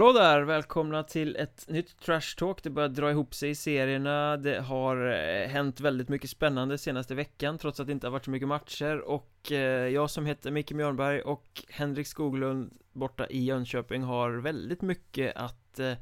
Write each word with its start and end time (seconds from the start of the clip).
Hallå 0.00 0.12
där! 0.12 0.42
Välkomna 0.42 1.02
till 1.02 1.36
ett 1.36 1.68
nytt 1.68 2.00
Trash 2.00 2.36
Talk 2.38 2.62
Det 2.62 2.70
börjar 2.70 2.88
dra 2.88 3.10
ihop 3.10 3.34
sig 3.34 3.50
i 3.50 3.54
serierna 3.54 4.36
Det 4.36 4.60
har 4.60 5.06
eh, 5.06 5.48
hänt 5.48 5.80
väldigt 5.80 6.08
mycket 6.08 6.30
spännande 6.30 6.78
senaste 6.78 7.14
veckan 7.14 7.58
Trots 7.58 7.80
att 7.80 7.86
det 7.86 7.92
inte 7.92 8.06
har 8.06 8.12
varit 8.12 8.24
så 8.24 8.30
mycket 8.30 8.48
matcher 8.48 9.00
Och 9.00 9.52
eh, 9.52 9.88
jag 9.88 10.10
som 10.10 10.26
heter 10.26 10.50
Micke 10.50 10.72
Mjörnberg 10.72 11.20
och 11.20 11.64
Henrik 11.68 12.06
Skoglund 12.06 12.72
borta 12.92 13.26
i 13.26 13.44
Jönköping 13.44 14.02
har 14.02 14.30
väldigt 14.30 14.82
mycket 14.82 15.36
att 15.36 15.78
eh, 15.78 15.92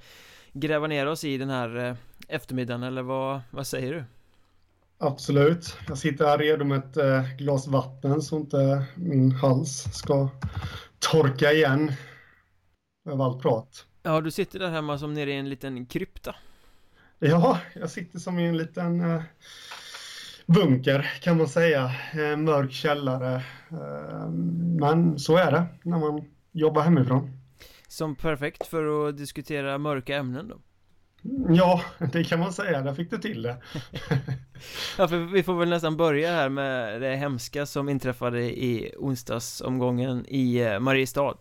gräva 0.52 0.86
ner 0.86 1.06
oss 1.06 1.24
i 1.24 1.38
den 1.38 1.50
här 1.50 1.96
eftermiddagen 2.28 2.82
Eller 2.82 3.02
vad, 3.02 3.40
vad 3.50 3.66
säger 3.66 3.94
du? 3.94 4.04
Absolut. 4.98 5.76
Jag 5.88 5.98
sitter 5.98 6.26
här 6.26 6.38
redo 6.38 6.64
med 6.64 6.78
ett 6.78 7.38
glas 7.38 7.66
vatten 7.66 8.22
så 8.22 8.36
inte 8.36 8.84
min 8.94 9.32
hals 9.32 9.84
ska 9.92 10.28
torka 10.98 11.52
igen 11.52 11.92
av 13.10 13.22
allt 13.22 13.42
prat. 13.42 13.87
Ja, 14.02 14.20
du 14.20 14.30
sitter 14.30 14.58
där 14.58 14.70
hemma 14.70 14.98
som 14.98 15.14
nere 15.14 15.32
i 15.32 15.36
en 15.36 15.48
liten 15.48 15.86
krypta. 15.86 16.34
Ja, 17.18 17.60
jag 17.74 17.90
sitter 17.90 18.18
som 18.18 18.38
i 18.38 18.46
en 18.46 18.56
liten 18.56 19.00
eh, 19.00 19.22
bunker 20.46 21.12
kan 21.20 21.36
man 21.36 21.48
säga. 21.48 21.84
Eh, 22.12 22.36
mörk 22.36 22.72
källare. 22.72 23.34
Eh, 23.70 24.30
men 24.80 25.18
så 25.18 25.36
är 25.36 25.52
det 25.52 25.66
när 25.82 25.98
man 25.98 26.24
jobbar 26.52 26.82
hemifrån. 26.82 27.30
Som 27.88 28.16
perfekt 28.16 28.66
för 28.66 29.08
att 29.08 29.16
diskutera 29.16 29.78
mörka 29.78 30.16
ämnen 30.16 30.48
då? 30.48 30.56
Ja, 31.48 31.82
det 32.12 32.24
kan 32.24 32.40
man 32.40 32.52
säga. 32.52 32.80
Där 32.80 32.94
fick 32.94 33.10
du 33.10 33.18
till 33.18 33.42
det. 33.42 33.56
ja, 34.98 35.08
för 35.08 35.32
vi 35.32 35.42
får 35.42 35.54
väl 35.54 35.68
nästan 35.68 35.96
börja 35.96 36.32
här 36.32 36.48
med 36.48 37.00
det 37.00 37.16
hemska 37.16 37.66
som 37.66 37.88
inträffade 37.88 38.40
i 38.40 38.94
onsdagsomgången 38.98 40.26
i 40.28 40.56
eh, 40.60 40.80
Mariestad 40.80 41.34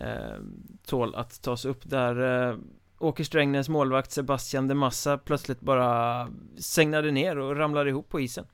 eh, 0.00 0.40
tål 0.86 1.14
att 1.14 1.42
tas 1.42 1.64
upp 1.64 1.80
där 1.84 2.48
eh, 2.50 2.56
Åker 2.98 3.24
Strängnäs 3.24 3.68
målvakt 3.68 4.10
Sebastian 4.10 4.68
de 4.68 4.74
Massa 4.74 5.18
plötsligt 5.18 5.60
bara 5.60 6.28
segnade 6.58 7.10
ner 7.10 7.38
och 7.38 7.56
ramlade 7.56 7.90
ihop 7.90 8.08
på 8.08 8.20
isen. 8.20 8.44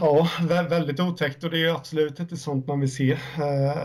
Ja, 0.00 0.28
väldigt 0.68 1.00
otäckt 1.00 1.44
och 1.44 1.50
det 1.50 1.62
är 1.62 1.74
absolut 1.74 2.20
inte 2.20 2.36
sånt 2.36 2.66
man 2.66 2.80
vill 2.80 2.94
se. 2.94 3.12
Eh, 3.12 3.76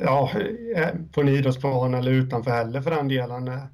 ja, 0.00 0.30
eh, 0.76 0.88
på 1.12 1.20
en 1.20 1.28
idrottsplan 1.28 1.94
eller 1.94 2.10
utanför 2.10 2.50
heller 2.50 2.82
för 2.82 2.90
den 2.90 3.08
delen. 3.08 3.48
Eh, 3.48 3.64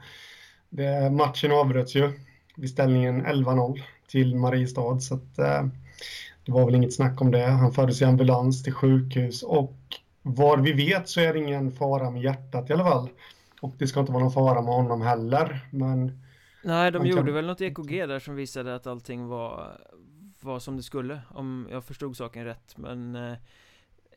det, 0.68 1.10
matchen 1.10 1.52
avbröts 1.52 1.94
ju 1.94 2.12
vid 2.56 2.70
ställningen 2.70 3.26
11-0 3.26 3.82
till 4.08 4.36
Mariestad 4.36 5.00
så 5.00 5.14
att, 5.14 5.36
det 6.44 6.52
var 6.52 6.64
väl 6.64 6.74
inget 6.74 6.94
snack 6.94 7.20
om 7.20 7.30
det. 7.30 7.46
Han 7.46 7.72
fördes 7.72 8.02
i 8.02 8.04
ambulans 8.04 8.62
till 8.62 8.72
sjukhus 8.72 9.42
och 9.42 9.76
vad 10.28 10.60
vi 10.60 10.72
vet 10.72 11.08
så 11.08 11.20
är 11.20 11.32
det 11.32 11.38
ingen 11.38 11.72
fara 11.72 12.10
med 12.10 12.22
hjärtat 12.22 12.70
i 12.70 12.72
alla 12.72 12.84
fall. 12.84 13.08
Och 13.60 13.74
det 13.78 13.86
ska 13.86 14.00
inte 14.00 14.12
vara 14.12 14.22
någon 14.22 14.32
fara 14.32 14.62
med 14.62 14.74
honom 14.74 15.02
heller, 15.02 15.60
men... 15.70 16.22
Nej, 16.64 16.90
de 16.92 17.06
gjorde 17.06 17.22
kan... 17.22 17.34
väl 17.34 17.46
något 17.46 17.60
EKG 17.60 18.08
där 18.08 18.18
som 18.18 18.34
visade 18.34 18.74
att 18.74 18.86
allting 18.86 19.26
var, 19.26 19.80
var 20.40 20.58
som 20.58 20.76
det 20.76 20.82
skulle, 20.82 21.20
om 21.30 21.68
jag 21.70 21.84
förstod 21.84 22.16
saken 22.16 22.44
rätt, 22.44 22.76
men... 22.76 23.16
Eh, 23.16 23.36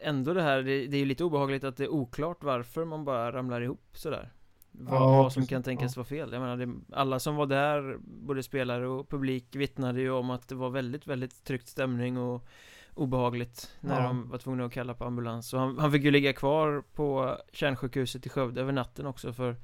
ändå 0.02 0.34
det 0.34 0.42
här, 0.42 0.58
det, 0.58 0.88
det 0.88 0.98
är 0.98 1.00
ju 1.00 1.06
lite 1.06 1.24
obehagligt 1.24 1.64
att 1.64 1.78
det 1.78 1.84
är 1.84 1.94
oklart 1.94 2.44
varför 2.44 2.86
man 2.86 3.06
bara 3.06 3.32
ramlar 3.32 3.62
ihop 3.62 3.90
sådär. 3.94 4.32
Vad, 4.72 5.02
ja, 5.02 5.24
vad 5.24 5.34
som 5.34 5.48
kan 5.48 5.64
tänkas 5.64 5.96
ja. 5.96 6.00
vara 6.00 6.08
fel. 6.08 6.30
Jag 6.32 6.42
menar, 6.42 6.58
det, 6.58 6.96
alla 6.96 7.20
som 7.20 7.36
var 7.36 7.46
där, 7.46 7.98
både 8.02 8.44
spelare 8.44 8.88
och 8.88 9.10
publik, 9.10 9.56
vittnade 9.56 10.02
ju 10.02 10.12
om 10.12 10.30
att 10.30 10.48
det 10.48 10.56
var 10.56 10.70
väldigt, 10.70 11.08
väldigt 11.08 11.44
tryckt 11.44 11.68
stämning 11.68 12.18
och 12.18 12.48
obehagligt 12.94 13.72
när 13.80 14.02
ja. 14.02 14.08
de 14.08 14.30
var 14.30 14.38
tvungna 14.38 14.66
att 14.66 14.74
kalla 14.74 14.94
på 14.94 15.04
ambulans. 15.04 15.48
Så 15.48 15.58
han, 15.58 15.78
han 15.80 15.92
fick 15.92 16.04
ju 16.04 16.12
ligga 16.12 16.34
kvar 16.34 16.84
på 16.96 17.38
kärnsjukhuset 17.54 18.26
i 18.26 18.30
Skövde 18.30 18.62
över 18.62 18.72
natten 18.72 19.06
också 19.06 19.34
för 19.34 19.56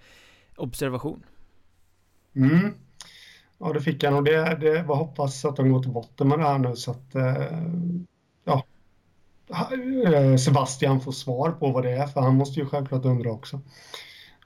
observation. 0.55 1.23
Mm. 2.35 2.73
Ja, 3.57 3.73
det 3.73 3.81
fick 3.81 4.03
han 4.03 4.13
och 4.13 4.23
det, 4.23 4.57
det 4.61 4.83
var 4.83 4.95
hoppas 4.95 5.45
att 5.45 5.55
de 5.55 5.71
går 5.71 5.83
till 5.83 5.91
botten 5.91 6.27
med 6.27 6.39
det 6.39 6.43
här 6.43 6.57
nu 6.57 6.75
så 6.75 6.91
att 6.91 7.15
eh, 7.15 7.59
ja, 8.43 8.63
eh, 10.05 10.35
Sebastian 10.35 11.01
får 11.01 11.11
svar 11.11 11.51
på 11.51 11.71
vad 11.71 11.83
det 11.83 11.91
är 11.91 12.07
för 12.07 12.21
han 12.21 12.35
måste 12.35 12.59
ju 12.59 12.65
självklart 12.65 13.05
undra 13.05 13.31
också 13.31 13.61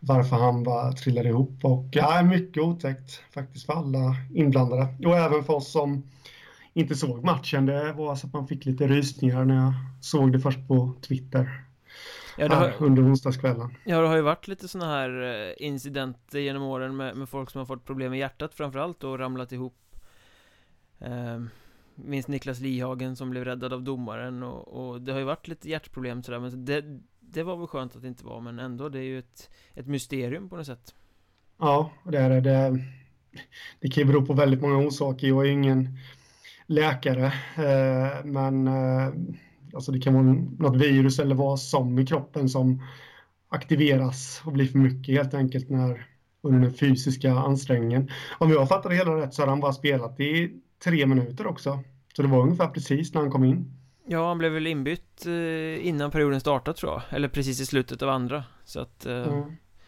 varför 0.02 0.36
han 0.36 0.64
bara 0.64 0.92
trillade 0.92 1.30
ihop 1.30 1.66
och 1.66 1.86
ja, 1.92 2.24
mycket 2.24 2.64
otäckt 2.64 3.24
faktiskt 3.34 3.66
för 3.66 3.74
alla 3.74 4.16
inblandade 4.34 4.88
och 5.06 5.18
även 5.18 5.44
för 5.44 5.54
oss 5.54 5.72
som 5.72 6.04
inte 6.74 6.96
såg 6.96 7.24
matchen. 7.24 7.66
Det 7.66 7.94
var 7.94 8.16
så 8.16 8.28
att 8.28 8.34
man 8.34 8.48
fick 8.48 8.66
lite 8.66 8.88
rysningar 8.88 9.46
när 9.46 9.56
jag 9.56 9.74
såg 10.02 10.32
det 10.32 10.40
först 10.40 10.68
på 10.68 10.94
Twitter. 11.02 11.66
Ja, 12.38 12.48
det 12.48 12.56
har, 12.56 12.74
under 12.80 13.04
onsdagskvällen. 13.04 13.78
Ja, 13.86 14.02
det 14.02 14.08
har 14.08 14.16
ju 14.16 14.22
varit 14.22 14.48
lite 14.48 14.68
sådana 14.68 14.92
här 14.92 15.22
eh, 15.22 15.68
incidenter 15.68 16.40
genom 16.40 16.64
åren 16.64 16.96
med, 16.96 17.18
med 17.18 17.30
folk 17.30 17.50
som 17.52 17.60
har 17.60 17.66
fått 17.66 17.86
problem 17.86 18.10
med 18.10 18.20
hjärtat 18.20 18.54
framförallt 18.54 19.04
och 19.04 19.20
ramlat 19.20 19.52
ihop. 19.52 19.96
Eh, 21.00 21.42
minns 21.96 22.28
Niklas 22.28 22.60
Lihagen 22.60 23.16
som 23.16 23.30
blev 23.30 23.46
räddad 23.46 23.74
av 23.74 23.84
domaren 23.84 24.44
och, 24.44 24.68
och 24.68 25.02
det 25.02 25.12
har 25.12 25.20
ju 25.20 25.26
varit 25.26 25.48
lite 25.48 25.70
hjärtproblem 25.70 26.24
sådär 26.24 26.40
men 26.40 26.66
det, 26.66 27.00
det 27.20 27.44
var 27.44 27.58
väl 27.58 27.68
skönt 27.68 27.96
att 27.96 28.02
det 28.02 28.08
inte 28.08 28.26
var 28.26 28.42
men 28.42 28.60
ändå 28.60 28.90
det 28.90 29.00
är 29.00 29.04
ju 29.04 29.20
ett, 29.20 29.50
ett 29.74 29.88
mysterium 29.88 30.50
på 30.50 30.56
något 30.56 30.66
sätt. 30.66 30.96
Ja, 31.58 31.92
det 32.04 32.18
är 32.18 32.30
det. 32.30 32.42
Det, 32.42 32.84
det 33.80 33.90
kan 33.90 34.04
ju 34.04 34.08
bero 34.08 34.26
på 34.26 34.34
väldigt 34.34 34.62
många 34.62 34.78
orsaker. 34.78 35.28
Jag 35.28 35.48
är 35.48 35.52
ingen 35.52 35.98
läkare. 36.72 37.26
Eh, 37.56 38.26
men 38.26 38.68
eh, 38.68 39.14
alltså 39.74 39.92
det 39.92 40.00
kan 40.00 40.14
vara 40.14 40.24
något 40.60 40.82
virus 40.82 41.20
eller 41.20 41.36
vad 41.36 41.60
som 41.60 42.00
i 42.00 42.06
kroppen 42.06 42.50
som 42.50 42.84
aktiveras 43.50 44.42
och 44.46 44.52
blir 44.52 44.66
för 44.66 44.78
mycket 44.78 45.16
helt 45.16 45.34
enkelt 45.34 45.70
när 45.70 46.08
under 46.44 46.60
den 46.60 46.74
fysiska 46.74 47.34
ansträngningen. 47.34 48.10
Om 48.38 48.52
jag 48.52 48.68
fattar 48.68 48.90
det 48.90 48.96
hela 48.96 49.18
rätt 49.18 49.34
så 49.34 49.42
har 49.42 49.48
han 49.48 49.60
bara 49.60 49.74
spelat 49.74 50.20
i 50.20 50.52
tre 50.84 51.06
minuter 51.06 51.48
också. 51.48 51.80
Så 52.16 52.22
det 52.22 52.28
var 52.28 52.42
ungefär 52.42 52.68
precis 52.68 53.14
när 53.14 53.22
han 53.22 53.32
kom 53.32 53.44
in. 53.44 53.78
Ja, 54.06 54.28
han 54.28 54.38
blev 54.38 54.52
väl 54.52 54.68
inbytt 54.68 55.26
eh, 55.26 55.88
innan 55.88 56.12
perioden 56.12 56.40
startade 56.40 56.78
tror 56.78 56.92
jag. 56.92 57.02
Eller 57.10 57.28
precis 57.28 57.60
i 57.60 57.66
slutet 57.66 58.02
av 58.02 58.10
andra. 58.10 58.44
Så 58.66 58.80
att... 58.80 59.06
Mm. 59.06 59.44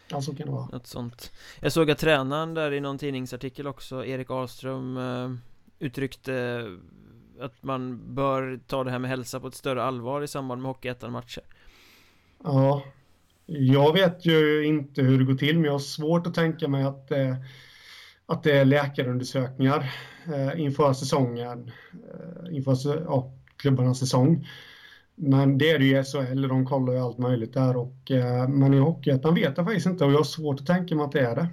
Ja, 0.08 0.22
så 0.22 0.34
kan 0.34 0.46
det 0.46 0.52
vara. 0.52 0.66
Något 0.72 0.86
sånt. 0.86 1.32
Jag 1.60 1.72
såg 1.72 1.90
att 1.90 1.98
tränaren 1.98 2.54
där 2.54 2.72
i 2.72 2.80
någon 2.80 2.98
tidningsartikel 2.98 3.66
också, 3.66 4.04
Erik 4.04 4.30
Ahlström 4.30 4.98
uttryckte 5.84 6.34
eh, 6.34 7.44
att 7.44 7.62
man 7.62 8.14
bör 8.14 8.60
ta 8.66 8.84
det 8.84 8.90
här 8.90 8.98
med 8.98 9.10
hälsa 9.10 9.40
på 9.40 9.46
ett 9.46 9.54
större 9.54 9.82
allvar 9.82 10.22
i 10.22 10.28
samband 10.28 10.62
med 10.62 10.68
Hockeyettan-matcher. 10.68 11.42
Ja, 12.44 12.82
jag 13.46 13.92
vet 13.92 14.26
ju 14.26 14.66
inte 14.66 15.02
hur 15.02 15.18
det 15.18 15.24
går 15.24 15.34
till, 15.34 15.54
men 15.54 15.64
jag 15.64 15.72
har 15.72 15.78
svårt 15.78 16.26
att 16.26 16.34
tänka 16.34 16.68
mig 16.68 16.84
att, 16.84 17.10
eh, 17.10 17.36
att 18.26 18.42
det 18.42 18.58
är 18.58 18.64
läkarundersökningar 18.64 19.92
eh, 20.34 20.60
inför 20.60 20.92
säsongen, 20.92 21.70
eh, 21.92 22.56
inför 22.56 23.02
ja, 23.04 23.32
klubbarnas 23.56 23.98
säsong. 23.98 24.48
Men 25.14 25.58
det 25.58 25.70
är 25.70 25.78
det 25.78 25.84
ju 25.84 25.98
i 25.98 26.04
SHL, 26.04 26.48
de 26.48 26.66
kollar 26.66 26.92
ju 26.92 26.98
allt 26.98 27.18
möjligt 27.18 27.52
där 27.52 27.76
och 27.76 28.10
eh, 28.10 28.48
men 28.48 28.74
i 28.74 28.78
Hockeyettan 28.78 29.34
vet 29.34 29.56
jag 29.56 29.66
faktiskt 29.66 29.86
inte 29.86 30.04
och 30.04 30.12
jag 30.12 30.16
har 30.16 30.24
svårt 30.24 30.60
att 30.60 30.66
tänka 30.66 30.94
mig 30.94 31.04
att 31.04 31.12
det 31.12 31.20
är 31.20 31.36
det. 31.36 31.48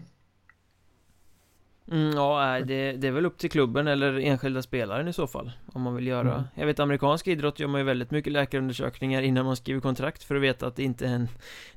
Mm, 1.92 2.12
ja, 2.16 2.60
det, 2.66 2.92
det 2.92 3.08
är 3.08 3.12
väl 3.12 3.26
upp 3.26 3.38
till 3.38 3.52
klubben 3.52 3.88
eller 3.88 4.20
enskilda 4.20 4.62
spelaren 4.62 5.08
i 5.08 5.14
så 5.14 5.28
fall 5.28 5.52
Om 5.74 5.82
man 5.82 5.96
vill 5.96 6.08
göra. 6.08 6.34
Mm. 6.34 6.44
Jag 6.56 6.66
vet 6.66 6.80
amerikansk 6.80 7.28
idrott 7.28 7.60
gör 7.60 7.68
man 7.68 7.82
ju 7.82 7.86
väldigt 7.86 8.12
mycket 8.12 8.34
läkarundersökningar 8.34 9.22
innan 9.22 9.46
man 9.46 9.56
skriver 9.56 9.82
kontrakt 9.82 10.24
För 10.24 10.36
att 10.36 10.42
veta 10.42 10.68
att 10.68 10.76
det 10.76 10.84
inte 10.84 11.08
är 11.08 11.14
en 11.14 11.28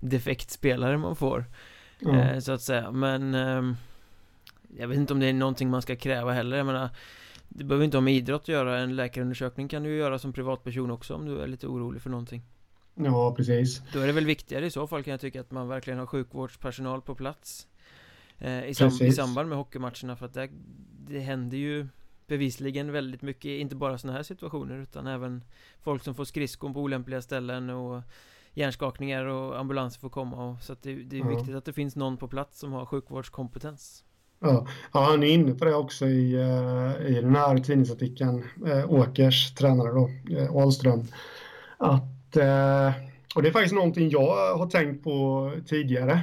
defekt 0.00 0.50
spelare 0.50 0.98
man 0.98 1.16
får. 1.16 1.44
Mm. 2.02 2.16
eh, 2.16 2.38
Så 2.38 2.52
att 2.52 2.62
säga, 2.62 2.90
men 2.90 3.34
eh, 3.34 3.76
Jag 4.78 4.88
vet 4.88 4.98
inte 4.98 5.12
om 5.12 5.20
det 5.20 5.26
är 5.26 5.32
någonting 5.32 5.70
man 5.70 5.82
ska 5.82 5.96
kräva 5.96 6.32
heller. 6.32 6.56
Jag 6.56 6.66
menar 6.66 6.88
Det 7.48 7.64
behöver 7.64 7.84
inte 7.84 7.96
ha 7.96 8.02
med 8.02 8.14
idrott 8.14 8.42
att 8.42 8.48
göra. 8.48 8.78
En 8.78 8.96
läkarundersökning 8.96 9.68
kan 9.68 9.82
du 9.82 9.90
ju 9.90 9.96
göra 9.96 10.18
som 10.18 10.32
privatperson 10.32 10.90
också 10.90 11.14
om 11.14 11.26
du 11.26 11.40
är 11.40 11.46
lite 11.46 11.66
orolig 11.66 12.02
för 12.02 12.10
någonting. 12.10 12.42
Ja, 12.94 13.34
precis. 13.36 13.82
Då 13.92 14.00
är 14.00 14.06
det 14.06 14.12
väl 14.12 14.26
viktigare 14.26 14.66
i 14.66 14.70
så 14.70 14.86
fall 14.86 15.02
kan 15.02 15.10
jag 15.10 15.20
tycka 15.20 15.40
att 15.40 15.50
man 15.50 15.68
verkligen 15.68 15.98
har 15.98 16.06
sjukvårdspersonal 16.06 17.00
på 17.02 17.14
plats 17.14 17.66
Eh, 18.38 18.64
i, 18.64 18.74
sam 18.74 18.88
i, 19.00 19.12
samband 19.12 19.48
med 19.48 19.58
hockeymatcherna 19.58 20.16
för 20.16 20.26
att 20.26 20.34
det, 20.34 20.48
det 21.08 21.20
händer 21.20 21.56
ju 21.56 21.88
bevisligen 22.26 22.92
väldigt 22.92 23.22
mycket, 23.22 23.44
inte 23.44 23.76
bara 23.76 23.98
sådana 23.98 24.16
här 24.16 24.22
situationer 24.22 24.78
utan 24.78 25.06
även 25.06 25.44
folk 25.80 26.02
som 26.02 26.14
får 26.14 26.24
skridskon 26.24 26.74
på 26.74 26.80
olämpliga 26.80 27.22
ställen 27.22 27.70
och 27.70 28.02
hjärnskakningar 28.54 29.24
och 29.24 29.58
ambulanser 29.58 30.00
får 30.00 30.08
komma 30.08 30.44
och, 30.44 30.62
så 30.62 30.72
att 30.72 30.82
det, 30.82 30.94
det 30.94 31.16
är 31.16 31.20
ja. 31.20 31.28
viktigt 31.28 31.54
att 31.54 31.64
det 31.64 31.72
finns 31.72 31.96
någon 31.96 32.16
på 32.16 32.28
plats 32.28 32.58
som 32.58 32.72
har 32.72 32.86
sjukvårdskompetens. 32.86 34.04
Ja, 34.40 34.66
ja 34.92 35.00
han 35.00 35.22
är 35.22 35.26
inne 35.26 35.54
på 35.54 35.64
det 35.64 35.74
också 35.74 36.06
i, 36.06 36.36
uh, 36.36 37.06
i 37.06 37.20
den 37.20 37.36
här 37.36 37.58
tidningsartikeln, 37.58 38.44
uh, 38.66 38.90
Åkers 38.90 39.54
tränare 39.54 39.92
då, 39.92 40.10
uh, 40.30 40.56
Ahlström, 40.56 41.06
att, 41.78 42.36
uh, 42.36 42.92
och 43.34 43.42
det 43.42 43.48
är 43.48 43.52
faktiskt 43.52 43.74
någonting 43.74 44.10
jag 44.10 44.56
har 44.56 44.66
tänkt 44.66 45.04
på 45.04 45.52
tidigare 45.66 46.20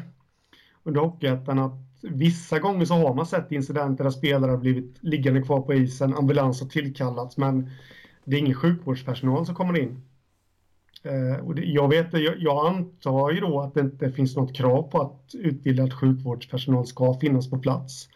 under 0.83 1.01
Hockeyettan, 1.01 1.59
att 1.59 1.90
vissa 2.01 2.59
gånger 2.59 2.85
så 2.85 2.93
har 2.93 3.13
man 3.13 3.25
sett 3.25 3.51
incidenter 3.51 4.03
där 4.03 4.11
spelare 4.11 4.51
har 4.51 4.57
blivit 4.57 4.97
liggande 4.99 5.41
kvar 5.41 5.61
på 5.61 5.73
isen, 5.73 6.13
ambulans 6.13 6.61
har 6.61 6.67
tillkallats, 6.67 7.37
men 7.37 7.69
det 8.25 8.35
är 8.35 8.39
ingen 8.39 8.55
sjukvårdspersonal 8.55 9.45
som 9.45 9.55
kommer 9.55 9.79
in. 9.79 10.01
Eh, 11.03 11.45
och 11.45 11.55
det, 11.55 11.65
jag, 11.65 11.89
vet, 11.89 12.13
jag, 12.13 12.35
jag 12.37 12.67
antar 12.67 13.31
ju 13.31 13.39
då 13.39 13.61
att 13.61 13.73
det 13.73 13.79
inte 13.79 14.11
finns 14.11 14.35
något 14.35 14.55
krav 14.55 14.83
på 14.83 15.01
att 15.01 15.35
utbildad 15.35 15.93
sjukvårdspersonal 15.93 16.87
ska 16.87 17.19
finnas 17.19 17.49
på 17.49 17.57
plats 17.57 18.09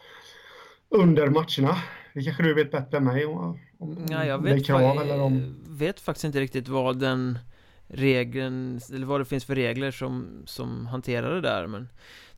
under 0.88 1.26
matcherna. 1.26 1.76
Det 2.14 2.22
kanske 2.22 2.42
du 2.42 2.54
vet 2.54 2.70
bättre 2.70 2.96
än 2.96 3.04
mig 3.04 3.26
om, 3.26 3.58
om 3.78 4.06
ja, 4.10 4.24
jag 4.24 4.42
vet, 4.42 4.66
krav, 4.66 4.98
eller 4.98 5.20
om... 5.20 5.56
vet 5.68 6.00
faktiskt 6.00 6.24
inte 6.24 6.40
riktigt 6.40 6.68
vad 6.68 6.98
den 6.98 7.38
regeln, 7.88 8.80
eller 8.92 9.06
vad 9.06 9.20
det 9.20 9.24
finns 9.24 9.44
för 9.44 9.54
regler 9.54 9.90
som, 9.90 10.42
som 10.46 10.86
hanterar 10.86 11.34
det 11.34 11.40
där 11.40 11.66
men 11.66 11.88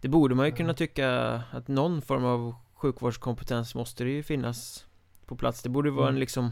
Det 0.00 0.08
borde 0.08 0.34
man 0.34 0.46
ju 0.46 0.52
kunna 0.52 0.74
tycka 0.74 1.42
att 1.50 1.68
någon 1.68 2.02
form 2.02 2.24
av 2.24 2.54
sjukvårdskompetens 2.74 3.74
måste 3.74 4.04
det 4.04 4.10
ju 4.10 4.22
finnas 4.22 4.86
på 5.26 5.36
plats 5.36 5.62
Det 5.62 5.68
borde 5.68 5.90
vara 5.90 6.06
en 6.06 6.08
mm. 6.08 6.20
liksom 6.20 6.50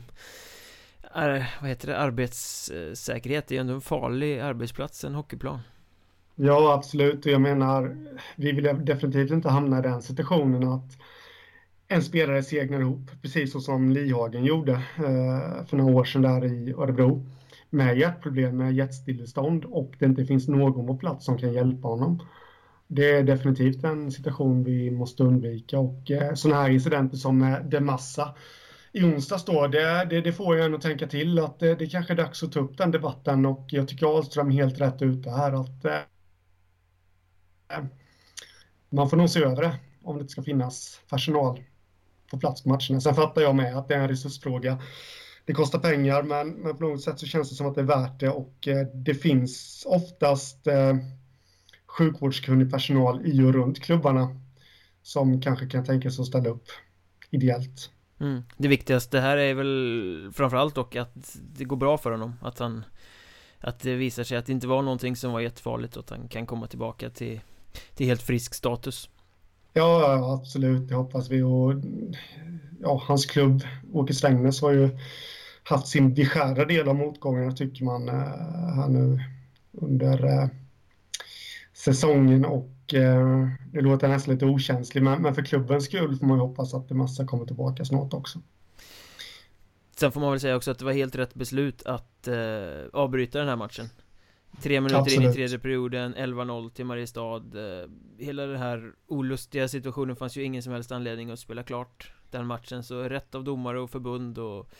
vad 1.60 1.68
heter 1.68 1.88
det, 1.88 1.98
arbetssäkerhet, 1.98 3.48
det 3.48 3.54
är 3.54 3.56
ju 3.56 3.60
ändå 3.60 3.74
en 3.74 3.80
farlig 3.80 4.38
arbetsplats, 4.38 5.04
en 5.04 5.14
hockeyplan. 5.14 5.60
Ja, 6.34 6.74
absolut. 6.74 7.26
Och 7.26 7.32
jag 7.32 7.40
menar, 7.40 7.96
vi 8.36 8.52
vill 8.52 8.84
definitivt 8.84 9.30
inte 9.30 9.48
hamna 9.48 9.78
i 9.78 9.82
den 9.82 10.02
situationen 10.02 10.68
att 10.68 10.98
en 11.88 12.02
spelare 12.02 12.42
segnar 12.42 12.80
ihop, 12.80 13.10
precis 13.22 13.52
så 13.52 13.60
som 13.60 13.90
Lihagen 13.90 14.44
gjorde 14.44 14.72
eh, 14.72 15.66
för 15.66 15.76
några 15.76 15.94
år 15.94 16.04
sedan 16.04 16.22
där 16.22 16.44
i 16.44 16.72
Örebro 16.72 17.26
med 17.76 17.98
hjärtproblem, 17.98 18.56
med 18.56 18.74
hjärtstillestånd 18.74 19.64
och 19.64 19.94
det 19.98 20.04
inte 20.04 20.24
finns 20.24 20.48
någon 20.48 20.86
på 20.86 20.96
plats 20.96 21.24
som 21.24 21.38
kan 21.38 21.52
hjälpa 21.52 21.88
honom. 21.88 22.22
Det 22.86 23.10
är 23.10 23.22
definitivt 23.22 23.84
en 23.84 24.10
situation 24.10 24.64
vi 24.64 24.90
måste 24.90 25.22
undvika 25.22 25.78
och 25.78 26.10
eh, 26.10 26.34
sådana 26.34 26.62
här 26.62 26.70
incidenter 26.70 27.16
som 27.16 27.42
eh, 27.42 27.48
med 27.48 27.70
Demassa 27.70 28.34
i 28.92 29.04
onsdags 29.04 29.44
då, 29.44 29.66
det, 29.66 30.06
det, 30.10 30.20
det, 30.20 30.32
får 30.32 30.56
jag 30.56 30.66
en 30.66 30.74
att 30.74 30.80
tänka 30.80 31.06
till 31.06 31.38
att 31.38 31.58
det, 31.58 31.74
det 31.74 31.86
kanske 31.86 32.12
är 32.12 32.16
dags 32.16 32.42
att 32.42 32.52
ta 32.52 32.60
upp 32.60 32.78
den 32.78 32.90
debatten 32.90 33.46
och 33.46 33.66
jag 33.68 33.88
tycker 33.88 34.06
Ahlström 34.06 34.48
är 34.48 34.52
helt 34.52 34.80
rätt 34.80 35.02
ute 35.02 35.30
här 35.30 35.52
att 35.52 35.84
eh, 35.84 35.98
man 38.90 39.10
får 39.10 39.16
nog 39.16 39.30
se 39.30 39.42
över 39.42 39.62
det 39.62 39.76
om 40.02 40.18
det 40.18 40.28
ska 40.28 40.42
finnas 40.42 41.00
personal 41.10 41.64
på 42.30 42.38
plats 42.38 42.62
på 42.62 42.68
matcherna. 42.68 43.00
Sen 43.00 43.14
fattar 43.14 43.42
jag 43.42 43.54
med 43.54 43.76
att 43.76 43.88
det 43.88 43.94
är 43.94 43.98
en 43.98 44.08
resursfråga. 44.08 44.78
Det 45.46 45.52
kostar 45.52 45.78
pengar 45.78 46.22
men, 46.22 46.50
men 46.50 46.76
på 46.76 46.84
något 46.84 47.02
sätt 47.02 47.18
så 47.18 47.26
känns 47.26 47.50
det 47.50 47.54
som 47.54 47.66
att 47.66 47.74
det 47.74 47.80
är 47.80 47.84
värt 47.84 48.20
det. 48.20 48.28
Och 48.28 48.68
eh, 48.68 48.86
det 48.94 49.14
finns 49.14 49.84
oftast 49.86 50.66
eh, 50.66 50.96
sjukvårdskunnig 51.86 52.70
personal 52.70 53.26
i 53.26 53.42
och 53.42 53.54
runt 53.54 53.82
klubbarna 53.82 54.40
som 55.02 55.40
kanske 55.40 55.66
kan 55.66 55.84
tänka 55.84 56.10
sig 56.10 56.22
att 56.22 56.28
ställa 56.28 56.48
upp 56.48 56.68
ideellt. 57.30 57.90
Mm. 58.20 58.42
Det 58.56 58.68
viktigaste 58.68 59.20
här 59.20 59.36
är 59.36 59.54
väl 59.54 60.30
framförallt 60.34 60.74
dock 60.74 60.96
att 60.96 61.36
det 61.56 61.64
går 61.64 61.76
bra 61.76 61.98
för 61.98 62.10
honom. 62.10 62.34
Att 62.42 62.58
han 62.58 62.84
Att 63.60 63.80
det 63.80 63.94
visar 63.94 64.24
sig 64.24 64.38
att 64.38 64.46
det 64.46 64.52
inte 64.52 64.66
var 64.66 64.82
någonting 64.82 65.16
som 65.16 65.32
var 65.32 65.40
jättefarligt 65.40 65.96
och 65.96 66.04
att 66.04 66.10
han 66.10 66.28
kan 66.28 66.46
komma 66.46 66.66
tillbaka 66.66 67.10
till 67.10 67.40
Till 67.94 68.06
helt 68.06 68.22
frisk 68.22 68.54
status. 68.54 69.10
Ja, 69.72 70.34
absolut, 70.34 70.88
det 70.88 70.94
hoppas 70.94 71.30
vi. 71.30 71.42
Och 71.42 71.72
Ja, 72.80 73.02
hans 73.06 73.26
klubb 73.26 73.62
Åke 73.92 74.14
Strängnäs 74.14 74.62
har 74.62 74.72
ju 74.72 74.90
Haft 75.68 75.86
sin 75.86 76.14
beskärda 76.14 76.64
del 76.64 76.88
av 76.88 76.94
motgångarna 76.94 77.52
tycker 77.52 77.84
man 77.84 78.08
eh, 78.08 78.14
här 78.74 78.88
nu 78.88 79.20
Under 79.72 80.24
eh, 80.24 80.48
Säsongen 81.72 82.44
och 82.44 82.94
eh, 82.94 83.48
det 83.72 83.80
låter 83.80 84.08
nästan 84.08 84.34
lite 84.34 84.46
okänsligt, 84.46 85.04
men, 85.04 85.22
men 85.22 85.34
för 85.34 85.42
klubbens 85.42 85.84
skull 85.84 86.16
får 86.16 86.26
man 86.26 86.38
ju 86.38 86.42
hoppas 86.42 86.74
att 86.74 86.88
det 86.88 86.94
massa 86.94 87.26
kommer 87.26 87.46
tillbaka 87.46 87.84
snart 87.84 88.14
också. 88.14 88.38
Sen 89.96 90.12
får 90.12 90.20
man 90.20 90.30
väl 90.30 90.40
säga 90.40 90.56
också 90.56 90.70
att 90.70 90.78
det 90.78 90.84
var 90.84 90.92
helt 90.92 91.16
rätt 91.16 91.34
beslut 91.34 91.82
att 91.86 92.28
eh, 92.28 92.34
avbryta 92.92 93.38
den 93.38 93.48
här 93.48 93.56
matchen. 93.56 93.88
Tre 94.62 94.80
minuter 94.80 95.00
Absolut. 95.00 95.24
in 95.24 95.30
i 95.30 95.34
tredje 95.34 95.58
perioden, 95.58 96.14
11-0 96.14 96.70
till 96.70 96.84
Mariestad. 96.84 97.36
Eh, 97.36 97.88
hela 98.18 98.46
den 98.46 98.58
här 98.58 98.92
olustiga 99.06 99.68
situationen 99.68 100.16
fanns 100.16 100.36
ju 100.36 100.42
ingen 100.42 100.62
som 100.62 100.72
helst 100.72 100.92
anledning 100.92 101.30
att 101.30 101.38
spela 101.38 101.62
klart 101.62 102.12
den 102.30 102.46
matchen. 102.46 102.82
Så 102.82 103.02
rätt 103.02 103.34
av 103.34 103.44
domare 103.44 103.80
och 103.80 103.90
förbund 103.90 104.38
och 104.38 104.70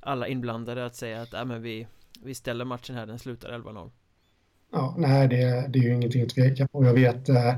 alla 0.00 0.28
inblandade 0.28 0.86
att 0.86 0.96
säga 0.96 1.22
att 1.22 1.34
äh, 1.34 1.44
men 1.44 1.62
vi, 1.62 1.86
vi 2.22 2.34
ställer 2.34 2.64
matchen 2.64 2.96
här, 2.96 3.06
den 3.06 3.18
slutar 3.18 3.48
11-0. 3.48 3.90
Ja, 4.72 4.94
nej, 4.98 5.28
det, 5.28 5.66
det 5.68 5.78
är 5.78 5.82
ju 5.82 5.94
ingenting 5.94 6.22
att 6.22 6.28
tveka 6.28 6.68
på. 6.68 6.84
Jag 6.84 6.94
vet, 6.94 7.28
eh, 7.28 7.56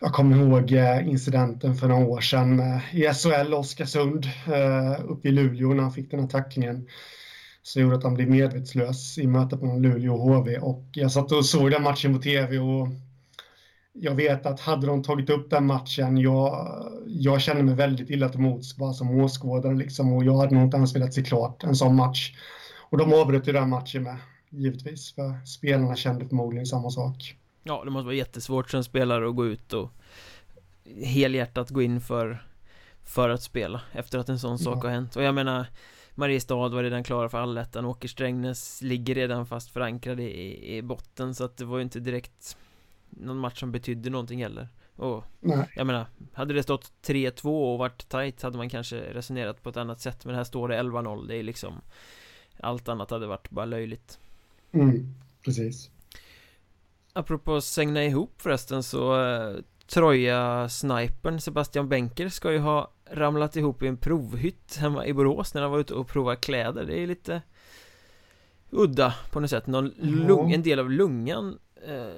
jag 0.00 0.12
kommer 0.12 0.36
ihåg 0.36 0.72
eh, 0.72 1.08
incidenten 1.08 1.74
för 1.74 1.88
några 1.88 2.06
år 2.06 2.20
sedan 2.20 2.60
eh, 2.60 2.96
i 2.96 3.12
SHL 3.14 3.54
Oskarsund 3.54 4.24
eh, 4.46 5.04
uppe 5.04 5.28
i 5.28 5.32
Luleå 5.32 5.74
när 5.74 5.82
han 5.82 5.92
fick 5.92 6.10
den 6.10 6.20
här 6.20 6.28
tacklingen 6.28 6.88
som 7.62 7.82
gjorde 7.82 7.96
att 7.96 8.02
han 8.02 8.14
blev 8.14 8.30
medvetslös 8.30 9.18
i 9.18 9.26
mötet 9.26 9.62
mellan 9.62 9.82
Luleå 9.82 10.14
och 10.14 10.20
HV. 10.20 10.58
Och 10.58 10.84
jag 10.92 11.12
satt 11.12 11.32
och 11.32 11.46
såg 11.46 11.70
den 11.70 11.82
matchen 11.82 12.14
på 12.14 12.22
tv 12.22 12.58
och 12.58 12.88
jag 13.96 14.14
vet 14.14 14.46
att 14.46 14.60
hade 14.60 14.86
de 14.86 15.02
tagit 15.02 15.30
upp 15.30 15.50
den 15.50 15.66
matchen, 15.66 16.16
jag, 16.16 16.68
jag 17.06 17.40
kände 17.40 17.62
mig 17.62 17.74
väldigt 17.74 18.10
illa 18.10 18.28
till 18.28 18.40
mods 18.40 18.76
bara 18.76 18.92
som 18.92 19.20
åskådare 19.20 19.74
liksom 19.74 20.12
och 20.12 20.24
jag 20.24 20.36
hade 20.36 20.54
nog 20.54 20.64
inte 20.64 20.76
ens 20.76 20.96
velat 20.96 21.14
se 21.14 21.22
klart 21.22 21.64
en 21.64 21.76
sån 21.76 21.96
match. 21.96 22.32
Och 22.90 22.98
de 22.98 23.12
avbröt 23.12 23.48
ju 23.48 23.52
den 23.52 23.68
matchen 23.68 24.02
med 24.02 24.16
givetvis. 24.50 25.14
För 25.14 25.46
spelarna 25.46 25.96
kände 25.96 26.28
förmodligen 26.28 26.66
samma 26.66 26.90
sak. 26.90 27.36
Ja, 27.62 27.84
det 27.84 27.90
måste 27.90 28.04
vara 28.04 28.14
jättesvårt 28.14 28.70
som 28.70 28.84
spelare 28.84 29.28
att 29.28 29.36
gå 29.36 29.46
ut 29.46 29.72
och 29.72 29.90
helhjärtat 31.04 31.70
gå 31.70 31.82
in 31.82 32.00
för 32.00 32.46
för 33.02 33.28
att 33.28 33.42
spela 33.42 33.80
efter 33.92 34.18
att 34.18 34.28
en 34.28 34.38
sån 34.38 34.58
sak 34.58 34.76
ja. 34.76 34.88
har 34.88 34.94
hänt. 34.94 35.16
Och 35.16 35.22
jag 35.22 35.34
menar 35.34 35.66
Mariestad 36.14 36.68
var 36.68 36.82
redan 36.82 37.04
klara 37.04 37.28
för 37.28 37.38
allettan, 37.38 37.84
Åker 37.84 38.08
Strängnäs 38.08 38.82
ligger 38.82 39.14
redan 39.14 39.46
fast 39.46 39.70
förankrad 39.70 40.20
i, 40.20 40.76
i 40.76 40.82
botten 40.82 41.34
så 41.34 41.44
att 41.44 41.56
det 41.56 41.64
var 41.64 41.78
ju 41.78 41.82
inte 41.82 42.00
direkt 42.00 42.56
någon 43.20 43.38
match 43.38 43.60
som 43.60 43.72
betydde 43.72 44.10
någonting 44.10 44.42
heller. 44.42 44.68
Och 44.96 45.24
Nej. 45.40 45.70
jag 45.76 45.86
menar, 45.86 46.06
hade 46.32 46.54
det 46.54 46.62
stått 46.62 46.92
3-2 47.02 47.72
och 47.72 47.78
varit 47.78 48.08
tight 48.08 48.42
hade 48.42 48.56
man 48.56 48.68
kanske 48.70 48.96
resonerat 48.96 49.62
på 49.62 49.68
ett 49.68 49.76
annat 49.76 50.00
sätt 50.00 50.24
men 50.24 50.34
här 50.34 50.44
står 50.44 50.68
det 50.68 50.82
11-0, 50.82 51.28
det 51.28 51.36
är 51.36 51.42
liksom 51.42 51.80
Allt 52.60 52.88
annat 52.88 53.10
hade 53.10 53.26
varit 53.26 53.50
bara 53.50 53.64
löjligt 53.64 54.18
Mm, 54.72 55.14
precis. 55.44 55.90
Apropå 57.12 57.60
sänga 57.60 58.04
ihop 58.04 58.32
förresten 58.36 58.82
så 58.82 59.22
eh, 59.22 59.56
Troja-snipern 59.86 61.40
Sebastian 61.40 61.88
Benker 61.88 62.28
ska 62.28 62.52
ju 62.52 62.58
ha 62.58 62.90
ramlat 63.10 63.56
ihop 63.56 63.82
i 63.82 63.86
en 63.86 63.96
provhytt 63.96 64.76
hemma 64.76 65.06
i 65.06 65.12
Borås 65.12 65.54
när 65.54 65.62
han 65.62 65.70
var 65.70 65.78
ute 65.78 65.94
och 65.94 66.08
provade 66.08 66.36
kläder 66.36 66.84
Det 66.84 67.00
är 67.00 67.06
lite 67.06 67.42
udda 68.70 69.14
på 69.30 69.40
något 69.40 69.50
sätt 69.50 69.66
Någon 69.66 69.88
lung, 69.98 70.52
en 70.52 70.62
del 70.62 70.78
av 70.78 70.90
lungan 70.90 71.58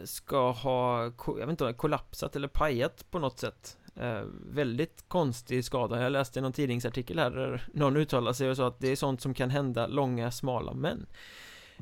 ska 0.04 0.50
ha, 0.50 1.02
jag 1.26 1.34
vet 1.36 1.48
inte 1.48 1.72
kollapsat 1.72 2.36
eller 2.36 2.48
pajat 2.48 3.04
på 3.10 3.18
något 3.18 3.38
sätt. 3.38 3.76
Eh, 3.96 4.22
Väldigt 4.50 5.04
konstig 5.08 5.64
skada. 5.64 6.02
Jag 6.02 6.12
läste 6.12 6.40
någon 6.40 6.52
tidningsartikel 6.52 7.18
här 7.18 7.30
där 7.30 7.68
någon 7.72 7.96
uttalade 7.96 8.34
sig 8.34 8.50
och 8.50 8.56
sa 8.56 8.66
att 8.66 8.80
det 8.80 8.88
är 8.88 8.96
sånt 8.96 9.20
som 9.20 9.34
kan 9.34 9.50
hända 9.50 9.86
långa, 9.86 10.30
smala 10.30 10.74
män. 10.74 11.06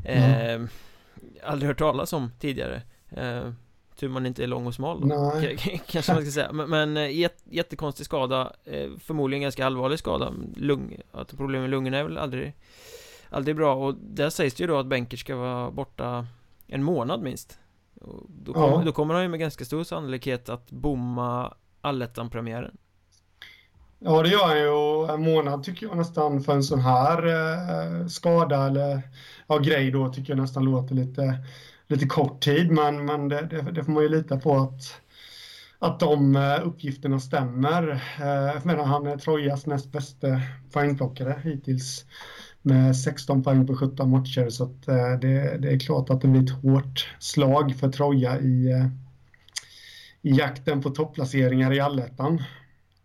Eh, 0.05 0.63
aldrig 1.45 1.69
hört 1.69 1.79
talas 1.79 2.13
om 2.13 2.31
tidigare. 2.41 2.83
Eh, 3.11 3.51
Tur 3.97 4.09
man 4.09 4.27
inte 4.27 4.43
är 4.43 4.47
lång 4.47 4.67
och 4.67 4.75
smal 4.75 5.01
då 5.01 5.07
Kanske 5.87 6.15
man 6.15 6.23
ska 6.23 6.31
säga. 6.31 6.53
Men, 6.53 6.71
men 6.71 6.97
eh, 6.97 7.19
jät, 7.19 7.43
jättekonstig 7.45 8.07
skada. 8.07 8.53
Eh, 8.65 8.91
Förmodligen 8.99 9.43
ganska 9.43 9.67
allvarlig 9.67 9.99
skada. 9.99 10.33
Lung, 10.57 10.97
att 11.13 11.37
problem 11.37 11.61
med 11.61 11.71
lungorna 11.71 11.99
är 11.99 12.05
väl 12.05 12.19
aldrig 12.19 12.55
Aldrig 13.31 13.57
bra. 13.57 13.75
Och 13.75 13.95
där 13.95 14.31
sägs 14.31 14.55
det 14.55 14.63
ju 14.63 14.67
då 14.67 14.79
att 14.79 14.87
Benker 14.87 15.17
ska 15.17 15.37
vara 15.37 15.71
borta 15.71 16.27
En 16.67 16.83
månad 16.83 17.23
minst 17.23 17.59
och 18.05 18.27
då, 18.29 18.53
kom, 18.53 18.71
ja. 18.71 18.83
då 18.85 18.93
kommer 18.93 19.15
han 19.15 19.23
ju 19.23 19.29
med 19.29 19.41
ganska 19.41 19.65
stor 19.65 19.85
sannolikhet 19.85 20.49
att 20.49 20.71
bomma 20.71 21.55
allettan-premiären 21.81 22.77
Ja, 24.07 24.23
det 24.23 24.29
gör 24.29 24.47
han 24.47 24.59
ju. 24.59 24.69
Och 24.69 25.15
en 25.15 25.23
månad 25.23 25.63
tycker 25.63 25.87
jag 25.87 25.97
nästan 25.97 26.43
för 26.43 26.53
en 26.53 26.63
sån 26.63 26.81
här 26.81 27.27
eh, 27.27 28.07
skada 28.07 28.67
eller 28.67 29.03
ja, 29.47 29.59
grej 29.59 29.91
då 29.91 30.13
tycker 30.13 30.33
jag 30.33 30.41
nästan 30.41 30.65
låter 30.65 30.95
lite, 30.95 31.39
lite 31.87 32.07
kort 32.07 32.41
tid. 32.41 32.71
Men, 32.71 33.05
men 33.05 33.29
det, 33.29 33.47
det, 33.51 33.63
det 33.63 33.85
får 33.85 33.93
man 33.93 34.03
ju 34.03 34.09
lita 34.09 34.41
på 34.41 34.57
att, 34.57 35.01
att 35.79 36.01
de 36.01 36.37
uh, 36.37 36.67
uppgifterna 36.69 37.21
stämmer. 37.21 38.03
Jag 38.55 38.67
menar, 38.67 38.85
han 38.85 39.07
är 39.07 39.17
Trojas 39.17 39.67
näst 39.67 39.93
bästa 39.93 40.41
poängplockare 40.73 41.41
hittills 41.45 42.05
med 42.65 42.97
16 42.97 43.43
poäng 43.43 43.67
på 43.67 43.77
17 43.77 44.11
matcher. 44.11 44.49
Så 44.49 44.65
att, 44.65 44.89
uh, 44.89 45.21
det, 45.21 45.59
det, 45.59 45.73
är 45.73 45.79
klart 45.79 46.11
att 46.11 46.21
det 46.21 46.29
blir 46.29 46.43
ett 46.43 46.63
hårt 46.63 47.09
slag 47.19 47.77
för 47.77 47.89
Troja 47.89 48.41
i, 48.41 48.75
uh, 48.75 48.87
i 50.23 50.31
jakten 50.31 50.83
på 50.83 50.91
topplaceringar 50.91 51.73
i 51.73 51.81
allettan 51.81 52.43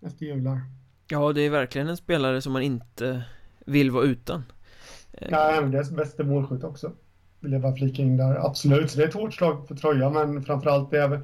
efter 0.01 0.25
jular. 0.25 0.61
Ja, 1.07 1.33
det 1.33 1.41
är 1.41 1.49
verkligen 1.49 1.87
en 1.87 1.97
spelare 1.97 2.41
som 2.41 2.53
man 2.53 2.61
inte 2.61 3.23
vill 3.65 3.91
vara 3.91 4.03
utan. 4.03 4.43
Nej, 5.31 5.61
men 5.61 5.71
det 5.71 5.77
är 5.77 5.95
bästa 5.95 6.23
målskytt 6.23 6.63
också. 6.63 6.91
Vill 7.39 7.51
jag 7.51 7.61
bara 7.61 7.75
flika 7.75 8.01
in 8.01 8.17
där. 8.17 8.45
Absolut, 8.45 8.91
så 8.91 8.97
det 8.97 9.03
är 9.03 9.07
ett 9.07 9.13
hårt 9.13 9.33
slag 9.33 9.67
för 9.67 9.75
Troja, 9.75 10.09
men 10.09 10.43
framförallt 10.43 10.91
det 10.91 10.97
är 10.97 11.21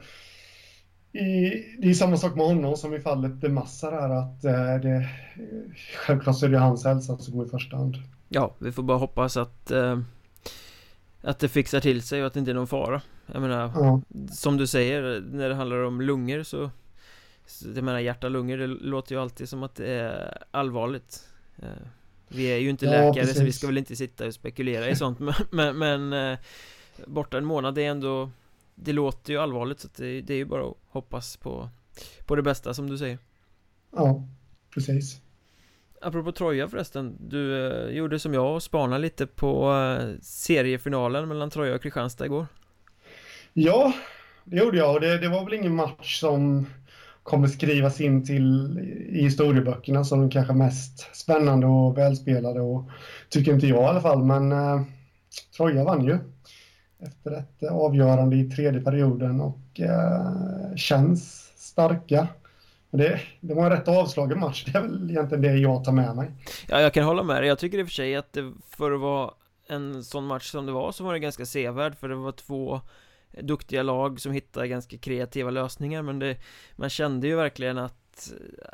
i, 1.15 1.63
det 1.77 1.89
är 1.89 1.93
samma 1.93 2.17
sak 2.17 2.35
med 2.35 2.45
honom 2.45 2.77
som 2.77 2.93
i 2.93 2.99
fallet 2.99 3.41
De 3.41 3.49
Massa 3.49 3.91
där 3.91 4.09
att 4.09 4.45
eh, 4.45 4.75
det, 4.81 5.09
självklart 5.97 6.37
så 6.37 6.45
är 6.45 6.49
det 6.49 6.59
hans 6.59 6.85
hälsa 6.85 7.17
som 7.17 7.37
går 7.37 7.45
i 7.45 7.49
första 7.49 7.77
hand. 7.77 7.95
Ja, 8.29 8.55
vi 8.59 8.71
får 8.71 8.83
bara 8.83 8.97
hoppas 8.97 9.37
att 9.37 9.71
eh, 9.71 9.99
Att 11.21 11.39
det 11.39 11.49
fixar 11.49 11.79
till 11.79 12.01
sig 12.01 12.21
och 12.21 12.27
att 12.27 12.33
det 12.33 12.39
inte 12.39 12.51
är 12.51 12.55
någon 12.55 12.67
fara 12.67 13.01
Jag 13.33 13.41
menar, 13.41 13.71
Ja. 13.75 14.01
som 14.31 14.57
du 14.57 14.67
säger, 14.67 15.21
när 15.31 15.49
det 15.49 15.55
handlar 15.55 15.77
om 15.83 16.01
lungor 16.01 16.43
så 16.43 16.69
så 17.47 17.67
Jag 17.75 17.83
menar 17.83 17.99
hjärta, 17.99 18.29
lungor, 18.29 18.57
det 18.57 18.67
låter 18.67 19.15
ju 19.15 19.21
alltid 19.21 19.49
som 19.49 19.63
att 19.63 19.75
det 19.75 19.87
är 19.91 20.37
allvarligt 20.51 21.27
Eh, 21.57 21.67
Vi 22.27 22.45
är 22.45 22.57
ju 22.57 22.69
inte 22.69 22.85
Ja, 22.85 22.91
läkare 22.91 23.25
så 23.27 23.33
vi 23.33 23.39
precis. 23.45 23.57
ska 23.57 23.67
väl 23.67 23.77
inte 23.77 23.95
sitta 23.95 24.27
och 24.27 24.33
spekulera 24.33 24.89
i 24.89 24.95
sånt 24.95 25.19
men, 25.51 25.77
men, 25.77 26.13
eh, 26.13 26.39
Borta 27.07 27.37
en 27.37 27.45
månad, 27.45 27.77
är 27.77 27.81
ändå 27.81 28.29
Det 28.75 28.93
låter 28.93 29.33
ju 29.33 29.39
allvarligt 29.39 29.79
så 29.79 29.87
det, 29.95 30.21
det 30.21 30.33
är 30.33 30.37
ju 30.37 30.45
bara 30.45 30.67
att 30.67 30.77
hoppas 30.89 31.37
på 31.37 31.69
På 32.25 32.35
det 32.35 32.41
bästa 32.41 32.73
som 32.73 32.89
du 32.89 32.97
säger 32.97 33.19
ja, 33.91 34.23
precis. 34.73 35.21
Apropå 36.01 36.31
Troja 36.31 36.67
förresten, 36.67 37.17
du 37.19 37.67
eh, 37.67 37.97
gjorde 37.97 38.19
som 38.19 38.33
jag 38.33 38.55
och 38.55 38.63
spanade 38.63 39.01
lite 39.01 39.27
på 39.27 39.73
eh, 39.73 40.19
seriefinalen 40.21 41.27
mellan 41.27 41.49
Troja 41.49 41.75
och 41.75 41.81
Kristianstad 41.81 42.25
igår 42.25 42.47
Ja, 43.53 43.93
det 44.43 44.57
gjorde 44.57 44.77
jag 44.77 44.95
och 44.95 45.01
det, 45.01 45.17
det 45.17 45.29
var 45.29 45.45
väl 45.45 45.53
ingen 45.53 45.75
match 45.75 46.19
som 46.19 46.67
kommer 47.23 47.47
skrivas 47.47 48.01
in 48.01 48.25
till 48.25 48.79
i 49.09 49.21
historieböckerna 49.21 50.03
som 50.03 50.19
den 50.19 50.29
kanske 50.29 50.53
mest 50.53 51.15
spännande 51.15 51.67
och 51.67 51.97
välspelade 51.97 52.61
och 52.61 52.89
tycker 53.29 53.53
inte 53.53 53.67
jag 53.67 53.83
i 53.83 53.85
alla 53.85 54.01
fall. 54.01 54.23
Men 54.23 54.51
eh, 54.51 54.81
Troja 55.57 55.83
vann 55.83 56.05
ju 56.05 56.17
efter 56.99 57.31
ett 57.31 57.71
avgörande 57.71 58.35
i 58.35 58.49
tredje 58.49 58.81
perioden 58.81 59.41
och 59.41 59.79
eh, 59.79 60.75
känns 60.75 61.51
starka. 61.55 62.27
Det, 62.97 63.19
det 63.41 63.53
var 63.53 63.63
en 63.65 63.69
rätt 63.71 63.87
avslagen 63.87 64.39
match, 64.39 64.65
det 64.65 64.77
är 64.77 64.81
väl 64.81 65.09
egentligen 65.11 65.41
det 65.41 65.53
jag 65.57 65.83
tar 65.83 65.91
med 65.91 66.15
mig. 66.15 66.31
Ja, 66.67 66.81
jag 66.81 66.93
kan 66.93 67.03
hålla 67.03 67.23
med 67.23 67.41
dig. 67.41 67.47
Jag 67.47 67.59
tycker 67.59 67.79
i 67.79 67.83
och 67.83 67.87
för 67.87 67.93
sig 67.93 68.15
att 68.15 68.33
det, 68.33 68.53
för 68.69 68.91
att 68.91 68.99
vara 69.01 69.31
en 69.67 70.03
sån 70.03 70.25
match 70.25 70.51
som 70.51 70.65
det 70.65 70.71
var 70.71 70.91
så 70.91 71.03
var 71.03 71.13
det 71.13 71.19
ganska 71.19 71.45
sevärd 71.45 71.95
för 71.95 72.09
det 72.09 72.15
var 72.15 72.31
två 72.31 72.81
duktiga 73.41 73.83
lag 73.83 74.19
som 74.21 74.31
hittade 74.31 74.67
ganska 74.67 74.97
kreativa 74.97 75.49
lösningar 75.51 76.01
men 76.01 76.19
det, 76.19 76.37
man 76.75 76.89
kände 76.89 77.27
ju 77.27 77.35
verkligen 77.35 77.77
att 77.77 78.31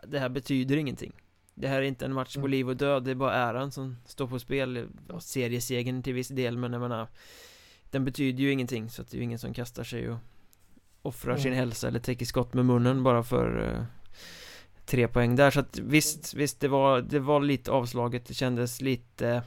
det 0.08 0.20
här 0.20 0.30
betyder 0.30 0.78
ingenting. 0.78 1.12
Det 1.54 1.68
här 1.68 1.78
är 1.78 1.82
inte 1.82 2.06
en 2.06 2.14
match 2.14 2.34
på 2.36 2.40
Mm. 2.40 2.52
liv 2.52 2.70
och 2.70 2.78
död, 2.78 3.04
det 3.04 3.12
är 3.12 3.16
bara 3.16 3.34
äran 3.34 3.72
som 3.72 3.98
står 4.06 4.28
på 4.28 4.40
spel. 4.40 4.88
Seriesegern 5.20 6.04
till 6.04 6.14
viss 6.14 6.28
del, 6.28 6.58
men 6.58 6.74
jag 6.74 6.82
menar 6.82 7.08
Den 7.92 8.06
betyder 8.06 8.44
ju 8.44 8.52
ingenting 8.52 8.90
så 8.90 9.02
att 9.02 9.10
det 9.12 9.16
är 9.16 9.18
ju 9.18 9.24
ingen 9.24 9.40
som 9.40 9.54
kastar 9.54 9.84
sig 9.84 10.10
och 10.10 10.18
offrar 11.02 11.38
sin 11.38 11.48
Mm. 11.48 11.58
hälsa 11.60 11.88
eller 11.88 12.00
täcker 12.00 12.26
skott 12.26 12.54
med 12.54 12.66
munnen 12.66 13.04
bara 13.04 13.24
för 13.24 13.68
eh, 13.70 13.84
tre 14.86 15.08
poäng 15.08 15.36
där 15.36 15.52
så 15.52 15.60
att 15.60 15.80
visst, 15.80 16.34
visst 16.34 16.60
det 16.60 16.68
var, 16.68 17.02
det 17.02 17.20
var 17.20 17.42
lite 17.42 17.72
avslaget, 17.72 18.26
det 18.26 18.34
kändes 18.34 18.82
lite 18.82 19.44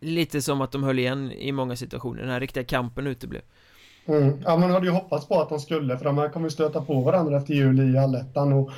Lite 0.00 0.42
som 0.42 0.60
att 0.60 0.72
de 0.72 0.82
höll 0.82 0.98
igen 0.98 1.32
i 1.32 1.52
många 1.52 1.76
situationer, 1.76 2.20
den 2.20 2.30
här 2.30 2.40
riktiga 2.40 2.64
kampen 2.64 3.06
uteblev. 3.06 3.42
Mm. 4.06 4.38
Ja, 4.44 4.56
man 4.56 4.70
hade 4.70 4.86
ju 4.86 4.92
hoppats 4.92 5.28
på 5.28 5.40
att 5.40 5.48
de 5.48 5.60
skulle, 5.60 5.98
för 5.98 6.04
de 6.04 6.18
här 6.18 6.28
kommer 6.28 6.46
ju 6.46 6.50
stöta 6.50 6.80
på 6.80 7.00
varandra 7.00 7.36
efter 7.36 7.54
jul 7.54 7.94
i 7.94 7.98
allettan 7.98 8.52
och 8.52 8.70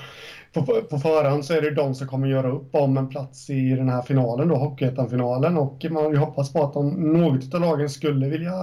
på, 0.52 0.62
på 0.90 0.98
förhand 0.98 1.44
så 1.44 1.54
är 1.54 1.60
det 1.60 1.68
ju 1.68 1.74
de 1.74 1.94
som 1.94 2.08
kommer 2.08 2.28
göra 2.28 2.50
upp 2.50 2.74
om 2.74 2.96
en 2.96 3.08
plats 3.08 3.50
i 3.50 3.70
den 3.70 3.88
här 3.88 4.02
finalen 4.02 4.48
då, 4.48 4.54
Hockeyettan-finalen. 4.54 5.58
Och 5.58 5.86
man 5.90 6.02
hade 6.02 6.14
ju 6.14 6.20
hoppats 6.20 6.52
på 6.52 6.64
att 6.64 6.74
de, 6.74 6.90
något 6.90 7.54
av 7.54 7.60
lagen 7.60 7.90
skulle 7.90 8.28
vilja, 8.28 8.54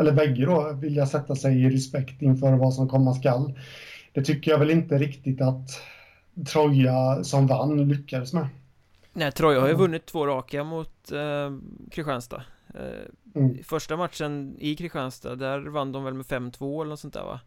eller 0.00 0.12
bägge 0.12 0.46
då, 0.46 0.72
vilja 0.72 1.06
sätta 1.06 1.34
sig 1.34 1.62
i 1.62 1.70
respekt 1.70 2.22
inför 2.22 2.52
vad 2.52 2.74
som 2.74 2.88
komma 2.88 3.14
skall. 3.14 3.58
Det 4.12 4.22
tycker 4.22 4.50
jag 4.50 4.58
väl 4.58 4.70
inte 4.70 4.98
riktigt 4.98 5.40
att 5.40 5.70
Troja 6.52 7.24
som 7.24 7.46
vann 7.46 7.88
lyckades 7.88 8.32
med. 8.32 8.48
Nej, 9.12 9.32
Troja 9.32 9.60
har 9.60 9.68
ju 9.68 9.74
vunnit 9.74 10.06
två 10.06 10.26
raka 10.26 10.64
mot 10.64 11.12
eh, 11.12 11.50
Kristianstad 11.90 12.44
eh, 12.74 13.08
Mm. 13.34 13.64
Första 13.64 13.96
matchen 13.96 14.56
i 14.58 14.76
Kristianstad, 14.76 15.36
där 15.36 15.60
vann 15.60 15.92
de 15.92 16.04
väl 16.04 16.14
med 16.14 16.26
5-2 16.26 16.80
eller 16.82 16.90
något 16.90 17.00
sånt 17.00 17.14
där 17.14 17.24
va? 17.24 17.40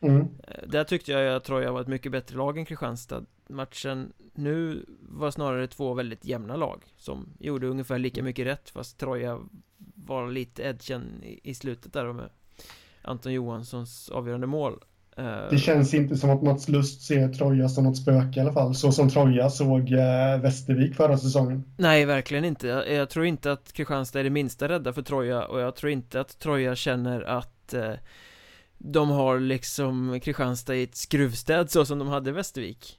Mm. 0.00 0.20
Eh, 0.20 0.68
Där 0.68 0.84
tyckte 0.84 1.12
jag 1.12 1.36
att 1.36 1.44
Troja 1.44 1.72
var 1.72 1.80
ett 1.80 1.86
mycket 1.86 2.12
bättre 2.12 2.36
lag 2.36 2.58
än 2.58 2.64
Kristianstad 2.64 3.24
Matchen 3.48 4.12
nu 4.34 4.86
var 5.00 5.30
snarare 5.30 5.66
två 5.66 5.94
väldigt 5.94 6.24
jämna 6.24 6.56
lag 6.56 6.82
Som 6.96 7.28
gjorde 7.38 7.66
ungefär 7.66 7.98
lika 7.98 8.22
mycket 8.22 8.46
rätt 8.46 8.70
fast 8.70 8.98
Troja 8.98 9.40
var 9.94 10.30
lite 10.30 10.62
edgen 10.62 11.22
i, 11.22 11.40
i 11.42 11.54
slutet 11.54 11.92
där 11.92 12.12
med 12.12 12.30
Anton 13.02 13.32
Johanssons 13.32 14.08
avgörande 14.10 14.46
mål 14.46 14.84
Det 15.50 15.58
känns 15.58 15.94
inte 15.94 16.16
som 16.16 16.30
att 16.30 16.42
Mats 16.42 16.68
Lust 16.68 17.02
ser 17.02 17.28
Troja 17.28 17.68
som 17.68 17.84
något 17.84 17.96
spöke 17.96 18.38
i 18.38 18.42
alla 18.42 18.52
fall, 18.52 18.74
så 18.74 18.92
som 18.92 19.10
Troja 19.10 19.50
såg 19.50 19.92
eh, 19.92 20.40
Västervik 20.40 20.94
förra 20.94 21.18
säsongen. 21.18 21.64
Nej, 21.76 22.04
verkligen 22.04 22.44
inte. 22.44 22.66
Jag, 22.68 22.92
jag 22.92 23.10
tror 23.10 23.26
inte 23.26 23.52
att 23.52 23.72
Kristianstad 23.72 24.20
är 24.20 24.24
det 24.24 24.30
minsta 24.30 24.68
rädda 24.68 24.92
för 24.92 25.02
Troja 25.02 25.44
och 25.44 25.60
jag 25.60 25.76
tror 25.76 25.92
inte 25.92 26.20
att 26.20 26.38
Troja 26.38 26.74
känner 26.76 27.22
att 27.22 27.74
eh, 27.74 27.92
de 28.78 29.10
har 29.10 29.40
liksom 29.40 30.20
Kristianstad 30.20 30.74
i 30.74 30.82
ett 30.82 30.96
skruvstäd 30.96 31.70
så 31.70 31.84
som 31.84 31.98
de 31.98 32.08
hade 32.08 32.32
Västervik. 32.32 32.98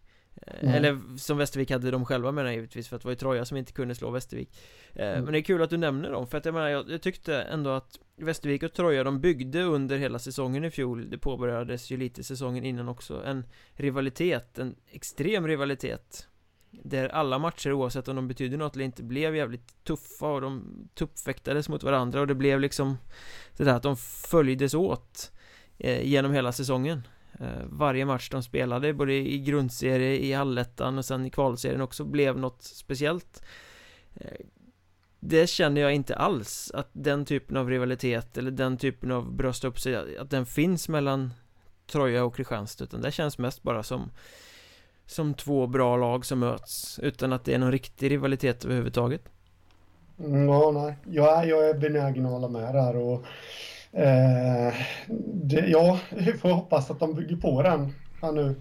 Mm. 0.62 0.74
Eller 0.74 1.18
som 1.18 1.38
Västervik 1.38 1.72
hade 1.72 1.92
de 1.92 2.06
själva 2.06 2.32
menar 2.32 2.50
jag 2.50 2.56
givetvis 2.56 2.88
för 2.88 2.96
att 2.96 3.02
det 3.02 3.06
var 3.06 3.12
ju 3.12 3.16
Troja 3.16 3.46
som 3.46 3.58
inte 3.58 3.72
kunde 3.72 3.96
slå 3.96 4.12
Västervik. 4.12 4.50
Eh, 4.94 5.08
Mm. 5.08 5.24
Men 5.24 5.34
det 5.34 5.40
är 5.40 5.44
kul 5.44 5.62
att 5.62 5.70
du 5.70 5.78
nämner 5.78 6.12
dem 6.12 6.28
för 6.28 6.38
att 6.38 6.46
jag 6.46 6.54
menar 6.54 6.68
jag, 6.68 6.90
jag 6.90 7.02
tyckte 7.02 7.42
ändå 7.42 7.70
att 7.70 8.00
Västervik 8.16 8.64
och 8.64 8.74
Troja 8.74 9.04
de 9.04 9.22
byggde 9.22 9.64
under 9.64 9.98
hela 9.98 10.20
säsongen 10.20 10.64
i 10.64 10.72
fjol 10.72 11.10
Det 11.10 11.18
påbörjades 11.18 11.92
ju 11.92 11.98
lite 11.98 12.24
säsongen 12.24 12.66
innan 12.66 12.90
också 12.90 13.24
En 13.26 13.46
rivalitet, 13.74 14.60
en 14.60 14.76
extrem 14.92 15.48
rivalitet 15.48 16.28
där 16.72 17.10
alla 17.10 17.40
matcher 17.40 17.72
oavsett 17.72 18.08
om 18.08 18.16
de 18.16 18.28
betyder 18.28 18.58
något 18.58 18.76
eller 18.76 18.86
inte 18.86 19.04
blev 19.04 19.36
jävligt 19.36 19.84
tuffa 19.84 20.28
och 20.28 20.42
de 20.42 20.64
tuppfäktades 20.94 21.70
mot 21.70 21.84
varandra 21.84 22.22
och 22.22 22.28
det 22.28 22.36
blev 22.36 22.60
liksom 22.60 22.98
Det 23.58 23.64
där 23.64 23.76
att 23.76 23.84
de 23.84 23.98
följdes 23.98 24.74
åt 24.74 25.32
eh, 25.78 26.08
Genom 26.08 26.32
hela 26.32 26.52
säsongen 26.52 27.02
Eh, 27.40 27.48
varje 27.70 28.06
match 28.06 28.30
de 28.30 28.44
spelade 28.44 28.94
både 28.94 29.14
i 29.14 29.40
grundserie, 29.40 30.18
i 30.26 30.34
allettan 30.34 30.98
och 30.98 31.06
sen 31.06 31.26
i 31.26 31.30
kvalserien 31.30 31.82
också 31.82 32.04
blev 32.04 32.38
något 32.38 32.64
speciellt 32.64 33.44
eh, 34.16 34.46
Det 35.20 35.50
känner 35.50 35.82
jag 35.82 35.94
inte 35.96 36.16
alls 36.16 36.72
att 36.74 36.90
den 36.94 37.26
typen 37.26 37.58
av 37.58 37.70
rivalitet 37.70 38.38
eller 38.38 38.52
den 38.52 38.78
typen 38.78 39.12
av 39.12 39.34
brösta 39.36 39.68
upp 39.68 39.80
sig 39.80 40.18
Att 40.18 40.30
den 40.30 40.46
finns 40.46 40.90
mellan 40.90 41.34
Troja 41.92 42.24
och 42.26 42.36
Kristianstad 42.36 42.84
utan 42.84 43.02
det 43.02 43.12
känns 43.12 43.38
mest 43.38 43.64
bara 43.64 43.84
som 43.84 44.12
som 45.06 45.34
två 45.34 45.68
bra 45.68 45.98
lag 45.98 46.26
som 46.26 46.40
möts 46.40 47.00
utan 47.00 47.34
att 47.34 47.46
det 47.46 47.54
är 47.54 47.60
någon 47.60 47.72
riktig 47.72 48.12
rivalitet 48.12 48.66
överhuvudtaget. 48.66 49.22
Mm, 50.20 50.48
ja, 50.50 50.72
nej. 50.72 50.96
Jag, 51.06 51.38
är- 51.44 51.48
jag 51.50 51.70
är 51.70 51.74
benägen 51.74 52.26
att 52.26 52.32
hålla 52.32 52.48
med 52.48 52.76
där 52.76 52.96
och 52.96 53.24
eh, 53.92 54.74
det, 55.44 55.68
ja, 55.68 56.00
vi 56.12 56.34
får 56.34 56.50
hoppas 56.50 56.92
att 56.92 57.00
de 57.00 57.16
bygger 57.16 57.36
på 57.36 57.62
den 57.62 57.94
här 58.22 58.32
nu 58.32 58.56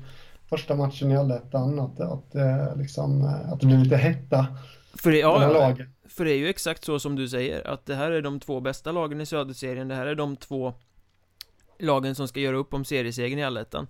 första 0.48 0.74
matchen 0.74 1.12
i 1.12 1.16
allettan, 1.16 1.78
att, 1.78 2.00
att, 2.00 2.34
eh, 2.34 2.76
liksom, 2.76 3.20
eh, 3.20 3.52
att 3.52 3.60
det 3.60 3.66
blir 3.66 3.78
lite 3.78 3.96
hetta 3.96 4.46
För 4.94 5.10
det, 5.10 5.18
ja, 5.18 5.76
för 6.08 6.24
det 6.24 6.32
är 6.32 6.38
ju 6.38 6.48
exakt 6.48 6.84
så 6.84 6.98
som 6.98 7.16
du 7.16 7.28
säger 7.28 7.66
att 7.66 7.86
det 7.86 7.94
här 7.94 8.10
är 8.10 8.22
de 8.22 8.40
två 8.40 8.60
bästa 8.60 8.92
lagen 8.92 9.20
i 9.20 9.26
söderserien, 9.26 9.88
det 9.88 9.94
här 9.94 10.06
är 10.06 10.14
de 10.14 10.36
två 10.36 10.74
lagen 11.78 12.14
som 12.14 12.28
ska 12.28 12.40
göra 12.40 12.56
upp 12.56 12.74
om 12.74 12.84
seriesegern 12.84 13.38
i 13.38 13.44
allettan. 13.44 13.86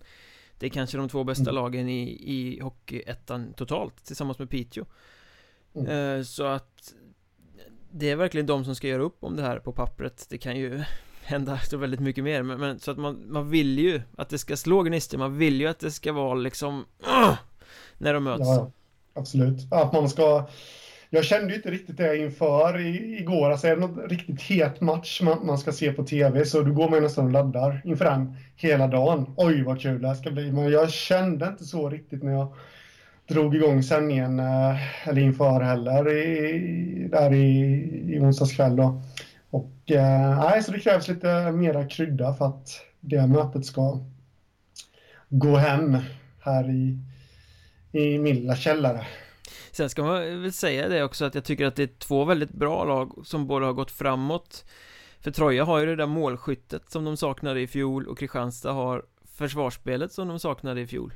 Det 0.59 0.67
är 0.67 0.71
kanske 0.71 0.99
de 0.99 1.09
två 1.09 1.25
bästa 1.25 1.51
Mm. 1.51 1.55
lagen 1.55 1.89
i, 1.89 2.03
i 2.09 2.61
hockeyettan 2.61 3.53
totalt 3.53 4.05
tillsammans 4.05 4.39
med 4.39 4.51
Piteå. 4.51 4.85
Mm. 5.75 6.19
Eh, 6.19 6.23
så 6.23 6.45
att 6.45 6.95
det 7.91 8.11
är 8.11 8.17
verkligen 8.17 8.47
de 8.47 8.65
som 8.65 8.75
ska 8.75 8.89
göra 8.89 9.03
upp 9.03 9.25
om 9.25 9.37
det 9.37 9.43
här 9.43 9.59
på 9.59 9.73
pappret. 9.73 10.27
Det 10.29 10.39
kan 10.39 10.57
ju 10.57 10.85
hända 11.27 11.59
så 11.59 11.77
väldigt 11.77 12.01
mycket 12.01 12.25
mer 12.25 12.43
men, 12.43 12.61
men 12.61 12.79
så 12.79 12.91
att 12.91 12.99
man, 12.99 13.33
man 13.33 13.51
vill 13.51 13.79
ju 13.79 14.03
att 14.17 14.29
det 14.29 14.39
ska 14.39 14.57
slå 14.57 14.83
gnistor, 14.83 15.19
man 15.19 15.39
vill 15.39 15.61
ju 15.61 15.67
att 15.67 15.79
det 15.79 15.91
ska 15.91 16.13
vara 16.13 16.35
liksom 16.35 16.85
uh, 17.07 17.35
när 17.99 18.15
de 18.15 18.25
möts. 18.25 18.41
Ja, 18.41 18.71
absolut. 19.15 19.73
Att 19.73 19.93
man 19.93 20.09
ska... 20.09 20.49
Jag 21.11 21.25
kände 21.25 21.49
ju 21.49 21.57
inte 21.57 21.71
riktigt 21.71 21.97
det 21.97 22.17
inför 22.17 22.81
i, 22.81 23.19
igår. 23.21 23.51
Alltså 23.51 23.67
är 23.67 23.75
det 23.75 23.81
någon 23.81 24.09
riktigt 24.09 24.43
het 24.43 24.81
match 24.81 25.21
man, 25.23 25.47
man 25.47 25.59
ska 25.59 25.73
se 25.73 25.93
på 25.93 26.05
tv 26.05 26.45
så 26.45 26.63
då 26.63 26.73
går 26.73 26.89
man 26.89 26.99
ju 26.99 27.01
nästan 27.01 27.25
och 27.25 27.31
laddar 27.31 27.83
inför 27.85 28.05
den 28.05 28.37
hela 28.57 28.87
dagen. 28.87 29.35
Oj, 29.37 29.63
vad 29.63 29.81
kul 29.81 30.03
det 30.03 30.09
här 30.09 30.15
ska 30.15 30.31
bli. 30.31 30.53
Men 30.53 30.71
jag 30.71 30.91
kände 30.91 31.47
inte 31.47 31.65
så 31.65 31.91
riktigt 31.91 32.23
när 32.23 32.33
jag 32.33 32.55
drog 33.29 33.57
igång 33.57 33.83
sändningen, 33.83 34.39
eh, 34.39 35.09
eller 35.09 35.23
inför 35.23 35.61
heller, 35.61 36.13
i, 36.13 37.09
där 37.11 37.35
i, 37.35 38.15
i 38.15 38.19
onsdags 38.21 38.57
kväll 38.57 38.77
då. 38.77 39.03
Eh, 39.87 40.39
nej, 40.39 40.63
så 40.63 40.73
det 40.73 40.81
krävs 40.81 41.09
lite 41.09 41.53
mera 41.53 41.89
krydda 41.89 42.35
för 42.35 42.47
att 42.47 42.81
det 43.01 43.27
mötet 43.27 43.67
ska 43.67 44.01
gå 45.29 45.57
hem 45.57 45.99
här 46.41 46.71
i, 46.71 46.99
i 47.93 48.19
min 48.19 48.37
lilla 48.37 48.57
källare. 48.57 49.07
Sen 49.73 49.91
ska 49.91 50.03
man 50.03 50.43
väl 50.43 50.53
säga 50.53 50.89
det 50.89 51.05
också 51.05 51.25
att 51.25 51.35
jag 51.35 51.45
tycker 51.45 51.67
att 51.67 51.77
det 51.77 51.83
är 51.83 51.99
två 51.99 52.25
väldigt 52.25 52.53
bra 52.53 52.85
lag 52.85 53.13
som 53.25 53.47
båda 53.47 53.67
har 53.67 53.73
gått 53.73 53.91
framåt 53.91 54.65
För 55.21 55.31
Troja 55.31 55.65
har 55.65 55.79
ju 55.79 55.87
det 55.87 55.97
där 55.97 56.07
målskyttet 56.07 56.91
som 56.91 57.05
de 57.05 57.17
saknade 57.17 57.61
i 57.61 57.67
fjol 57.67 58.09
och 58.09 58.19
Kristianstad 58.19 58.73
har 58.73 59.05
försvarsspelet 59.35 60.13
som 60.13 60.29
de 60.29 60.39
saknade 60.39 60.81
i 60.81 60.87
fjol 60.87 61.13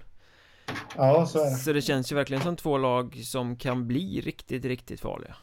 Ja, 0.97 1.27
så 1.27 1.39
är 1.39 1.45
det. 1.45 1.57
Så 1.57 1.73
det 1.73 1.83
känns 1.83 2.13
ju 2.13 2.17
verkligen 2.17 2.43
som 2.43 2.57
två 2.57 2.79
lag 2.79 3.21
som 3.25 3.57
kan 3.57 3.87
bli 3.87 4.21
riktigt, 4.21 4.65
riktigt 4.65 5.01
farliga 5.01 5.37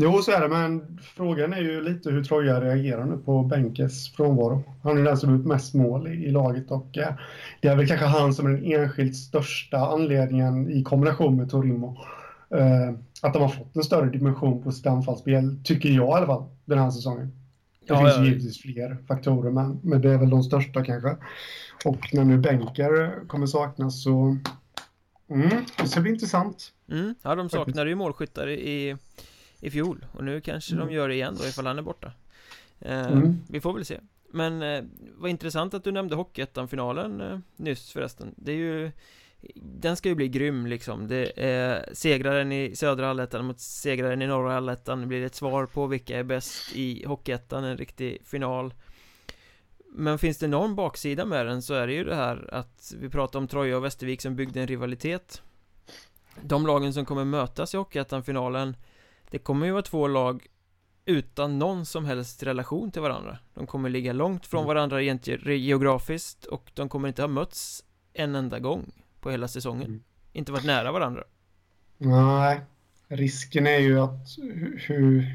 Jo, 0.00 0.22
så 0.22 0.32
är 0.32 0.40
det, 0.40 0.48
men 0.48 0.98
frågan 1.02 1.52
är 1.52 1.60
ju 1.60 1.80
lite 1.80 2.10
hur 2.10 2.24
Troja 2.24 2.60
reagerar 2.60 3.04
nu 3.04 3.18
på 3.18 3.42
Benkes 3.42 4.12
frånvaro. 4.12 4.62
Han 4.82 4.98
är 4.98 5.02
den 5.02 5.16
som 5.16 5.36
gjort 5.36 5.46
mest 5.46 5.74
mål 5.74 6.08
i, 6.08 6.10
i 6.10 6.30
laget 6.30 6.70
och 6.70 6.98
eh, 6.98 7.14
det 7.60 7.68
är 7.68 7.76
väl 7.76 7.88
kanske 7.88 8.06
han 8.06 8.34
som 8.34 8.46
är 8.46 8.50
den 8.50 8.64
enskilt 8.64 9.16
största 9.16 9.78
anledningen 9.78 10.70
i 10.70 10.82
kombination 10.82 11.36
med 11.36 11.50
Torimo. 11.50 11.98
Eh, 12.50 12.94
att 13.22 13.32
de 13.32 13.42
har 13.42 13.48
fått 13.48 13.76
en 13.76 13.82
större 13.82 14.10
dimension 14.10 14.62
på 14.62 14.72
sitt 14.72 14.86
anfallsspel, 14.86 15.56
tycker 15.64 15.88
jag 15.88 16.08
i 16.08 16.12
alla 16.12 16.26
fall, 16.26 16.44
den 16.64 16.78
här 16.78 16.90
säsongen. 16.90 17.32
Det 17.86 17.94
ja, 17.94 17.98
finns 17.98 18.16
ja. 18.16 18.24
givetvis 18.24 18.62
fler 18.62 18.96
faktorer, 19.08 19.50
men, 19.50 19.80
men 19.82 20.00
det 20.00 20.10
är 20.10 20.18
väl 20.18 20.30
de 20.30 20.42
största 20.42 20.84
kanske. 20.84 21.16
Och 21.84 22.08
när 22.12 22.24
nu 22.24 22.38
Benker 22.38 23.26
kommer 23.26 23.46
saknas 23.46 24.02
så... 24.02 24.36
Mm, 25.30 25.48
det 25.82 25.88
ska 25.88 26.00
bli 26.00 26.10
intressant. 26.10 26.72
Mm, 26.90 27.14
ja, 27.22 27.34
de 27.34 27.48
saknade 27.48 27.90
ju 27.90 27.94
målskyttar 27.94 28.48
i 28.48 28.96
i 29.60 29.70
fjol. 29.70 30.06
Och 30.12 30.24
nu 30.24 30.40
kanske 30.40 30.74
mm. 30.74 30.86
de 30.86 30.94
gör 30.94 31.08
det 31.08 31.14
igen 31.14 31.36
då 31.38 31.46
ifall 31.46 31.66
han 31.66 31.78
är 31.78 31.82
borta. 31.82 32.12
Eh, 32.80 33.06
mm. 33.06 33.40
Vi 33.48 33.60
får 33.60 33.72
väl 33.72 33.84
se. 33.84 34.00
Men 34.30 34.62
eh, 34.62 34.84
vad 35.16 35.30
intressant 35.30 35.74
att 35.74 35.84
du 35.84 35.92
nämnde 35.92 36.16
Hockeyettan-finalen 36.16 37.20
eh, 37.20 37.38
nyss 37.56 37.92
förresten. 37.92 38.34
Det 38.36 38.52
är 38.52 38.56
ju 38.56 38.92
Den 39.54 39.96
ska 39.96 40.08
ju 40.08 40.14
bli 40.14 40.28
grym 40.28 40.66
liksom. 40.66 41.08
Det 41.08 41.32
är 41.36 41.88
segraren 41.92 42.52
i 42.52 42.76
södra 42.76 43.10
allettan 43.10 43.44
mot 43.44 43.60
segraren 43.60 44.22
i 44.22 44.26
norra 44.26 44.56
allettan 44.56 45.08
blir 45.08 45.24
ett 45.24 45.34
svar 45.34 45.66
på 45.66 45.86
vilka 45.86 46.18
är 46.18 46.24
bäst 46.24 46.72
i 46.74 47.04
Hockeyettan, 47.06 47.64
en 47.64 47.76
riktig 47.76 48.18
final. 48.24 48.74
Men 49.90 50.18
finns 50.18 50.38
det 50.38 50.48
någon 50.48 50.74
baksida 50.74 51.24
med 51.24 51.46
den 51.46 51.62
så 51.62 51.74
är 51.74 51.86
det 51.86 51.92
ju 51.92 52.04
det 52.04 52.14
här 52.14 52.54
att 52.54 52.94
vi 53.00 53.08
pratar 53.08 53.38
om 53.38 53.48
Troja 53.48 53.76
och 53.76 53.84
Västervik 53.84 54.22
som 54.22 54.36
byggde 54.36 54.60
en 54.60 54.66
rivalitet. 54.66 55.42
De 56.42 56.66
lagen 56.66 56.92
som 56.92 57.04
kommer 57.04 57.24
mötas 57.24 57.74
i 57.74 57.76
Hockeyettan-finalen 57.76 58.76
det 59.30 59.38
kommer 59.38 59.66
ju 59.66 59.72
vara 59.72 59.82
två 59.82 60.08
lag 60.08 60.46
utan 61.04 61.58
någon 61.58 61.86
som 61.86 62.04
helst 62.04 62.42
relation 62.42 62.90
till 62.90 63.02
varandra 63.02 63.38
De 63.54 63.66
kommer 63.66 63.88
ligga 63.88 64.12
långt 64.12 64.46
från 64.46 64.60
mm. 64.60 64.68
varandra 64.68 64.98
rent 64.98 65.26
geografiskt 65.46 66.44
och 66.44 66.70
de 66.74 66.88
kommer 66.88 67.08
inte 67.08 67.22
ha 67.22 67.28
mötts 67.28 67.84
en 68.12 68.34
enda 68.34 68.58
gång 68.58 68.92
på 69.20 69.30
hela 69.30 69.48
säsongen 69.48 69.86
mm. 69.86 70.02
Inte 70.32 70.52
varit 70.52 70.64
nära 70.64 70.92
varandra 70.92 71.24
Nej 71.98 72.60
Risken 73.08 73.66
är 73.66 73.78
ju 73.78 74.00
att 74.00 74.26
hur, 74.76 75.26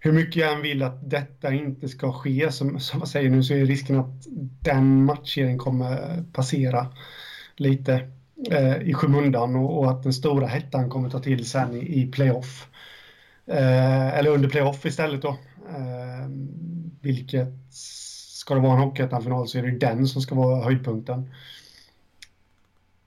hur 0.00 0.12
mycket 0.12 0.36
jag 0.36 0.52
än 0.52 0.62
vill 0.62 0.82
att 0.82 1.10
detta 1.10 1.52
inte 1.52 1.88
ska 1.88 2.12
ske 2.12 2.52
som, 2.52 2.80
som 2.80 2.98
jag 2.98 3.08
säger 3.08 3.30
nu 3.30 3.42
så 3.42 3.54
är 3.54 3.66
risken 3.66 3.98
att 3.98 4.26
den 4.60 5.04
matchen 5.04 5.58
kommer 5.58 6.22
passera 6.32 6.86
lite 7.56 8.08
eh, 8.50 8.76
i 8.76 8.94
skymundan 8.94 9.56
och, 9.56 9.78
och, 9.78 9.90
att 9.90 10.02
den 10.02 10.12
stora 10.12 10.46
hettan 10.46 10.90
kommer 10.90 11.10
ta 11.10 11.20
till 11.20 11.46
sen 11.46 11.74
i, 11.74 12.02
i 12.02 12.06
playoff. 12.06 12.68
Eh, 13.46 14.18
eller 14.18 14.30
under 14.30 14.48
playoff 14.48 14.86
istället 14.86 15.22
då. 15.22 15.28
Eh, 15.68 16.28
vilket 17.00 17.48
ska 17.72 18.54
det 18.54 18.60
vara 18.60 18.72
en 18.72 18.78
Hockeyettan-final 18.78 19.48
så 19.48 19.58
är 19.58 19.62
det 19.62 19.78
den 19.78 20.06
som 20.06 20.22
ska 20.22 20.34
vara 20.34 20.64
höjdpunkten. 20.64 21.34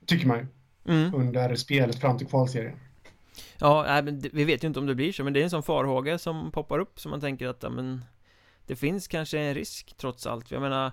Tycker 0.05 0.27
man 0.27 0.37
ju. 0.37 0.47
Mm. 0.93 1.15
Under 1.15 1.55
spelet 1.55 1.95
fram 1.95 2.17
till 2.17 2.27
kvalserien. 2.27 2.75
Ja, 3.57 4.01
vi 4.31 4.43
vet 4.43 4.63
ju 4.63 4.67
inte 4.67 4.79
om 4.79 4.85
det 4.85 4.95
blir 4.95 5.11
så, 5.11 5.23
men 5.23 5.33
det 5.33 5.39
är 5.39 5.43
en 5.43 5.49
sån 5.49 5.63
farhåga 5.63 6.17
som 6.17 6.51
poppar 6.51 6.79
upp 6.79 6.99
som 6.99 7.11
man 7.11 7.21
tänker 7.21 7.47
att, 7.47 7.61
men 7.61 8.05
det 8.67 8.75
finns 8.75 9.07
kanske 9.07 9.39
en 9.39 9.53
risk 9.53 9.95
trots 9.97 10.27
allt. 10.27 10.51
Jag 10.51 10.61
menar, 10.61 10.91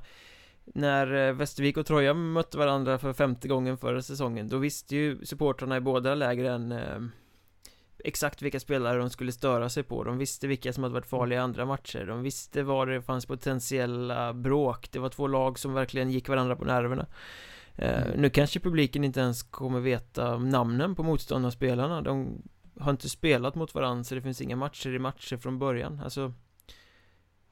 när 0.64 1.28
eh, 1.28 1.32
Västervik 1.32 1.76
och 1.76 1.86
Troja 1.86 2.14
mötte 2.14 2.58
varandra 2.58 2.98
för 2.98 3.12
femte 3.12 3.48
gången 3.48 3.78
förra 3.78 4.02
säsongen, 4.02 4.48
då 4.48 4.58
visste 4.58 4.96
ju 4.96 5.26
supportrarna 5.26 5.76
i 5.76 5.80
båda 5.80 6.14
lägren 6.14 6.72
exakt 8.04 8.42
vilka 8.42 8.60
spelare 8.60 8.98
de 8.98 9.10
skulle 9.10 9.32
störa 9.32 9.68
sig 9.68 9.82
på. 9.82 10.04
De 10.04 10.18
visste 10.18 10.46
vilka 10.46 10.72
som 10.72 10.82
hade 10.82 10.94
varit 10.94 11.06
farliga 11.06 11.38
i 11.38 11.42
andra 11.42 11.64
matcher. 11.64 12.06
De 12.06 12.22
visste 12.22 12.62
var 12.62 12.86
det 12.86 13.02
fanns 13.02 13.26
potentiella 13.26 14.32
bråk. 14.32 14.88
Det 14.92 14.98
var 14.98 15.08
två 15.08 15.26
lag 15.26 15.58
som 15.58 15.74
verkligen 15.74 16.10
gick 16.10 16.28
varandra 16.28 16.56
på 16.56 16.64
nerverna. 16.64 17.06
Eh, 17.76 18.02
mm. 18.02 18.20
Nu 18.20 18.30
kanske 18.30 18.60
publiken 18.60 19.04
inte 19.04 19.20
ens 19.20 19.42
kommer 19.42 19.80
veta 19.80 20.38
namnen 20.38 20.94
på 20.94 21.02
motståndarspelarna. 21.02 22.02
De 22.02 22.42
har 22.80 22.90
inte 22.90 23.08
spelat 23.08 23.54
mot 23.54 23.74
varandra 23.74 24.04
så 24.04 24.14
det 24.14 24.22
finns 24.22 24.40
inga 24.40 24.56
matcher 24.56 24.94
i 24.94 24.98
matcher 24.98 25.36
från 25.36 25.58
början. 25.58 26.00
Alltså 26.04 26.32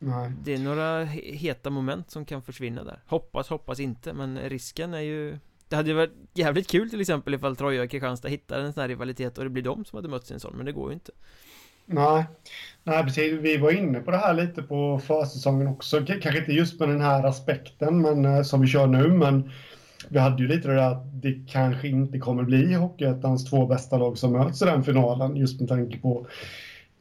Nej. 0.03 0.33
Det 0.43 0.55
är 0.55 0.59
några 0.59 1.05
heta 1.05 1.71
moment 1.71 2.11
som 2.11 2.25
kan 2.25 2.43
försvinna 2.43 2.85
där. 2.85 3.03
Hoppas, 3.07 3.49
hoppas 3.49 3.81
inte 3.81 4.13
men 4.13 4.39
risken 4.39 4.95
är 4.95 5.01
ju 5.01 5.39
det 5.71 5.77
hade 5.77 5.89
ju 5.89 5.95
varit 5.95 6.15
jävligt 6.35 6.71
kul 6.71 6.91
till 6.91 7.01
exempel 7.01 7.35
ifall 7.35 7.57
Troja 7.57 7.83
och 7.83 7.91
Kristianstad 7.91 8.29
hittade 8.29 8.63
en 8.63 8.73
sån 8.73 8.81
här 8.81 8.89
rivalitet 8.89 9.39
och 9.39 9.45
det 9.45 9.51
blir 9.51 9.63
de 9.63 9.85
som 9.85 9.97
hade 9.97 10.09
mötts 10.09 10.31
i 10.31 10.35
en 10.35 10.41
sån, 10.41 10.57
men 10.57 10.67
det 10.67 10.73
går 10.73 10.89
ju 10.91 10.95
inte. 10.95 11.13
Nej, 11.87 12.25
nej 12.85 13.05
precis. 13.05 13.33
Vi 13.41 13.57
var 13.57 13.71
inne 13.71 14.01
på 14.01 14.11
det 14.11 14.17
här 14.17 14.35
lite 14.35 14.63
på 14.63 15.01
försäsongen 15.07 15.67
också. 15.67 16.05
Kanske 16.07 16.39
inte 16.39 16.53
just 16.53 16.81
med 16.81 16.89
den 16.89 17.01
här 17.01 17.25
aspekten 17.25 18.03
men, 18.03 18.25
eh, 18.25 18.43
som 18.43 18.61
vi 18.61 18.67
kör 18.67 18.87
nu, 18.87 19.09
men 19.09 19.51
vi 20.09 20.19
hade 20.19 20.43
ju 20.43 20.49
lite 20.49 20.69
det 20.69 20.75
där 20.75 20.93
att 20.93 21.23
det 21.23 21.47
kanske 21.49 21.89
inte 21.89 22.19
kommer 22.19 22.43
bli 22.43 22.75
Hockeyettans 22.75 23.51
två 23.51 23.67
bästa 23.67 23.99
lag 23.99 24.19
som 24.19 24.33
möts 24.33 24.63
i 24.63 24.65
den 24.65 24.85
finalen, 24.85 25.37
just 25.37 25.61
med 25.61 25.69
tanke 25.69 25.99
på 25.99 26.27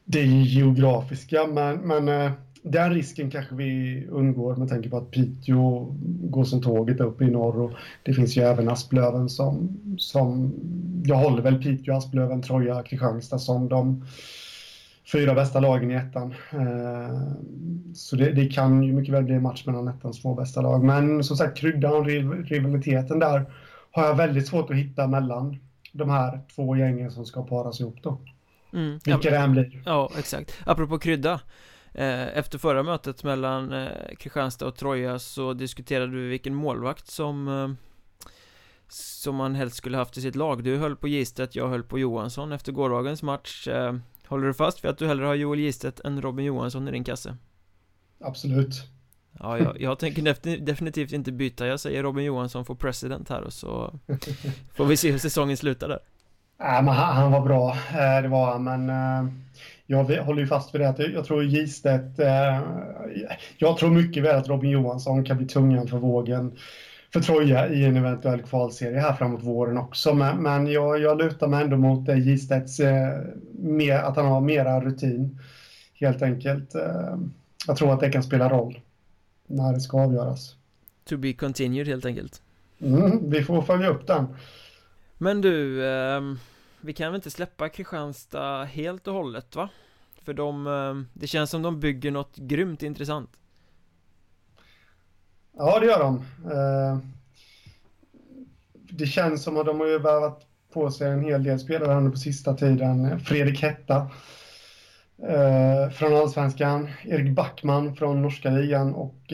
det 0.04 0.24
geografiska. 0.24 1.46
Men, 1.46 1.76
men 1.76 2.08
eh, 2.08 2.32
den 2.62 2.94
risken 2.94 3.30
kanske 3.30 3.54
vi 3.54 4.06
undgår 4.10 4.56
med 4.56 4.68
tanke 4.68 4.88
på 4.88 4.96
att 4.96 5.10
Piteå 5.10 5.96
går 6.04 6.44
som 6.44 6.62
tåget 6.62 7.00
upp 7.00 7.22
i 7.22 7.30
norr 7.30 7.60
och 7.60 7.72
det 8.02 8.14
finns 8.14 8.36
ju 8.36 8.42
även 8.42 8.68
Asplöven 8.68 9.28
som, 9.28 9.80
som 9.98 10.52
jag 11.04 11.16
håller 11.16 11.42
väl 11.42 11.62
Piteå, 11.62 11.94
Asplöven, 11.94 12.42
Troja, 12.42 12.82
Kristianstad 12.82 13.38
som 13.38 13.68
de 13.68 14.04
fyra 15.12 15.34
bästa 15.34 15.60
lagen 15.60 15.90
i 15.90 15.94
ettan. 15.94 16.34
Eh, 16.50 17.20
så 17.94 18.16
det, 18.16 18.32
det, 18.32 18.46
kan 18.46 18.82
ju 18.82 18.92
mycket 18.92 19.14
väl 19.14 19.24
bli 19.24 19.34
en 19.34 19.42
match 19.42 19.66
mellan 19.66 19.88
ettans 19.88 20.22
två 20.22 20.34
bästa 20.34 20.60
lag. 20.60 20.84
Men 20.84 21.24
som 21.24 21.36
sagt, 21.36 21.58
kryddan, 21.58 22.04
rivaliteten 22.44 23.18
där 23.18 23.44
har 23.90 24.06
jag 24.06 24.14
väldigt 24.14 24.46
svårt 24.46 24.70
att 24.70 24.76
hitta 24.76 25.06
mellan 25.06 25.58
de 25.92 26.10
här 26.10 26.40
två 26.54 26.76
gängen 26.76 27.10
som 27.10 27.26
ska 27.26 27.42
paras 27.42 27.80
ihop 27.80 27.96
då. 28.02 28.18
Mm, 28.72 28.98
Vilka 29.04 29.30
det 29.30 29.36
än 29.36 29.52
blir. 29.52 29.82
Ja, 29.86 30.10
exakt. 30.18 30.58
Apropå 30.66 30.98
krydda. 30.98 31.40
Eh, 31.94 32.38
efter 32.38 32.58
förra 32.58 32.82
mötet 32.82 33.24
mellan 33.24 33.72
eh, 33.72 34.16
Kristianstad 34.18 34.66
och 34.66 34.76
Troja 34.76 35.18
så 35.18 35.52
diskuterade 35.52 36.16
vi 36.16 36.28
vilken 36.28 36.54
målvakt 36.54 37.06
som 37.06 37.48
eh, 37.48 37.68
Som 38.88 39.36
man 39.36 39.54
helst 39.54 39.76
skulle 39.76 39.96
haft 39.96 40.16
i 40.16 40.20
sitt 40.20 40.36
lag. 40.36 40.64
Du 40.64 40.76
höll 40.76 40.96
på 40.96 41.08
Gistet, 41.08 41.54
jag 41.54 41.68
höll 41.68 41.82
på 41.82 41.98
Johansson 41.98 42.52
efter 42.52 42.72
gårdagens 42.72 43.22
match. 43.22 43.68
Håller 44.26 44.46
du 44.46 44.54
fast 44.54 44.84
vid 44.84 44.90
att 44.90 44.98
du 44.98 45.06
hellre 45.06 45.26
har 45.26 45.34
Joel 45.34 45.58
Gistet 45.58 46.00
än 46.00 46.22
Robin 46.22 46.46
Johansson 46.46 46.88
i 46.88 46.90
din 46.90 47.04
kasse? 47.04 47.36
Absolut. 48.20 48.74
Ja, 49.38 49.58
jag, 49.58 49.80
jag 49.80 49.98
tänker 49.98 50.60
definitivt 50.64 51.12
inte 51.12 51.32
byta. 51.32 51.66
Jag 51.66 51.80
säger 51.80 52.02
Robin 52.02 52.24
Johansson 52.24 52.64
får 52.64 52.74
president 52.74 53.28
här 53.28 53.40
och 53.42 53.52
så 53.52 53.98
Får 54.74 54.84
vi 54.84 54.96
se 54.96 55.10
hur 55.10 55.18
säsongen 55.18 55.56
slutar 55.56 55.88
där. 55.88 55.98
Nej, 56.60 56.82
men 56.82 56.94
han, 56.94 57.16
han 57.16 57.32
var 57.32 57.40
bra, 57.40 57.76
det 58.22 58.28
var 58.28 58.52
han, 58.52 58.64
men 58.64 58.90
jag 59.90 60.24
håller 60.24 60.40
ju 60.40 60.46
fast 60.46 60.74
vid 60.74 60.80
det 60.80 60.88
att 60.88 60.98
jag 60.98 61.24
tror 61.24 61.44
Gistet, 61.44 62.18
eh, 62.18 62.60
jag 63.58 63.78
tror 63.78 63.90
mycket 63.90 64.22
väl 64.22 64.36
att 64.36 64.48
Robin 64.48 64.70
Johansson 64.70 65.24
kan 65.24 65.36
bli 65.36 65.46
tungan 65.46 65.88
för 65.88 65.98
vågen 65.98 66.56
för 67.12 67.20
Troja 67.20 67.68
i 67.68 67.84
en 67.84 67.96
eventuell 67.96 68.42
kvalserie 68.42 69.00
här 69.00 69.12
framåt 69.12 69.42
våren 69.42 69.78
också. 69.78 70.14
Men, 70.14 70.42
men 70.42 70.66
jag, 70.66 71.00
jag 71.00 71.18
lutar 71.18 71.48
mig 71.48 71.64
ändå 71.64 71.76
mot 71.76 72.08
eh, 72.08 72.18
Gistedts, 72.18 72.80
eh, 72.80 73.20
mer, 73.52 73.98
att 73.98 74.16
han 74.16 74.26
har 74.26 74.40
mera 74.40 74.80
rutin 74.80 75.38
helt 75.94 76.22
enkelt. 76.22 76.74
Eh, 76.74 77.18
jag 77.66 77.76
tror 77.76 77.92
att 77.92 78.00
det 78.00 78.10
kan 78.10 78.22
spela 78.22 78.48
roll 78.48 78.80
när 79.46 79.72
det 79.72 79.80
ska 79.80 80.00
avgöras. 80.00 80.56
To 81.04 81.16
be 81.16 81.32
continued 81.32 81.88
helt 81.88 82.06
enkelt. 82.06 82.42
Mm, 82.80 83.30
vi 83.30 83.42
får 83.42 83.62
följa 83.62 83.88
upp 83.88 84.06
den. 84.06 84.26
Men 85.18 85.40
du, 85.40 85.86
eh, 85.86 86.20
vi 86.80 86.92
kan 86.92 87.06
väl 87.06 87.18
inte 87.18 87.30
släppa 87.30 87.68
Kristianstad 87.68 88.64
helt 88.64 89.08
och 89.08 89.14
hållet 89.14 89.56
va? 89.56 89.68
För 90.22 90.34
de, 90.34 90.66
eh, 90.66 91.18
det 91.20 91.26
känns 91.26 91.50
som 91.50 91.62
de 91.62 91.80
bygger 91.80 92.10
något 92.10 92.36
grymt 92.36 92.82
intressant. 92.82 93.30
Ja 95.56 95.80
det 95.80 95.86
gör 95.86 95.98
de. 95.98 96.16
Eh, 96.50 96.98
det 98.72 99.06
känns 99.06 99.42
som 99.42 99.56
att 99.56 99.66
de 99.66 99.80
har 99.80 99.86
ju 99.86 99.98
värvat 99.98 100.46
på 100.72 100.90
sig 100.90 101.10
en 101.10 101.24
hel 101.24 101.44
del 101.44 101.60
spelare 101.60 102.00
nu 102.00 102.10
på 102.10 102.16
sista 102.16 102.54
tiden. 102.54 103.20
Fredrik 103.20 103.62
Hetta 103.62 104.10
eh, 105.28 105.90
från 105.90 106.16
Allsvenskan. 106.16 106.88
Erik 107.04 107.34
Backman 107.34 107.94
från 107.96 108.22
norska 108.22 108.50
ligan 108.50 108.94
och 108.94 109.32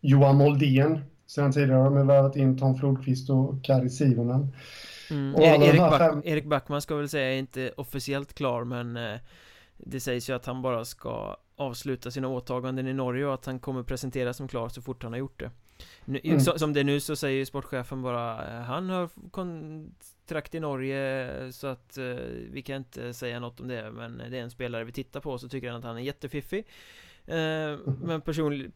Johan 0.00 0.36
Moldén 0.36 1.00
sedan 1.26 1.52
tidigare 1.52 1.78
har 1.78 1.90
de 1.90 2.06
värvat 2.06 2.36
in 2.36 2.58
Tom 2.58 2.76
Flodqvist 2.76 3.30
och 3.30 3.64
Kari 3.64 3.90
Sivonen. 3.90 4.52
Mm. 5.10 5.42
Erik, 5.42 5.80
Back, 5.80 5.98
fem... 5.98 6.22
Erik 6.24 6.44
Backman 6.44 6.82
ska 6.82 6.96
väl 6.96 7.08
säga 7.08 7.32
är 7.32 7.38
inte 7.38 7.72
officiellt 7.76 8.34
klar 8.34 8.64
men 8.64 8.96
eh, 8.96 9.18
Det 9.76 10.00
sägs 10.00 10.30
ju 10.30 10.36
att 10.36 10.46
han 10.46 10.62
bara 10.62 10.84
ska 10.84 11.36
avsluta 11.56 12.10
sina 12.10 12.28
åtaganden 12.28 12.86
i 12.86 12.92
Norge 12.92 13.26
och 13.26 13.34
att 13.34 13.46
han 13.46 13.58
kommer 13.58 13.82
presenteras 13.82 14.36
som 14.36 14.48
klar 14.48 14.68
så 14.68 14.82
fort 14.82 15.02
han 15.02 15.12
har 15.12 15.18
gjort 15.18 15.40
det 15.40 15.50
nu, 16.04 16.20
mm. 16.24 16.40
Som 16.40 16.72
det 16.72 16.80
är 16.80 16.84
nu 16.84 17.00
så 17.00 17.16
säger 17.16 17.44
sportchefen 17.44 18.02
bara 18.02 18.46
eh, 18.46 18.62
Han 18.62 18.90
har 18.90 19.08
kontrakt 19.30 20.54
i 20.54 20.60
Norge 20.60 21.52
Så 21.52 21.66
att 21.66 21.98
uh, 21.98 22.16
vi 22.50 22.62
kan 22.62 22.76
inte 22.76 23.14
säga 23.14 23.40
något 23.40 23.60
om 23.60 23.68
det 23.68 23.90
Men 23.90 24.18
det 24.18 24.38
är 24.38 24.42
en 24.42 24.50
spelare 24.50 24.84
vi 24.84 24.92
tittar 24.92 25.20
på 25.20 25.38
så 25.38 25.48
tycker 25.48 25.68
han 25.68 25.78
att 25.78 25.84
han 25.84 25.96
är 25.96 26.00
jättefiffig 26.00 26.66
uh, 27.28 27.78
Men 28.02 28.20
personligen 28.20 28.72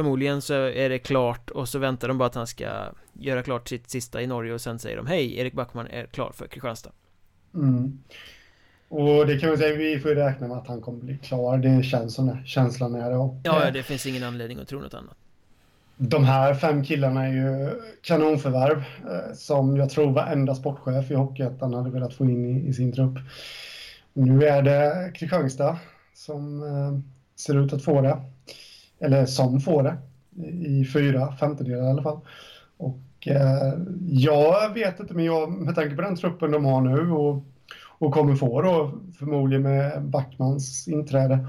Förmodligen 0.00 0.42
så 0.42 0.54
är 0.54 0.88
det 0.88 0.98
klart 0.98 1.50
och 1.50 1.68
så 1.68 1.78
väntar 1.78 2.08
de 2.08 2.18
bara 2.18 2.26
att 2.26 2.34
han 2.34 2.46
ska 2.46 2.64
göra 3.12 3.42
klart 3.42 3.68
sitt 3.68 3.90
sista 3.90 4.22
i 4.22 4.26
Norge 4.26 4.54
och 4.54 4.60
sen 4.60 4.78
säger 4.78 4.96
de 4.96 5.06
Hej, 5.06 5.38
Erik 5.38 5.52
Backman 5.52 5.86
är 5.86 6.06
klar 6.06 6.32
för 6.34 6.46
Kristianstad 6.46 6.90
mm. 7.54 8.02
Och 8.88 9.26
det 9.26 9.38
kan 9.38 9.50
vi 9.50 9.56
säga, 9.56 9.76
vi 9.76 9.98
får 9.98 10.08
räkna 10.08 10.48
med 10.48 10.56
att 10.56 10.66
han 10.66 10.80
kommer 10.80 10.98
bli 10.98 11.18
klar. 11.18 11.58
Det 11.58 11.82
känns 11.82 12.14
som 12.14 12.26
det. 12.26 12.38
Känslan 12.44 12.94
är. 12.94 13.16
Och, 13.16 13.34
ja, 13.42 13.70
det 13.70 13.82
finns 13.82 14.06
ingen 14.06 14.22
anledning 14.22 14.58
att 14.58 14.68
tro 14.68 14.80
något 14.80 14.94
annat. 14.94 15.16
De 15.96 16.24
här 16.24 16.54
fem 16.54 16.84
killarna 16.84 17.26
är 17.26 17.32
ju 17.32 17.70
kanonförvärv 18.02 18.78
eh, 18.78 19.34
som 19.34 19.76
jag 19.76 19.90
tror 19.90 20.12
varenda 20.12 20.54
sportchef 20.54 21.10
i 21.10 21.14
Hockeyettan 21.14 21.74
hade 21.74 21.90
velat 21.90 22.14
få 22.14 22.24
in 22.24 22.44
i, 22.44 22.68
i, 22.68 22.72
sin 22.72 22.92
trupp. 22.92 23.18
Nu 24.12 24.44
är 24.44 24.62
det 24.62 25.12
Kristianstad 25.14 25.78
som 26.14 26.62
eh, 26.62 26.98
ser 27.36 27.64
ut 27.64 27.72
att 27.72 27.84
få 27.84 28.00
det. 28.00 28.22
Eller 29.00 29.26
som 29.26 29.60
får 29.60 29.82
det. 29.82 29.96
I 30.68 30.84
fyra 30.84 31.32
femtedelar 31.32 31.86
i 31.86 31.90
alla 31.90 32.02
fall. 32.02 32.20
Och 32.76 33.28
eh, 33.28 33.74
jag 34.02 34.74
vet 34.74 35.00
inte, 35.00 35.14
men 35.14 35.24
jag, 35.24 35.50
med 35.52 35.74
tanke 35.74 35.96
på 35.96 36.02
den 36.02 36.16
truppen 36.16 36.50
de 36.50 36.64
har 36.64 36.80
nu 36.80 37.10
och 37.10 37.44
och 38.00 38.14
kommer 38.14 38.36
få 38.36 38.62
då 38.62 39.00
förmodligen 39.18 39.62
med 39.62 40.02
Backmans 40.02 40.88
inträde. 40.88 41.46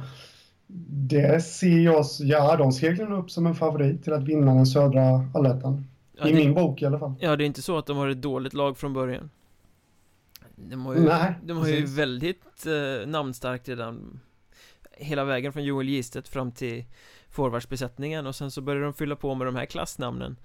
Det 0.87 1.43
ser 1.43 1.79
jag, 1.79 2.05
ja 2.19 2.55
de 2.55 2.71
seglar 2.71 3.11
upp 3.11 3.31
som 3.31 3.45
en 3.45 3.55
favorit 3.55 4.03
till 4.03 4.13
att 4.13 4.23
vinna 4.23 4.53
den 4.53 4.65
södra 4.65 5.29
allettan. 5.33 5.87
Ja, 6.17 6.27
I 6.27 6.31
det, 6.31 6.37
min 6.37 6.53
bok 6.53 6.81
i 6.81 6.85
alla 6.85 6.99
fall. 6.99 7.13
Ja, 7.19 7.35
det 7.35 7.43
är 7.43 7.45
inte 7.45 7.61
så 7.61 7.77
att 7.77 7.85
de 7.85 7.97
har 7.97 8.07
ett 8.07 8.21
dåligt 8.21 8.53
lag 8.53 8.77
från 8.77 8.93
början. 8.93 9.29
De 10.55 10.85
har 10.85 10.95
ju, 10.95 11.01
Nej, 11.01 11.33
de 11.43 11.57
har 11.57 11.67
ju 11.67 11.85
väldigt 11.85 12.65
eh, 12.65 13.07
namnstarkt 13.07 13.69
redan 13.69 14.19
Hela 14.91 15.23
vägen 15.23 15.53
från 15.53 15.63
Joel 15.63 15.89
Gistet 15.89 16.27
fram 16.27 16.51
till 16.51 16.85
forwardsbesättningen 17.31 18.27
och 18.27 18.35
sen 18.35 18.51
så 18.51 18.61
börjar 18.61 18.81
de 18.81 18.93
fylla 18.93 19.15
på 19.15 19.35
med 19.35 19.47
de 19.47 19.55
här 19.55 19.65
klassnamnen. 19.65 20.37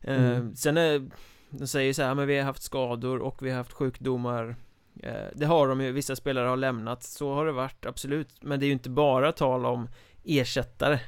Eh, 0.00 0.24
mm. 0.24 0.56
Sen 0.56 0.76
är 0.76 1.10
De 1.50 1.66
säger 1.66 1.92
så 1.92 2.02
här, 2.02 2.14
men 2.14 2.26
vi 2.26 2.38
har 2.38 2.44
haft 2.44 2.62
skador 2.62 3.18
och 3.18 3.42
vi 3.42 3.50
har 3.50 3.56
haft 3.56 3.72
sjukdomar. 3.72 4.56
Eh, 5.02 5.26
det 5.34 5.46
har 5.46 5.68
de 5.68 5.80
ju, 5.80 5.92
vissa 5.92 6.16
spelare 6.16 6.48
har 6.48 6.56
lämnat, 6.56 7.02
så 7.02 7.34
har 7.34 7.46
det 7.46 7.52
varit 7.52 7.86
absolut. 7.86 8.28
Men 8.40 8.60
det 8.60 8.64
är 8.64 8.68
ju 8.68 8.72
inte 8.72 8.90
bara 8.90 9.32
tal 9.32 9.66
om 9.66 9.88
ersättare. 10.24 11.00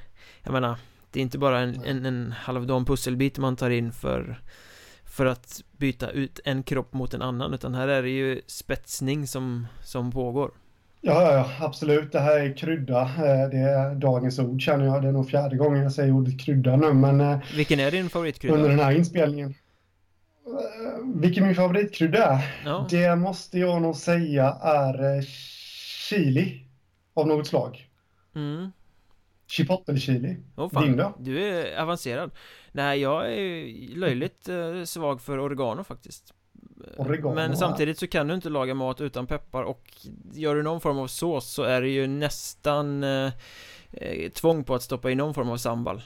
Jag 0.42 0.52
menar, 0.52 0.78
det 1.10 1.20
är 1.20 1.22
inte 1.22 1.38
bara 1.38 1.60
en, 1.60 1.84
en, 1.84 2.06
en 2.06 2.32
halvdan 2.32 2.84
pusselbit 2.84 3.38
man 3.38 3.56
tar 3.56 3.70
in 3.70 3.92
för 3.92 4.40
För 5.04 5.26
att 5.26 5.62
byta 5.72 6.10
ut 6.10 6.40
en 6.44 6.62
kropp 6.62 6.92
mot 6.92 7.14
en 7.14 7.22
annan 7.22 7.54
Utan 7.54 7.74
här 7.74 7.88
är 7.88 8.02
det 8.02 8.10
ju 8.10 8.42
spetsning 8.46 9.26
som, 9.26 9.66
som 9.82 10.12
pågår 10.12 10.50
Ja, 11.06 11.32
ja, 11.32 11.66
absolut. 11.66 12.12
Det 12.12 12.20
här 12.20 12.40
är 12.40 12.56
krydda. 12.56 13.00
Eh, 13.00 13.50
det 13.50 13.58
är 13.58 13.94
dagens 13.94 14.38
ord 14.38 14.60
känner 14.60 14.84
jag. 14.84 15.02
Det 15.02 15.08
är 15.08 15.12
nog 15.12 15.30
fjärde 15.30 15.56
gången 15.56 15.82
jag 15.82 15.92
säger 15.92 16.12
ordet 16.12 16.40
krydda 16.40 16.76
nu, 16.76 16.92
men... 16.92 17.20
Eh, 17.20 17.38
Vilken 17.56 17.80
är 17.80 17.90
din 17.90 18.10
favoritkrydda? 18.10 18.54
Under 18.56 18.68
den 18.68 18.78
här 18.78 18.92
inspelningen. 18.92 19.54
Vilken 21.14 21.46
min 21.46 21.54
favoritkrydda 21.54 22.24
är? 22.24 22.60
Ja. 22.64 22.86
Det 22.90 23.16
måste 23.16 23.58
jag 23.58 23.82
nog 23.82 23.96
säga 23.96 24.58
är 24.62 25.16
eh, 25.16 25.22
chili 26.08 26.66
av 27.14 27.26
något 27.26 27.46
slag. 27.46 27.88
Mm. 28.34 28.72
Chipotle-chili. 29.46 30.36
Oh, 30.56 30.82
Din 30.82 30.96
då? 30.96 31.14
Du 31.18 31.44
är 31.44 31.82
avancerad. 31.82 32.30
Nej, 32.72 33.00
jag 33.00 33.32
är 33.32 33.96
löjligt 33.96 34.48
eh, 34.48 34.84
svag 34.84 35.20
för 35.20 35.46
oregano 35.46 35.84
faktiskt. 35.84 36.34
Oregano, 36.96 37.34
Men 37.34 37.56
samtidigt 37.56 37.98
så 37.98 38.06
kan 38.06 38.28
du 38.28 38.34
inte 38.34 38.48
laga 38.48 38.74
mat 38.74 39.00
utan 39.00 39.26
peppar 39.26 39.62
och 39.62 39.82
gör 40.32 40.54
du 40.54 40.62
någon 40.62 40.80
form 40.80 40.98
av 40.98 41.06
sås 41.06 41.52
så 41.52 41.62
är 41.62 41.80
det 41.80 41.88
ju 41.88 42.06
nästan 42.06 43.04
eh, 43.04 43.32
eh 43.92 44.30
tvång 44.30 44.64
på 44.64 44.74
att 44.74 44.82
stoppa 44.82 45.10
in 45.10 45.18
någon 45.18 45.34
form 45.34 45.50
av 45.50 45.56
sambal. 45.56 46.02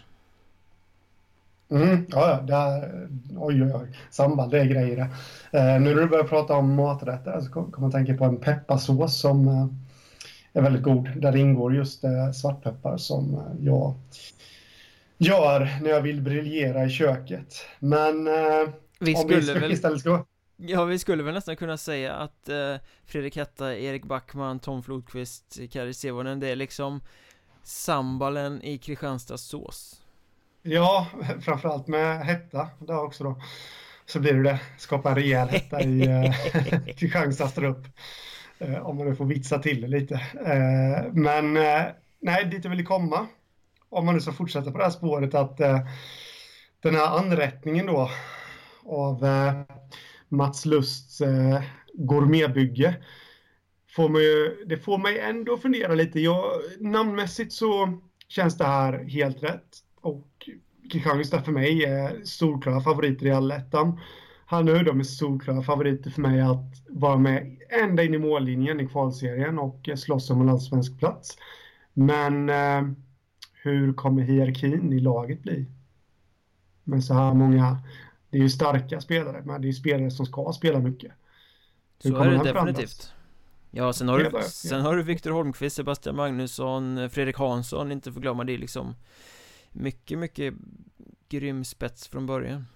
Mm, 1.71 2.07
ja, 2.09 2.41
det 2.47 2.55
är, 2.55 3.09
oj, 3.37 3.63
oj, 3.63 3.73
oj. 3.75 3.99
Sambal, 4.11 4.51
det 4.51 4.61
är 4.61 4.65
grejer 4.65 4.97
det. 4.97 5.09
Eh, 5.59 5.81
nu 5.81 5.95
när 5.95 6.03
du 6.03 6.09
börjar 6.09 6.25
prata 6.25 6.55
om 6.55 6.75
maträtter 6.75 7.41
så 7.41 7.51
kommer 7.51 7.79
man 7.79 7.91
tänka 7.91 8.15
på 8.15 8.25
en 8.25 8.37
pepparsås 8.37 9.21
som 9.21 9.49
eh, 9.49 9.67
är 10.53 10.63
väldigt 10.63 10.83
god. 10.83 11.09
Där 11.17 11.37
ingår 11.37 11.75
just 11.75 12.05
eh, 12.05 12.31
svartpeppar 12.31 12.97
som 12.97 13.35
eh, 13.35 13.65
jag 13.67 13.95
gör 15.19 15.79
när 15.83 15.91
jag 15.91 16.01
vill 16.01 16.23
briljera 16.23 16.85
i 16.85 16.91
köket. 16.91 17.55
Men 17.79 18.27
eh, 18.27 18.69
vi 18.99 19.15
om 19.15 19.29
vi 19.29 19.41
väl... 19.41 19.73
istället 19.73 20.01
ska... 20.01 20.25
Ja, 20.61 20.85
vi 20.85 20.99
skulle 20.99 21.23
väl 21.23 21.35
nästan 21.35 21.57
kunna 21.57 21.77
säga 21.77 22.15
att 22.15 22.49
eh, 22.49 22.77
Fredrik 23.07 23.37
Hetta, 23.37 23.77
Erik 23.77 24.05
Backman, 24.05 24.59
Tom 24.59 24.83
Flodqvist, 24.83 25.59
Kari 25.73 25.95
Sevonen, 25.95 26.41
det 26.41 26.49
är 26.49 26.57
liksom 26.57 27.01
sambalen 27.63 28.63
i 28.63 28.79
Kristianstads 28.79 29.43
sås. 29.43 30.03
Ja, 30.63 31.07
framförallt 31.41 31.89
med 31.89 32.27
hetta 32.27 32.69
där 32.79 33.05
också 33.05 33.25
då. 33.25 33.41
Så 34.07 34.21
blir 34.21 34.35
det 34.35 34.43
det. 34.43 34.61
Skapa 34.79 35.09
en 35.09 35.15
rejäl 35.15 35.49
hetta 35.49 35.81
i 35.81 36.07
eh, 36.07 36.95
Kristianstads 36.97 37.55
trupp. 37.55 37.87
Eh, 38.59 38.87
om 38.87 38.97
man 38.97 39.07
nu 39.09 39.17
får 39.17 39.25
vitsa 39.25 39.59
till 39.59 39.81
det 39.81 39.89
lite. 39.89 40.15
Eh, 40.47 41.13
men 41.13 41.57
eh, 41.57 41.83
nej, 42.21 42.45
dit 42.45 42.65
jag 42.65 42.71
ville 42.71 42.83
komma. 42.83 43.27
Om 43.89 44.07
man 44.07 44.15
nu 44.15 44.21
ska 44.21 44.33
fortsätta 44.33 44.71
på 44.71 44.79
det 44.79 44.85
här 44.85 44.91
spåret 44.91 45.35
att 45.35 45.61
eh, 45.61 45.81
den 46.83 46.95
här 46.95 47.19
anrättningen 47.19 47.87
då 47.87 48.11
av 48.87 49.25
eh, 49.25 49.53
Mats 50.29 50.67
Lusts 50.67 51.21
eh, 51.21 51.63
gourmetbygge 51.95 52.97
får 53.97 54.09
mig, 54.09 54.23
det 54.67 54.77
får 54.77 54.99
mig 54.99 55.19
ändå 55.19 55.57
fundera 55.57 55.95
lite. 55.95 56.21
Jag, 56.21 56.45
namnmässigt 56.81 57.53
så 57.53 57.99
känns 58.29 58.59
det 58.59 58.65
här 58.65 59.05
helt 59.05 59.43
rätt 59.43 59.79
och 60.01 60.49
Kristianstad 60.91 61.43
för 61.43 61.53
mig 61.53 61.85
är 61.85 62.25
solklara 62.25 62.81
favoriter 62.81 63.27
i 63.27 63.31
allettan. 63.31 64.01
Han 64.47 64.69
och 64.69 64.85
de 64.85 65.01
är 65.01 65.05
solklara 65.05 65.63
favoriter 65.63 66.11
för 66.11 66.23
mig 66.23 66.41
att 66.41 66.83
vara 66.89 67.17
med 67.17 67.59
ända 67.83 68.05
in 68.05 68.15
i 68.15 68.19
mållinjen 68.19 68.81
i 68.81 68.89
kvalserien 68.89 69.59
och 69.59 69.89
slåss 69.97 70.31
om 70.31 70.41
en 70.41 70.49
allsvensk 70.49 70.99
plats. 70.99 71.39
Men 71.95 72.49
eh, 72.49 72.83
hur 73.63 73.93
kommer 73.93 74.23
hierarkin 74.23 74.93
i 74.93 75.01
laget 75.01 75.43
bli? 75.43 75.67
Med 76.85 77.05
så 77.05 77.15
här 77.15 77.35
många, 77.35 77.79
det 78.31 78.39
är 78.39 78.43
ju 78.43 78.51
starka 78.51 79.01
spelare, 79.01 79.43
men 79.45 79.63
det 79.63 79.69
är 79.69 79.73
spelare 79.73 80.11
som 80.11 80.27
ska 80.27 80.53
spela 80.53 80.79
mycket. 80.79 81.13
Hur 82.03 82.11
så 82.11 82.17
är 82.17 82.31
det 82.31 82.53
definitivt. 82.53 83.13
Ja, 83.71 83.93
sen 83.93 84.09
har, 84.09 84.19
du, 84.19 84.43
sen 84.43 84.81
har 84.81 84.97
du 84.97 85.03
Viktor 85.03 85.31
Holmqvist, 85.31 85.77
Sebastian 85.77 86.17
Magnusson, 86.17 87.11
Fredrik 87.11 87.37
Hansson, 87.37 87.93
inte 87.93 88.13
för 88.13 88.21
glömma 88.21 88.45
det 88.45 88.59
liksom 88.59 88.95
mycket, 89.73 90.19
mycket 90.19 90.55
grym 91.29 91.65
spets 91.65 92.09
från 92.09 92.27
början 92.27 92.67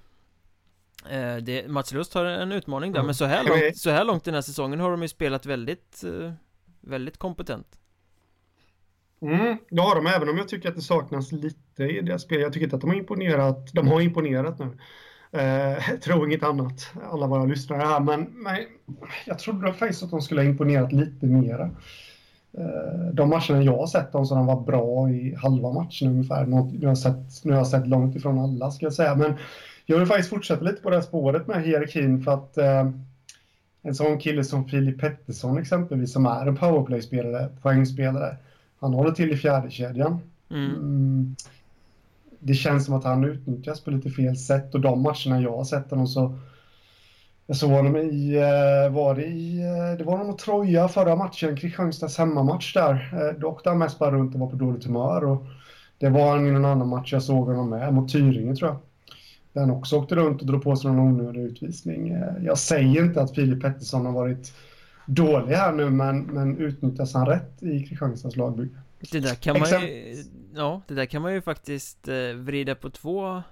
eh, 1.11 1.37
det, 1.37 1.69
Mats 1.69 1.93
Lust 1.93 2.15
har 2.15 2.25
en 2.25 2.53
utmaning 2.53 2.93
där, 2.93 2.99
mm. 2.99 3.07
men 3.07 3.15
så 3.15 3.25
här, 3.25 3.45
långt, 3.45 3.77
så 3.77 3.91
här 3.91 4.05
långt 4.05 4.25
den 4.25 4.35
här 4.35 4.43
säsongen 4.43 4.81
har 4.81 4.91
de 4.91 5.03
ju 5.03 5.09
spelat 5.09 5.47
väldigt, 5.47 6.05
eh, 6.05 6.33
väldigt 6.81 7.17
kompetent 7.17 7.79
Mm, 9.23 9.59
det 9.71 9.83
har 9.83 9.95
de, 9.95 10.07
även 10.07 10.29
om 10.29 10.39
jag 10.39 10.49
tycker 10.49 10.69
att 10.69 10.75
det 10.75 10.83
saknas 10.83 11.33
lite 11.33 11.85
i 11.85 12.01
deras 12.01 12.23
spel. 12.23 12.41
Jag 12.41 12.53
tycker 12.53 12.65
inte 12.65 12.77
att 12.77 12.83
de 12.83 12.91
har 12.91 12.97
imponerat. 12.97 13.73
De 13.73 13.89
har 13.89 14.01
imponerat 14.01 14.59
nu. 14.59 14.79
Eh, 15.33 15.83
tror 16.05 16.27
inget 16.27 16.43
annat, 16.43 16.91
alla 17.11 17.27
våra 17.27 17.45
lyssnare 17.45 17.83
här, 17.83 18.01
men, 18.01 18.27
men 18.33 18.57
jag 19.27 19.39
trodde 19.39 19.73
faktiskt 19.73 20.03
att 20.03 20.11
de 20.11 20.21
skulle 20.21 20.41
ha 20.41 20.49
imponerat 20.49 20.93
lite 20.93 21.27
mera. 21.27 21.71
Eh, 22.59 23.13
de 23.13 23.29
matcherna 23.29 23.63
jag 23.63 23.77
har 23.77 23.87
sett 23.87 24.13
dem 24.13 24.27
så 24.27 24.35
de 24.35 24.47
var 24.47 24.61
bra 24.61 25.11
i 25.11 25.35
halva 25.35 25.73
matchen 25.73 26.09
ungefär. 26.09 26.47
Nu 26.47 26.57
har 26.57 26.71
jag 26.81 26.99
sett, 26.99 27.45
nu 27.45 27.53
har 27.53 27.59
jag 27.59 27.67
sett 27.67 27.87
långt 27.87 28.17
ifrån 28.17 28.39
alla 28.39 28.71
ska 28.71 28.87
jag 28.87 28.93
säga. 28.93 29.15
Men 29.15 29.35
jag 29.87 29.99
vill 29.99 30.07
faktiskt 30.07 30.31
fortsätta 30.31 30.65
lite 30.65 30.83
på 30.83 30.91
det 30.91 30.97
här 30.97 31.03
spåret 31.03 31.47
med 31.47 31.63
hierarkin 31.63 32.23
för 32.23 32.35
att 32.35 32.59
eh, 32.59 32.91
en 33.83 33.95
sån 33.95 34.19
kille 34.19 34.45
som 34.45 34.65
Filip 34.65 35.01
Pettersson 35.01 35.59
exempelvis 35.59 36.13
som 36.13 36.27
är 36.27 36.47
en 36.47 36.57
powerplay-spelare, 36.57 37.49
poängspelare. 37.63 38.37
Han 38.81 38.95
håller 38.95 39.11
till 39.11 39.33
i 39.33 39.37
fjärde 39.37 39.71
kedjan. 39.71 40.19
Mm. 40.51 40.71
Mm, 40.71 41.37
det 42.43 42.55
känns 42.55 42.85
som 42.85 42.95
att 42.95 43.05
han 43.05 43.25
utnyttjas 43.25 43.81
på 43.81 43.91
lite 43.91 44.11
fel 44.11 44.37
sätt 44.37 44.75
och 44.75 44.81
de 44.81 45.03
matcherna 45.03 45.41
jag 45.43 45.57
har 45.57 45.65
sett 45.65 45.91
honom 45.91 46.07
så 46.07 46.39
jag 47.47 47.57
såg 47.57 47.71
honom 47.71 47.97
i, 47.97 48.35
eh, 48.37 48.95
var 48.95 49.15
det 49.15 49.25
i, 49.27 49.63
eh, 49.63 49.99
det 49.99 50.05
var 50.05 50.25
nog 50.25 50.39
Troja 50.39 50.89
förra 50.89 51.17
matchen, 51.17 51.57
Kristianstads 51.57 52.19
hemmamatch 52.19 52.75
där. 52.75 52.93
Eh, 53.13 53.41
då 53.41 53.47
åkte 53.47 53.69
han 53.69 53.79
mest 53.79 53.99
bara 53.99 54.11
runt 54.11 54.35
och 54.35 54.41
var 54.41 54.47
på 54.47 54.57
dåligt 54.57 54.85
humör. 54.85 55.25
Och 55.25 55.47
det 55.99 56.09
var 56.09 56.31
han 56.31 56.47
i 56.47 56.51
någon 56.51 56.65
annan 56.65 56.89
match 56.89 57.13
jag 57.13 57.23
såg 57.23 57.47
honom 57.47 57.71
med, 57.71 57.95
mot 57.95 58.13
Tyringe 58.13 58.57
tror 58.57 58.71
jag. 58.71 58.79
Där 59.53 59.61
han 59.61 59.71
också 59.71 59.97
åkte 59.97 60.15
runt 60.15 60.41
och 60.41 60.47
drog 60.47 60.63
på 60.63 60.77
sig 60.77 60.91
någon 60.91 61.21
onödig 61.21 61.41
utvisning. 61.41 62.17
Jag 62.43 62.59
säger 62.59 63.05
inte 63.05 63.23
att 63.23 63.35
Filip 63.35 63.63
Pettersson 63.63 64.07
har 64.07 64.13
varit 64.13 64.53
dålig 65.07 65.55
här 65.55 65.73
nu, 65.73 65.91
men, 65.91 66.23
men 66.23 66.59
utnyttjas 66.59 67.15
han 67.15 67.27
rätt 67.27 67.63
i 67.63 67.87
Kristianstads 67.87 68.37
lagbygge? 68.37 68.79
Det 69.11 69.21
där 69.21 69.35
kan 69.35 69.61
man 69.61 69.71
ju, 69.71 70.25
ja, 70.55 70.83
det 70.89 70.95
där 70.95 71.07
kan 71.07 71.23
man 71.23 71.35
ju 71.35 71.41
faktiskt 71.41 72.09
eh, 72.09 72.33
vrida 72.35 72.75
på 72.75 72.91
två 72.91 73.43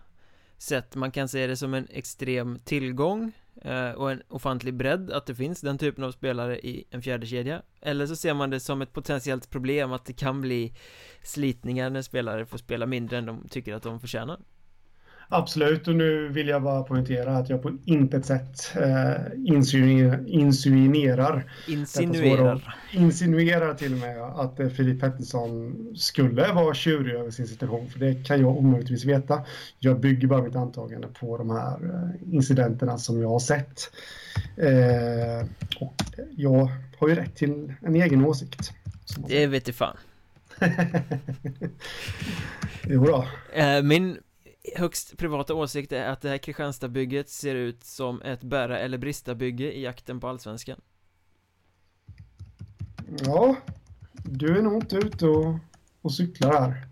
sätt. 0.59 0.95
Man 0.95 1.11
kan 1.11 1.29
se 1.29 1.47
det 1.47 1.57
som 1.57 1.75
en 1.75 1.87
extrem 1.91 2.59
tillgång 2.65 3.33
eh, 3.63 3.91
och 3.91 4.11
en 4.11 4.23
ofantlig 4.29 4.75
bredd 4.75 5.11
att 5.11 5.27
det 5.27 5.35
finns 5.35 5.61
den 5.61 5.79
typen 5.79 6.05
av 6.05 6.13
spelare 6.13 6.59
i 6.59 6.85
en 6.91 7.03
fjärde 7.03 7.27
kedja 7.27 7.63
Eller 7.81 8.07
så 8.07 8.17
ser 8.17 8.35
man 8.35 8.51
det 8.51 8.61
som 8.61 8.83
ett 8.83 8.93
potentiellt 8.93 9.51
problem 9.51 9.93
att 9.93 10.05
det 10.05 10.13
kan 10.13 10.41
bli 10.41 10.75
slitningar 11.23 11.91
när 11.91 12.03
spelare 12.03 12.47
får 12.47 12.59
spela 12.59 12.87
mindre 12.87 13.19
än 13.19 13.27
de 13.27 13.49
tycker 13.49 13.75
att 13.75 13.83
de 13.83 14.01
förtjänar. 14.01 14.41
Absolut, 15.33 15.88
och 15.88 15.97
nu 15.97 16.29
vill 16.29 16.49
jag 16.49 16.62
bara 16.62 16.83
poängtera 16.83 17.37
att 17.37 17.51
jag 17.51 17.62
på 17.62 17.79
intet 17.85 18.27
sätt 18.27 18.77
eh, 18.77 19.14
insinuerar, 19.45 20.25
insinuerar, 20.29 21.53
insinuerar. 21.69 22.77
insinuerar 22.93 23.75
till 23.75 23.93
och 23.93 23.99
med 23.99 24.23
att 24.23 24.61
eh, 24.61 24.69
Filip 24.69 25.01
Pettersson 25.01 25.77
skulle 25.97 26.53
vara 26.53 26.75
tjurig 26.75 27.14
över 27.14 27.31
sin 27.31 27.47
situation, 27.47 27.90
för 27.90 27.99
det 27.99 28.27
kan 28.27 28.40
jag 28.40 28.57
omöjligtvis 28.57 29.05
veta. 29.05 29.45
Jag 29.79 30.01
bygger 30.01 30.29
bara 30.29 30.43
mitt 30.43 30.57
antagande 30.57 31.09
på 31.21 31.38
de 31.38 31.51
här 31.51 31.75
eh, 31.85 32.35
incidenterna 32.35 32.99
som 32.99 33.21
jag 33.21 33.29
har 33.29 33.38
sett. 33.38 33.90
Eh, 34.57 35.47
och 35.81 35.95
jag 36.37 36.71
har 36.99 37.09
ju 37.09 37.14
rätt 37.14 37.37
till 37.37 37.75
en 37.83 37.97
egen 37.97 38.25
åsikt. 38.25 38.73
Det 39.29 39.47
vet 39.47 39.64
du 39.64 39.73
fan. 39.73 39.97
jo 42.85 43.05
då. 43.05 43.25
Eh, 43.55 43.83
min 43.83 44.19
högst 44.77 45.16
privata 45.16 45.55
åsikt 45.55 45.92
är 45.92 46.09
att 46.09 46.20
det 46.20 46.29
här 46.29 46.38
Kristianstadsbygget 46.38 47.29
ser 47.29 47.55
ut 47.55 47.85
som 47.85 48.23
ett 48.23 48.42
bära 48.42 48.79
eller 48.79 48.99
brista-bygge 48.99 49.73
i 49.73 49.83
jakten 49.83 50.20
på 50.20 50.29
allsvenskan. 50.29 50.81
Ja, 53.25 53.57
du 54.14 54.59
är 54.59 54.62
nog 54.62 54.75
inte 54.75 54.96
ute 54.96 55.27
och, 55.27 55.55
och 56.03 56.12
cyklar 56.12 56.53
här, 56.53 56.87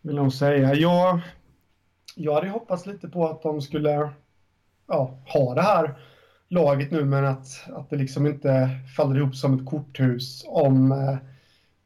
vill 0.00 0.16
jag 0.16 0.22
nog 0.22 0.32
säga. 0.32 0.74
Jag, 0.74 1.20
jag 2.14 2.34
hade 2.34 2.48
hoppats 2.48 2.86
lite 2.86 3.08
på 3.08 3.28
att 3.28 3.42
de 3.42 3.62
skulle 3.62 4.10
ja, 4.86 5.18
ha 5.26 5.54
det 5.54 5.62
här 5.62 5.98
laget 6.48 6.90
nu, 6.90 7.04
men 7.04 7.24
att, 7.24 7.46
att 7.66 7.90
det 7.90 7.96
liksom 7.96 8.26
inte 8.26 8.70
faller 8.96 9.16
ihop 9.16 9.36
som 9.36 9.58
ett 9.58 9.66
korthus 9.66 10.44
om, 10.48 10.92
eh, 10.92 11.16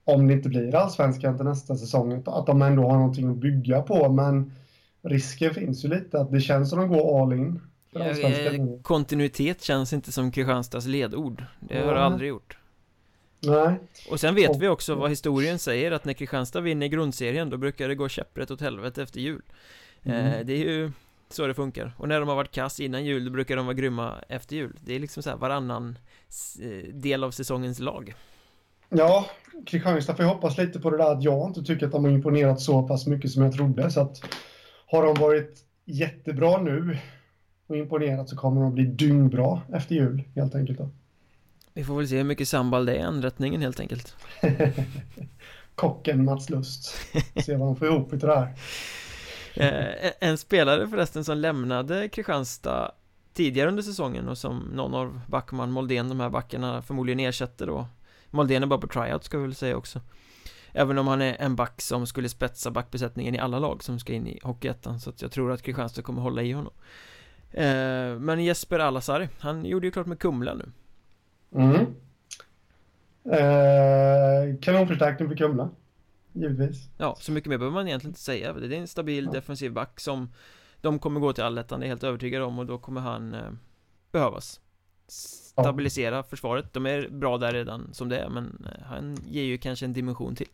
om 0.04 0.28
det 0.28 0.34
inte 0.34 0.48
blir 0.48 0.74
allsvenskan 0.74 1.36
till 1.36 1.46
nästa 1.46 1.76
säsong. 1.76 2.22
Att 2.26 2.46
de 2.46 2.62
ändå 2.62 2.82
har 2.88 2.96
någonting 2.96 3.30
att 3.30 3.36
bygga 3.36 3.82
på, 3.82 4.08
men 4.12 4.52
risken 5.02 5.54
finns 5.54 5.84
ju 5.84 5.88
lite 5.88 6.20
att 6.20 6.32
det 6.32 6.40
känns 6.40 6.70
som 6.70 6.78
att 6.78 6.88
de 6.90 6.98
går 6.98 7.22
all 7.22 7.32
in. 7.32 7.60
Ja, 7.90 8.00
eh, 8.00 8.80
kontinuitet 8.82 9.62
känns 9.62 9.92
inte 9.92 10.12
som 10.12 10.32
Kristianstads 10.32 10.86
ledord. 10.86 11.44
Det 11.60 11.80
har 11.80 11.94
det 11.94 12.00
aldrig 12.00 12.28
gjort. 12.28 12.58
Nej. 13.40 13.80
Och 14.10 14.20
sen 14.20 14.34
vet 14.34 14.56
vi 14.56 14.68
också 14.68 14.94
vad 14.94 15.10
historien 15.10 15.58
säger 15.58 15.92
att 15.92 16.04
när 16.04 16.12
Kristianstad 16.12 16.60
vinner 16.60 16.86
grundserien 16.86 17.50
då 17.50 17.56
brukar 17.56 17.88
det 17.88 17.94
gå 17.94 18.08
käpprätt 18.08 18.50
åt 18.50 18.60
helvete 18.60 19.02
efter 19.02 19.20
jul. 19.20 19.42
Mm. 20.02 20.26
Eh, 20.26 20.46
det 20.46 20.52
är 20.52 20.58
ju 20.58 20.92
så 21.30 21.46
det 21.46 21.54
funkar. 21.54 21.92
Och 21.98 22.08
när 22.08 22.20
de 22.20 22.28
har 22.28 22.36
varit 22.36 22.50
kass 22.50 22.80
innan 22.80 23.04
jul 23.04 23.24
då 23.24 23.30
brukar 23.30 23.56
de 23.56 23.66
vara 23.66 23.74
grymma 23.74 24.14
efter 24.28 24.56
jul. 24.56 24.76
Det 24.80 24.94
är 24.94 25.00
liksom 25.00 25.22
så 25.22 25.30
här 25.30 25.36
varannan 25.36 25.98
eh, 26.62 26.94
del 26.94 27.24
av 27.24 27.30
säsongens 27.30 27.78
lag. 27.78 28.14
Ja, 28.88 29.26
Kristianstad 29.66 30.14
får 30.14 30.24
jag 30.24 30.34
hoppas 30.34 30.58
lite 30.58 30.80
på 30.80 30.90
det 30.90 30.96
där 30.96 31.12
att 31.12 31.22
jag 31.22 31.48
inte 31.48 31.62
tycker 31.62 31.86
att 31.86 31.92
de 31.92 32.04
har 32.04 32.10
imponerat 32.10 32.60
så 32.60 32.82
pass 32.82 33.06
mycket 33.06 33.30
som 33.30 33.42
jag 33.42 33.52
trodde. 33.52 33.90
Så 33.90 34.00
att 34.00 34.20
har 34.90 35.02
de 35.02 35.14
varit 35.14 35.64
jättebra 35.84 36.62
nu 36.62 36.98
och 37.66 37.76
imponerat 37.76 38.28
så 38.28 38.36
kommer 38.36 38.60
de 38.60 38.74
bli 38.74 38.84
dyngbra 38.84 39.62
efter 39.72 39.94
jul 39.94 40.22
helt 40.34 40.54
enkelt. 40.54 40.78
Då. 40.78 40.90
Vi 41.72 41.84
får 41.84 41.96
väl 41.96 42.08
se 42.08 42.16
hur 42.16 42.24
mycket 42.24 42.48
sambal 42.48 42.86
det 42.86 42.92
är 42.92 42.98
i 42.98 43.02
anrättningen 43.02 43.60
helt 43.60 43.80
enkelt. 43.80 44.16
Kocken 45.74 46.24
Mats 46.24 46.50
Lust. 46.50 46.94
Se 47.36 47.56
vad 47.56 47.66
han 47.66 47.76
får 47.76 47.88
ihop 47.88 48.12
utav 48.12 48.28
det 48.28 48.36
här. 48.36 48.54
Eh, 49.54 50.12
en 50.20 50.38
spelare 50.38 50.88
förresten 50.88 51.24
som 51.24 51.38
lämnade 51.38 52.08
Kristianstad 52.08 52.92
tidigare 53.32 53.68
under 53.68 53.82
säsongen 53.82 54.28
och 54.28 54.38
som 54.38 54.58
någon 54.58 54.94
av 54.94 55.20
Backman, 55.26 55.70
Moldén, 55.70 56.08
de 56.08 56.20
här 56.20 56.30
backarna 56.30 56.82
förmodligen 56.82 57.20
ersätter 57.20 57.66
då 57.66 57.86
Moldén 58.30 58.62
är 58.62 58.66
bara 58.66 58.80
på 58.80 58.86
tryout 58.86 59.24
ska 59.24 59.38
vi 59.38 59.44
väl 59.44 59.54
säga 59.54 59.76
också 59.76 60.00
Även 60.72 60.98
om 60.98 61.06
han 61.06 61.22
är 61.22 61.36
en 61.38 61.56
back 61.56 61.80
som 61.80 62.06
skulle 62.06 62.28
spetsa 62.28 62.70
backbesättningen 62.70 63.34
i 63.34 63.38
alla 63.38 63.58
lag 63.58 63.82
som 63.82 63.98
ska 63.98 64.12
in 64.12 64.26
i 64.26 64.40
Hockeyettan 64.42 65.00
Så 65.00 65.10
att 65.10 65.22
jag 65.22 65.32
tror 65.32 65.52
att 65.52 65.62
Kristianstad 65.62 66.02
kommer 66.02 66.22
hålla 66.22 66.42
i 66.42 66.52
honom. 66.52 66.72
Eh, 67.50 68.18
Men 68.18 68.44
Jesper 68.44 68.78
Alasari, 68.78 69.28
han 69.38 69.64
gjorde 69.64 69.86
ju 69.86 69.90
klart 69.90 70.06
med 70.06 70.18
Kumla 70.18 70.54
nu. 70.54 70.72
Mm. 71.54 71.86
Eh, 73.24 74.60
Kanonförstärkning 74.60 75.28
för 75.28 75.36
Kumla 75.36 75.70
Givetvis. 76.32 76.88
Ja, 76.98 77.16
så 77.20 77.32
mycket 77.32 77.48
mer 77.50 77.58
behöver 77.58 77.74
man 77.74 77.88
egentligen 77.88 78.10
inte 78.10 78.20
säga. 78.20 78.52
Det 78.52 78.76
är 78.76 78.80
en 78.80 78.88
stabil 78.88 79.24
ja. 79.24 79.30
defensiv 79.30 79.72
back 79.72 80.00
som 80.00 80.32
De 80.80 80.98
kommer 80.98 81.20
gå 81.20 81.32
till 81.32 81.44
allettan, 81.44 81.80
det 81.80 81.86
är 81.86 81.88
helt 81.88 82.04
övertygad 82.04 82.42
om 82.42 82.58
och 82.58 82.66
då 82.66 82.78
kommer 82.78 83.00
han 83.00 83.34
eh, 83.34 83.50
Behövas 84.12 84.60
Stabilisera 85.08 86.22
försvaret, 86.22 86.72
de 86.72 86.86
är 86.86 87.08
bra 87.08 87.38
där 87.38 87.52
redan 87.52 87.88
som 87.92 88.08
det 88.08 88.18
är 88.18 88.28
men 88.28 88.66
eh, 88.66 88.86
han 88.86 89.16
ger 89.26 89.42
ju 89.42 89.58
kanske 89.58 89.84
en 89.84 89.92
dimension 89.92 90.34
till 90.34 90.48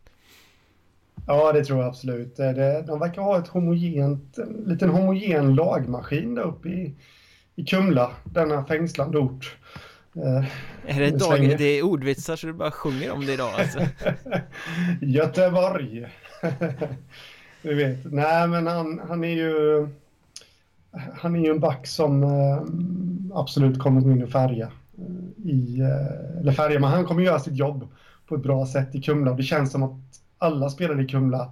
Ja, 1.27 1.51
det 1.51 1.65
tror 1.65 1.79
jag 1.79 1.87
absolut. 1.87 2.35
Det, 2.35 2.83
de 2.87 2.99
verkar 2.99 3.21
ha 3.21 3.39
ett 3.39 3.47
homogent, 3.47 4.37
en 4.37 4.63
liten 4.67 4.89
homogen 4.89 5.55
lagmaskin 5.55 6.35
där 6.35 6.43
uppe 6.43 6.69
i, 6.69 6.95
i 7.55 7.65
Kumla, 7.65 8.11
denna 8.23 8.65
fängslande 8.65 9.17
ort. 9.17 9.57
Eh, 10.15 10.45
är 10.97 10.99
det 10.99 11.17
dag, 11.17 11.57
det 11.57 11.63
är 11.63 11.81
ordvitsar 11.83 12.35
så 12.35 12.47
du 12.47 12.53
bara 12.53 12.71
sjunger 12.71 13.11
om 13.11 13.25
det 13.25 13.33
idag 13.33 13.53
alltså? 13.59 13.79
Göteborg! 15.01 16.07
du 17.61 17.75
vet, 17.75 17.99
nej 18.11 18.47
men 18.47 18.67
han, 18.67 19.01
han 19.07 19.23
är 19.23 19.35
ju 19.35 19.87
han 21.13 21.35
är 21.35 21.39
ju 21.39 21.51
en 21.51 21.59
back 21.59 21.87
som 21.87 22.23
eh, 22.23 22.63
absolut 23.33 23.79
kommer 23.79 24.01
gå 24.01 24.11
in 24.11 24.23
och 24.23 24.29
färga 24.29 24.71
eh, 24.97 25.49
i, 25.49 25.79
eh, 25.79 26.39
eller 26.39 26.51
färga, 26.51 26.79
men 26.79 26.89
han 26.89 27.05
kommer 27.05 27.23
göra 27.23 27.39
sitt 27.39 27.57
jobb 27.57 27.87
på 28.27 28.35
ett 28.35 28.43
bra 28.43 28.65
sätt 28.65 28.95
i 28.95 29.01
Kumla. 29.01 29.33
Det 29.33 29.43
känns 29.43 29.71
som 29.71 29.83
att 29.83 29.99
alla 30.37 30.69
spelare 30.69 31.03
i 31.03 31.07
Kumla 31.07 31.49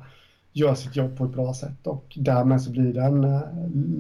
gör 0.51 0.75
sitt 0.75 0.95
jobb 0.95 1.17
på 1.17 1.25
ett 1.25 1.32
bra 1.32 1.53
sätt 1.53 1.88
och 1.88 2.13
därmed 2.15 2.62
så 2.62 2.71
blir 2.71 2.93
det 2.93 3.01
en 3.01 3.23
uh, 3.23 3.41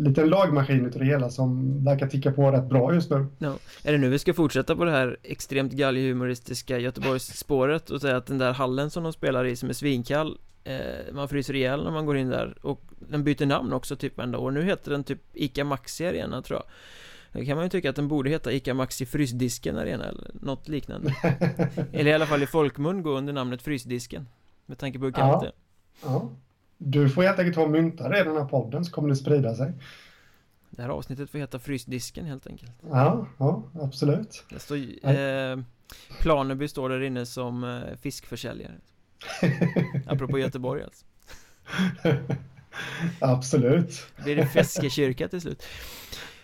liten 0.03 0.29
lagmaskin 0.29 0.85
utav 0.85 0.99
det 0.99 1.07
hela 1.07 1.29
som 1.29 1.83
verkar 1.85 2.07
ticka 2.07 2.31
på 2.31 2.51
rätt 2.51 2.69
bra 2.69 2.93
just 2.93 3.09
nu. 3.09 3.25
Ja. 3.37 3.53
Är 3.83 3.91
det 3.91 3.97
nu 3.97 4.09
vi 4.09 4.19
ska 4.19 4.33
fortsätta 4.33 4.75
på 4.75 4.85
det 4.85 4.91
här 4.91 5.17
extremt 5.23 5.71
galghumoristiska 5.71 6.79
Göteborgsspåret 6.79 7.89
och 7.89 8.01
säga 8.01 8.17
att 8.17 8.25
den 8.25 8.37
där 8.37 8.53
hallen 8.53 8.89
som 8.89 9.03
de 9.03 9.13
spelar 9.13 9.45
i 9.45 9.55
som 9.55 9.69
är 9.69 9.73
svinkall 9.73 10.37
eh, 10.63 11.13
man 11.13 11.29
fryser 11.29 11.55
ihjäl 11.55 11.83
när 11.83 11.91
man 11.91 12.05
går 12.05 12.17
in 12.17 12.29
där 12.29 12.57
och 12.61 12.81
den 12.99 13.23
byter 13.23 13.45
namn 13.45 13.73
också 13.73 13.95
typ 13.95 14.17
varenda 14.17 14.37
år. 14.37 14.51
Nu 14.51 14.63
heter 14.63 14.91
den 14.91 15.03
typ 15.03 15.21
ICA 15.33 15.63
Maxi 15.63 16.05
Arena 16.05 16.41
tror 16.41 16.59
jag. 16.59 16.65
Då 17.33 17.45
kan 17.45 17.55
man 17.55 17.65
ju 17.65 17.69
tycka 17.69 17.89
att 17.89 17.95
den 17.95 18.07
borde 18.07 18.29
heta 18.29 18.51
ICA 18.51 18.73
Maxi 18.73 19.05
Frysdisken 19.05 19.77
Arena 19.77 20.05
eller 20.05 20.31
något 20.33 20.67
liknande. 20.67 21.15
Eller 21.91 22.11
i 22.11 22.13
alla 22.13 22.25
fall 22.25 22.43
i 22.43 22.47
folkmun 22.47 23.03
gå 23.03 23.17
under 23.17 23.33
namnet 23.33 23.61
Frysdisken 23.61 24.27
Med 24.65 24.77
tanke 24.77 24.99
på 24.99 25.05
hur 25.05 25.11
kallt 25.11 25.41
det 25.41 25.47
är. 25.47 25.53
Ja. 26.03 26.29
Du 26.77 27.09
får 27.09 27.23
helt 27.23 27.39
enkelt 27.39 27.55
ta 27.55 27.63
och 27.63 27.71
mynta 27.71 28.09
det 28.09 28.21
i 28.21 28.23
den 28.23 28.37
här 28.37 28.45
podden 28.45 28.85
så 28.85 28.91
kommer 28.91 29.09
det 29.09 29.15
sprida 29.15 29.55
sig. 29.55 29.73
Det 30.69 30.81
här 30.81 30.89
avsnittet 30.89 31.29
får 31.29 31.39
heta 31.39 31.59
Frysdisken 31.59 32.25
helt 32.25 32.47
enkelt. 32.47 32.71
Ja, 32.89 33.27
ja 33.37 33.63
absolut. 33.81 34.43
Det 34.49 34.59
står 34.59 34.77
eh, 34.77 35.57
Planeby 36.19 36.67
står 36.67 36.89
där 36.89 37.01
inne 37.01 37.25
som 37.25 37.63
eh, 37.63 37.97
fiskförsäljare 38.01 38.73
Apropå 40.07 40.39
Göteborg 40.39 40.83
alltså 40.83 41.05
Absolut 43.19 44.07
Blir 44.23 44.35
det 44.35 44.45
Feskekyrka 44.45 45.27
till 45.27 45.41
slut 45.41 45.63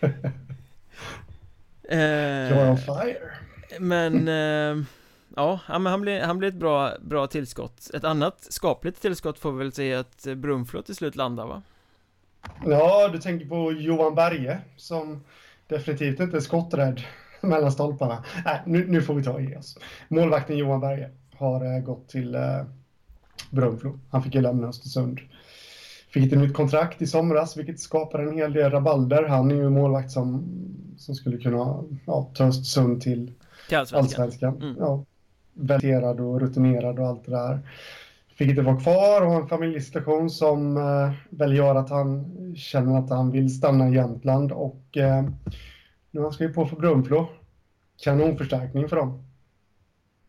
eh, 1.88 1.98
You're 1.98 2.70
on 2.70 2.78
fire 2.78 3.30
Men 3.78 4.28
eh, 4.28 4.84
Ja, 5.36 5.60
men 5.68 5.86
han 5.86 6.00
blir, 6.00 6.20
han 6.20 6.38
blir 6.38 6.48
ett 6.48 6.54
bra, 6.54 6.92
bra 7.00 7.26
tillskott 7.26 7.90
Ett 7.94 8.04
annat 8.04 8.46
skapligt 8.52 9.02
tillskott 9.02 9.38
får 9.38 9.52
vi 9.52 9.58
väl 9.58 9.72
säga 9.72 10.00
att 10.00 10.26
Brunflo 10.36 10.82
till 10.82 10.96
slut 10.96 11.16
landar 11.16 11.46
va? 11.46 11.62
Ja, 12.66 13.08
du 13.08 13.18
tänker 13.18 13.46
på 13.46 13.72
Johan 13.72 14.14
Berge 14.14 14.58
som 14.76 15.24
definitivt 15.66 16.20
inte 16.20 16.36
är 16.36 16.40
skotträdd 16.40 17.02
mellan 17.40 17.72
stolparna. 17.72 18.24
Nej, 18.44 18.62
nu, 18.66 18.86
nu 18.86 19.02
får 19.02 19.14
vi 19.14 19.22
ta 19.22 19.40
i 19.40 19.56
oss. 19.56 19.78
Målvakten 20.08 20.56
Johan 20.56 20.80
Berge 20.80 21.10
har 21.40 21.76
äh, 21.76 21.82
gått 21.82 22.08
till 22.08 22.34
äh, 22.34 22.62
Brunflo. 23.50 23.98
Han 24.10 24.22
fick 24.22 24.34
ju 24.34 24.40
lämna 24.40 24.68
Östersund. 24.68 25.20
Fick 26.10 26.32
ett 26.32 26.38
nytt 26.38 26.54
kontrakt 26.54 27.02
i 27.02 27.06
somras, 27.06 27.56
vilket 27.56 27.80
skapar 27.80 28.18
en 28.18 28.36
hel 28.36 28.52
del 28.52 28.70
rabalder. 28.70 29.28
Han 29.28 29.50
är 29.50 29.54
ju 29.54 29.70
målvakt 29.70 30.10
som, 30.10 30.44
som 30.96 31.14
skulle 31.14 31.38
kunna 31.38 31.84
ja, 32.06 32.30
ta 32.34 32.44
Östersund 32.44 33.02
till, 33.02 33.32
till 33.68 33.76
allsvenskan. 33.76 34.24
allsvenskan. 34.24 34.62
Mm. 34.62 34.76
Ja, 34.78 35.04
och 36.20 36.40
rutinerad 36.40 36.98
och 36.98 37.06
allt 37.06 37.24
det 37.24 37.30
där. 37.30 37.60
Fick 38.34 38.50
inte 38.50 38.62
vara 38.62 38.80
kvar 38.80 39.22
och 39.22 39.30
har 39.30 39.42
en 39.42 39.48
familjesituation 39.48 40.30
som 40.30 40.76
eh, 40.76 41.12
väl 41.30 41.56
gör 41.56 41.74
att 41.74 41.90
han 41.90 42.24
känner 42.56 42.98
att 42.98 43.10
han 43.10 43.30
vill 43.30 43.56
stanna 43.56 43.88
i 43.88 43.94
Jämtland 43.94 44.52
och 44.52 44.96
eh, 44.96 45.22
nu 46.10 46.20
har 46.20 46.22
han 46.22 46.32
skrivit 46.32 46.54
på 46.54 46.66
för 46.66 46.76
Brunflo. 46.76 47.26
Kanonförstärkning 47.96 48.88
för 48.88 48.96
dem. 48.96 49.29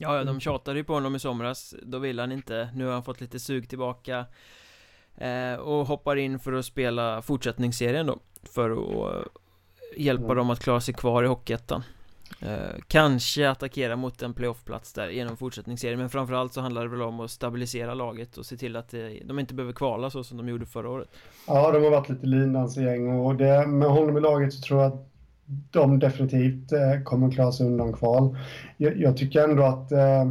Ja, 0.02 0.18
ja, 0.18 0.24
de 0.24 0.40
tjatade 0.40 0.80
ju 0.80 0.84
på 0.84 0.94
honom 0.94 1.16
i 1.16 1.20
somras. 1.20 1.76
Då 1.82 2.00
ville 2.00 2.22
han 2.22 2.32
inte. 2.32 2.70
Nu 2.76 2.86
har 2.86 2.94
han 2.94 3.04
fått 3.04 3.22
lite 3.22 3.40
sug 3.40 3.70
tillbaka 3.70 4.26
eh, 5.18 5.54
Och 5.54 5.88
hoppar 5.88 6.16
in 6.16 6.40
för 6.40 6.54
att 6.54 6.66
spela 6.66 7.22
fortsättningsserien 7.22 8.06
då 8.06 8.20
För 8.44 8.70
att 8.72 9.16
eh, 9.16 9.22
hjälpa 9.98 10.26
mm. 10.26 10.38
dem 10.38 10.50
att 10.50 10.60
klara 10.60 10.82
sig 10.82 10.94
kvar 10.94 11.24
i 11.24 11.28
Hockeyettan. 11.28 11.84
Eh, 12.42 12.80
Kanske 12.88 13.50
attackera 13.50 13.96
mot 13.96 14.22
en 14.22 14.34
playoffplats 14.34 14.94
där 14.94 15.10
genom 15.10 15.38
fortsättningsserien 15.38 16.00
Men 16.00 16.10
framförallt 16.10 16.54
så 16.54 16.62
handlar 16.62 16.84
det 16.84 16.90
väl 16.90 17.02
om 17.02 17.20
att 17.20 17.32
stabilisera 17.32 17.94
laget 17.94 18.38
och 18.38 18.46
se 18.46 18.58
till 18.58 18.76
att 18.76 18.90
det, 18.90 19.20
de 19.26 19.40
inte 19.40 19.54
behöver 19.54 19.74
kvala 19.74 20.10
så 20.10 20.24
som 20.24 20.38
de 20.38 20.50
gjorde 20.50 20.66
förra 20.66 20.90
året. 20.90 21.10
Ja, 21.48 21.72
de 21.72 21.84
har 21.84 21.92
varit 21.92 22.10
lite 22.10 22.26
lindansgäng 22.26 23.20
och 23.20 23.36
det, 23.36 23.68
med 23.68 23.90
honom 23.90 24.18
i 24.18 24.22
laget 24.22 24.54
så 24.54 24.62
tror 24.62 24.82
jag 24.82 24.94
att 24.94 25.11
de 25.72 26.00
definitivt 26.00 26.72
eh, 26.72 27.02
kommer 27.04 27.32
klara 27.32 27.52
sig 27.52 27.66
undan 27.66 27.94
kval. 27.94 28.38
Jag, 28.78 28.98
jag 28.98 29.18
tycker 29.18 29.44
ändå 29.44 29.64
att, 29.64 29.92
eh, 29.92 30.22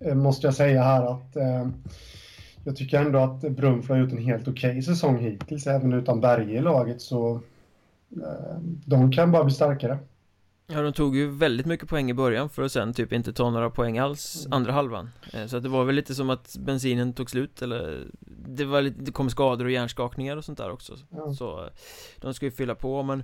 eh, 0.00 0.14
måste 0.14 0.46
jag 0.46 0.54
säga 0.54 0.82
här 0.82 1.12
att 1.12 1.36
eh, 1.36 1.68
jag 2.64 2.76
tycker 2.76 3.00
ändå 3.00 3.18
att 3.18 3.40
Brunflo 3.40 3.94
har 3.94 4.00
gjort 4.00 4.12
en 4.12 4.18
helt 4.18 4.48
okej 4.48 4.70
okay 4.70 4.82
säsong 4.82 5.18
hittills, 5.18 5.66
även 5.66 5.92
utan 5.92 6.20
Berge 6.20 6.58
i 6.58 6.60
laget 6.60 7.00
så 7.00 7.34
eh, 8.10 8.58
de 8.84 9.12
kan 9.12 9.32
bara 9.32 9.44
bli 9.44 9.54
starkare. 9.54 9.98
Ja, 10.68 10.82
de 10.82 10.92
tog 10.92 11.16
ju 11.16 11.30
väldigt 11.30 11.66
mycket 11.66 11.88
poäng 11.88 12.10
i 12.10 12.14
början 12.14 12.48
för 12.48 12.62
att 12.62 12.72
sen 12.72 12.94
typ 12.94 13.12
inte 13.12 13.32
ta 13.32 13.50
några 13.50 13.70
poäng 13.70 13.98
alls 13.98 14.46
mm. 14.46 14.56
andra 14.56 14.72
halvan 14.72 15.10
eh, 15.32 15.46
Så 15.46 15.56
att 15.56 15.62
det 15.62 15.68
var 15.68 15.84
väl 15.84 15.94
lite 15.94 16.14
som 16.14 16.30
att 16.30 16.56
bensinen 16.58 17.12
tog 17.12 17.30
slut 17.30 17.62
eller 17.62 18.06
Det 18.48 18.64
var 18.64 18.82
lite, 18.82 19.02
det 19.02 19.12
kom 19.12 19.30
skador 19.30 19.64
och 19.64 19.70
hjärnskakningar 19.70 20.36
och 20.36 20.44
sånt 20.44 20.58
där 20.58 20.70
också 20.70 20.96
ja. 21.10 21.34
Så 21.34 21.68
de 22.20 22.34
ska 22.34 22.46
ju 22.46 22.52
fylla 22.52 22.74
på 22.74 23.02
men 23.02 23.22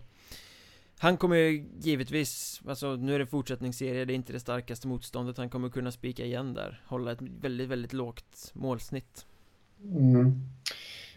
han 1.03 1.17
kommer 1.17 1.37
ju 1.37 1.65
givetvis, 1.81 2.63
alltså 2.69 2.97
nu 2.97 3.15
är 3.15 3.19
det 3.19 3.27
fortsättningsserie, 3.27 4.05
det 4.05 4.13
är 4.13 4.15
inte 4.15 4.33
det 4.33 4.41
starkaste 4.41 4.89
motståndet. 4.89 5.37
Han 5.37 5.51
kommer 5.51 5.69
kunna 5.69 5.93
spika 5.93 6.25
igen 6.25 6.55
där, 6.55 6.83
hålla 6.87 7.13
ett 7.13 7.23
väldigt, 7.41 7.69
väldigt 7.69 7.93
lågt 7.93 8.51
målsnitt. 8.55 9.27
Mm. 9.85 10.41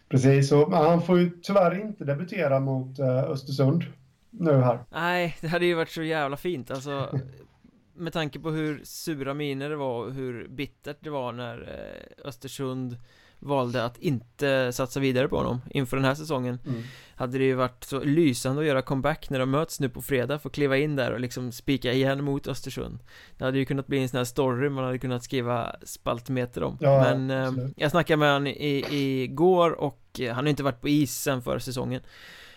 Precis, 0.09 0.51
och 0.51 0.71
han 0.71 1.01
får 1.01 1.19
ju 1.19 1.31
tyvärr 1.41 1.81
inte 1.81 2.05
debutera 2.05 2.59
mot 2.59 2.99
uh, 2.99 3.07
Östersund 3.07 3.83
nu 4.29 4.51
här. 4.51 4.79
Nej, 4.91 5.37
det 5.41 5.47
hade 5.47 5.65
ju 5.65 5.73
varit 5.73 5.91
så 5.91 6.03
jävla 6.03 6.37
fint 6.37 6.71
alltså 6.71 7.19
Med 7.97 8.13
tanke 8.13 8.39
på 8.39 8.49
hur 8.49 8.81
sura 8.83 9.33
miner 9.33 9.69
det 9.69 9.75
var 9.75 10.05
och 10.05 10.13
hur 10.13 10.47
bittert 10.47 10.97
det 10.99 11.09
var 11.09 11.31
när 11.31 11.61
uh, 11.61 12.27
Östersund 12.27 12.97
valde 13.45 13.85
att 13.85 13.97
inte 13.97 14.71
satsa 14.73 14.99
vidare 14.99 15.27
på 15.27 15.37
honom 15.37 15.61
inför 15.69 15.97
den 15.97 16.05
här 16.05 16.15
säsongen. 16.15 16.59
Mm. 16.65 16.81
Hade 17.15 17.37
det 17.37 17.43
ju 17.43 17.53
varit 17.53 17.83
så 17.83 17.99
lysande 18.03 18.61
att 18.61 18.67
göra 18.67 18.81
comeback 18.81 19.29
när 19.29 19.39
de 19.39 19.51
möts 19.51 19.79
nu 19.79 19.89
på 19.89 20.01
fredag 20.01 20.39
Få 20.39 20.49
kliva 20.49 20.77
in 20.77 20.95
där 20.95 21.11
och 21.11 21.19
liksom 21.19 21.51
spika 21.51 21.93
igen 21.93 22.23
mot 22.23 22.47
Östersund. 22.47 22.99
Det 23.37 23.45
hade 23.45 23.57
ju 23.57 23.65
kunnat 23.65 23.87
bli 23.87 24.01
en 24.01 24.09
sån 24.09 24.17
här 24.17 24.25
story 24.25 24.69
man 24.69 24.83
hade 24.83 24.97
kunnat 24.97 25.23
skriva 25.23 25.75
spaltmeter 25.83 26.63
om. 26.63 26.77
Ja, 26.81 26.99
Men 26.99 27.29
eh, 27.31 27.67
jag 27.75 27.91
snackade 27.91 28.17
med 28.17 28.33
honom 28.33 28.53
igår 28.57 29.71
och 29.71 30.19
eh, 30.19 30.33
han 30.33 30.45
har 30.45 30.49
inte 30.49 30.63
varit 30.63 30.81
på 30.81 30.89
is 30.89 31.21
sen 31.21 31.41
förra 31.41 31.59
säsongen. 31.59 32.01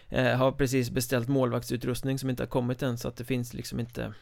Eh, 0.09 0.37
Har 0.37 0.53
precis 0.53 0.91
beställt 0.91 1.29
målvaktsutrustning 1.29 2.19
som 2.19 2.31
inte 2.31 2.43
har 2.43 2.49
kommit 2.49 2.83
än 2.83 2.99
så 2.99 3.09
att 3.09 3.17
det 3.17 3.25
finns 3.25 3.55
liksom 3.55 3.81
inte 3.81 4.13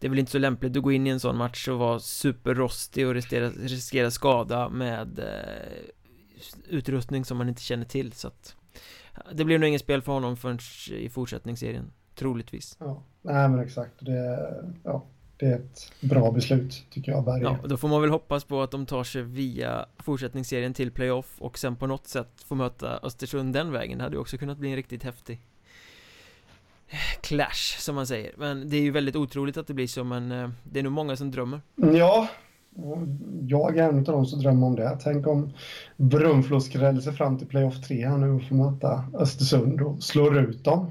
det 0.00 0.06
är 0.06 0.08
väl 0.08 0.18
inte 0.18 0.32
så 0.32 0.38
lämpligt 0.38 0.76
att 0.76 0.82
gå 0.82 0.92
in 0.92 1.06
i 1.06 1.10
en 1.10 1.20
sån 1.20 1.36
match 1.36 1.68
och 1.68 1.78
vara 1.78 2.00
superrostig 2.00 3.06
och 3.06 3.14
riskera, 3.14 3.50
riskera 3.50 4.10
skada 4.10 4.68
med 4.68 5.18
eh, 5.18 5.94
utrustning 6.68 7.24
som 7.24 7.38
man 7.38 7.48
inte 7.48 7.62
känner 7.62 7.84
till 7.84 8.12
så 8.12 8.28
att 8.28 8.56
det 9.32 9.44
blir 9.44 9.58
nog 9.58 9.68
inget 9.68 9.80
spel 9.80 10.02
för 10.02 10.12
honom 10.12 10.36
förrän 10.36 10.58
i 10.90 11.08
fortsättningsserien 11.08 11.92
troligtvis. 12.14 12.76
Ja, 12.80 13.02
nej 13.22 13.48
men 13.48 13.60
exakt. 13.60 13.92
Det, 14.00 14.38
ja, 14.84 15.06
det 15.36 15.46
är 15.46 15.56
ett 15.56 15.92
bra 16.00 16.32
beslut 16.32 16.84
tycker 16.90 17.12
jag. 17.12 17.24
Berge. 17.24 17.42
Ja, 17.42 17.58
då 17.68 17.76
får 17.76 17.88
man 17.88 18.00
väl 18.00 18.10
hoppas 18.10 18.44
på 18.44 18.62
att 18.62 18.70
de 18.70 18.86
tar 18.86 19.04
sig 19.04 19.22
via 19.22 19.86
fortsättningsserien 19.98 20.74
till 20.74 20.90
playoff 20.90 21.34
och 21.38 21.58
sen 21.58 21.76
på 21.76 21.86
något 21.86 22.06
sätt 22.06 22.42
få 22.44 22.54
möta 22.54 23.00
Östersund 23.02 23.54
den 23.54 23.72
vägen. 23.72 23.98
Det 23.98 24.04
hade 24.04 24.16
ju 24.16 24.20
också 24.20 24.38
kunnat 24.38 24.58
bli 24.58 24.70
en 24.70 24.76
riktigt 24.76 25.02
häftig 25.02 25.40
clash 27.20 27.78
som 27.78 27.94
man 27.94 28.06
säger. 28.06 28.32
Men 28.36 28.68
det 28.68 28.76
är 28.76 28.80
ju 28.80 28.90
väldigt 28.90 29.16
otroligt 29.16 29.56
att 29.56 29.66
det 29.66 29.74
blir 29.74 29.86
så 29.86 30.04
men 30.04 30.32
eh, 30.32 30.50
det 30.62 30.78
är 30.78 30.82
nog 30.82 30.92
många 30.92 31.16
som 31.16 31.30
drömmer. 31.30 31.60
Ja. 31.76 32.28
Jag 33.40 33.78
är 33.78 33.88
en 33.88 33.98
av 33.98 34.04
dem 34.04 34.26
som 34.26 34.40
drömmer 34.40 34.66
om 34.66 34.76
det. 34.76 34.98
Tänk 35.02 35.26
om 35.26 35.52
Brunflo 35.96 36.60
skräller 36.60 37.00
sig 37.00 37.12
fram 37.12 37.38
till 37.38 37.46
playoff 37.46 37.80
3 37.88 38.08
här 38.08 38.18
nu 38.18 38.30
och 38.30 38.42
får 38.42 38.54
möta 38.54 39.04
Östersund 39.14 39.80
och 39.80 40.02
slår 40.02 40.38
ut 40.38 40.64
dem. 40.64 40.90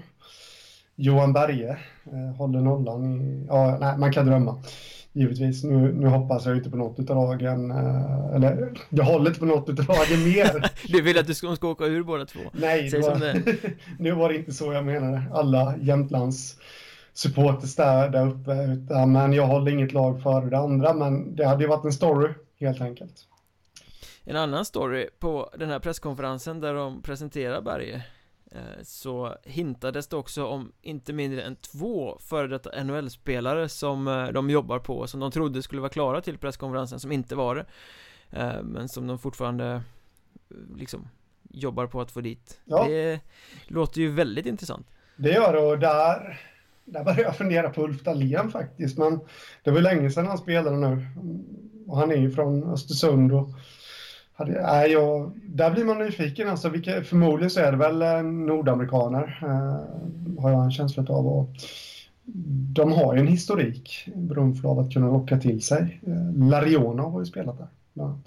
Johan 0.96 1.34
Berge 1.34 1.78
eh, 2.12 2.36
håller 2.38 2.62
nollan 2.62 3.22
i, 3.22 3.46
ja 3.48 3.78
nej 3.80 3.98
man 3.98 4.14
kan 4.14 4.26
drömma 4.26 4.64
givetvis. 5.14 5.64
Nu, 5.64 5.94
nu 5.94 6.08
hoppas 6.08 6.46
jag 6.46 6.58
inte 6.58 6.70
på 6.70 6.78
något 6.78 7.00
utav 7.00 7.16
lagen, 7.16 7.72
eh, 7.72 8.36
eller 8.36 8.72
jag 8.90 9.04
håller 9.04 9.28
inte 9.28 9.40
på 9.40 9.46
något 9.46 9.70
utav 9.70 9.86
lagen 9.88 10.24
mer. 10.24 10.72
du 10.88 11.02
vill 11.02 11.18
att 11.18 11.28
du 11.28 11.34
ska, 11.34 11.56
ska 11.56 11.68
åka 11.68 11.86
ur 11.86 12.04
båda 12.04 12.26
två? 12.26 12.40
Nej, 12.54 12.90
det 12.90 13.00
var, 13.00 13.42
nu 14.00 14.12
var 14.12 14.30
det 14.30 14.36
inte 14.36 14.52
så 14.52 14.74
jag 14.74 14.86
menade. 14.86 15.24
Alla 15.34 15.76
Jämtlands 15.82 16.58
supporters 17.14 17.76
där, 17.76 18.10
där 18.10 18.28
uppe, 18.28 18.52
utan, 18.52 19.12
men 19.12 19.34
jag 19.34 19.48
håller 19.48 19.72
inget 19.72 19.94
lag 19.94 20.24
före 20.24 20.50
det 20.50 20.58
andra, 20.58 20.94
men 20.94 21.36
det 21.36 21.46
hade 21.46 21.64
ju 21.64 21.70
varit 21.70 21.86
en 21.86 21.94
story 21.94 22.34
helt 22.60 22.82
enkelt. 22.82 23.26
En 24.24 24.36
annan 24.36 24.66
story 24.66 25.10
på 25.20 25.50
den 25.58 25.70
här 25.70 25.80
presskonferensen 25.80 26.60
där 26.60 26.74
de 26.74 27.02
presenterar 27.02 27.62
Berge 27.62 28.06
så 28.84 29.36
hintades 29.44 30.08
det 30.08 30.16
också 30.16 30.46
om 30.46 30.72
inte 30.82 31.14
mindre 31.14 31.42
än 31.42 31.56
två 31.56 32.18
före 32.20 32.48
detta 32.48 32.84
NHL-spelare 32.84 33.70
som 33.70 34.08
eh, 34.08 34.28
de 34.28 34.50
jobbar 34.50 34.80
på 34.80 35.08
som 35.08 35.20
de 35.20 35.32
trodde 35.32 35.64
skulle 35.64 35.82
vara 35.82 35.92
klara 35.92 36.22
till 36.22 36.38
presskonferensen 36.38 37.00
som 37.00 37.12
inte 37.12 37.36
var 37.36 37.56
det. 37.56 37.66
Eh, 38.32 38.64
men 38.64 38.90
som 38.90 39.08
de 39.08 39.20
fortfarande 39.20 39.82
liksom 40.76 41.08
jobbar 41.50 41.88
på 41.88 42.02
att 42.02 42.12
få 42.12 42.22
dit. 42.22 42.62
Ja. 42.66 42.86
Det 42.88 43.20
låter 43.68 44.02
ju 44.02 44.12
väldigt 44.12 44.46
intressant. 44.46 44.88
Det 45.16 45.32
gör 45.32 45.54
det 45.54 45.60
och 45.60 45.80
där 45.80 46.40
där 46.92 47.04
började 47.04 47.22
jag 47.22 47.36
fundera 47.36 47.70
på 47.70 47.84
Ulf 47.84 48.04
Dahlén 48.04 48.52
faktiskt. 48.52 48.98
Men 48.98 49.20
det 49.64 49.72
var 49.72 49.82
länge 49.82 50.12
sedan 50.12 50.28
han 50.28 50.38
spelade 50.38 50.78
nu. 50.78 51.06
Och 51.88 51.98
han 51.98 52.12
är 52.12 52.16
ju 52.16 52.32
från 52.32 52.64
Östersund 52.64 53.32
och 53.32 53.50
hade, 54.40 54.62
nej, 54.62 54.92
jag, 54.92 55.32
där 55.46 55.72
blir 55.72 55.86
man 55.86 55.98
nyfiken. 55.98 56.50
Alltså, 56.50 56.70
vilka, 56.70 57.04
förmodligen 57.04 57.50
så 57.50 57.60
är 57.60 57.72
det 57.72 57.78
väl 57.78 58.02
eh, 58.02 58.24
nordamerikaner, 58.24 59.40
eh, 59.42 60.42
har 60.42 60.52
jag 60.52 60.64
en 60.64 60.72
känsla 60.72 61.06
av. 61.10 61.28
Och 61.28 61.50
de 62.74 62.92
har 62.92 63.14
ju 63.14 63.20
en 63.20 63.28
historik, 63.28 64.10
Brunflo, 64.16 64.70
av 64.70 64.80
att 64.80 64.94
kunna 64.94 65.12
locka 65.12 65.38
till 65.38 65.62
sig. 65.62 66.02
Eh, 66.08 66.50
Lariona 66.50 67.04
har 67.04 67.20
ju 67.20 67.26
spelat 67.26 67.58
där. 67.58 67.68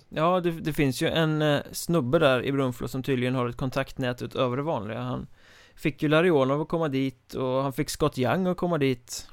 Ja, 0.08 0.40
det, 0.40 0.50
det, 0.50 0.72
finns 0.72 1.02
ju 1.02 1.08
en 1.08 1.42
eh, 1.42 1.60
snubbe 1.72 2.18
där 2.18 2.44
i 2.44 2.52
Brunflo 2.52 2.88
som 2.88 3.02
tydligen 3.02 3.34
har 3.34 3.48
ett 3.48 3.56
kontaktnät 3.56 4.22
utöver 4.22 4.56
det 4.56 4.62
vanliga. 4.62 5.00
Han 5.00 5.26
fick 5.74 6.02
ju 6.02 6.08
Larionov 6.08 6.60
att 6.60 6.68
komma 6.68 6.88
dit 6.88 7.34
och 7.34 7.62
han 7.62 7.72
fick 7.72 7.90
Scott 7.90 8.18
Young 8.18 8.46
att 8.46 8.56
komma 8.56 8.78
dit 8.78 9.28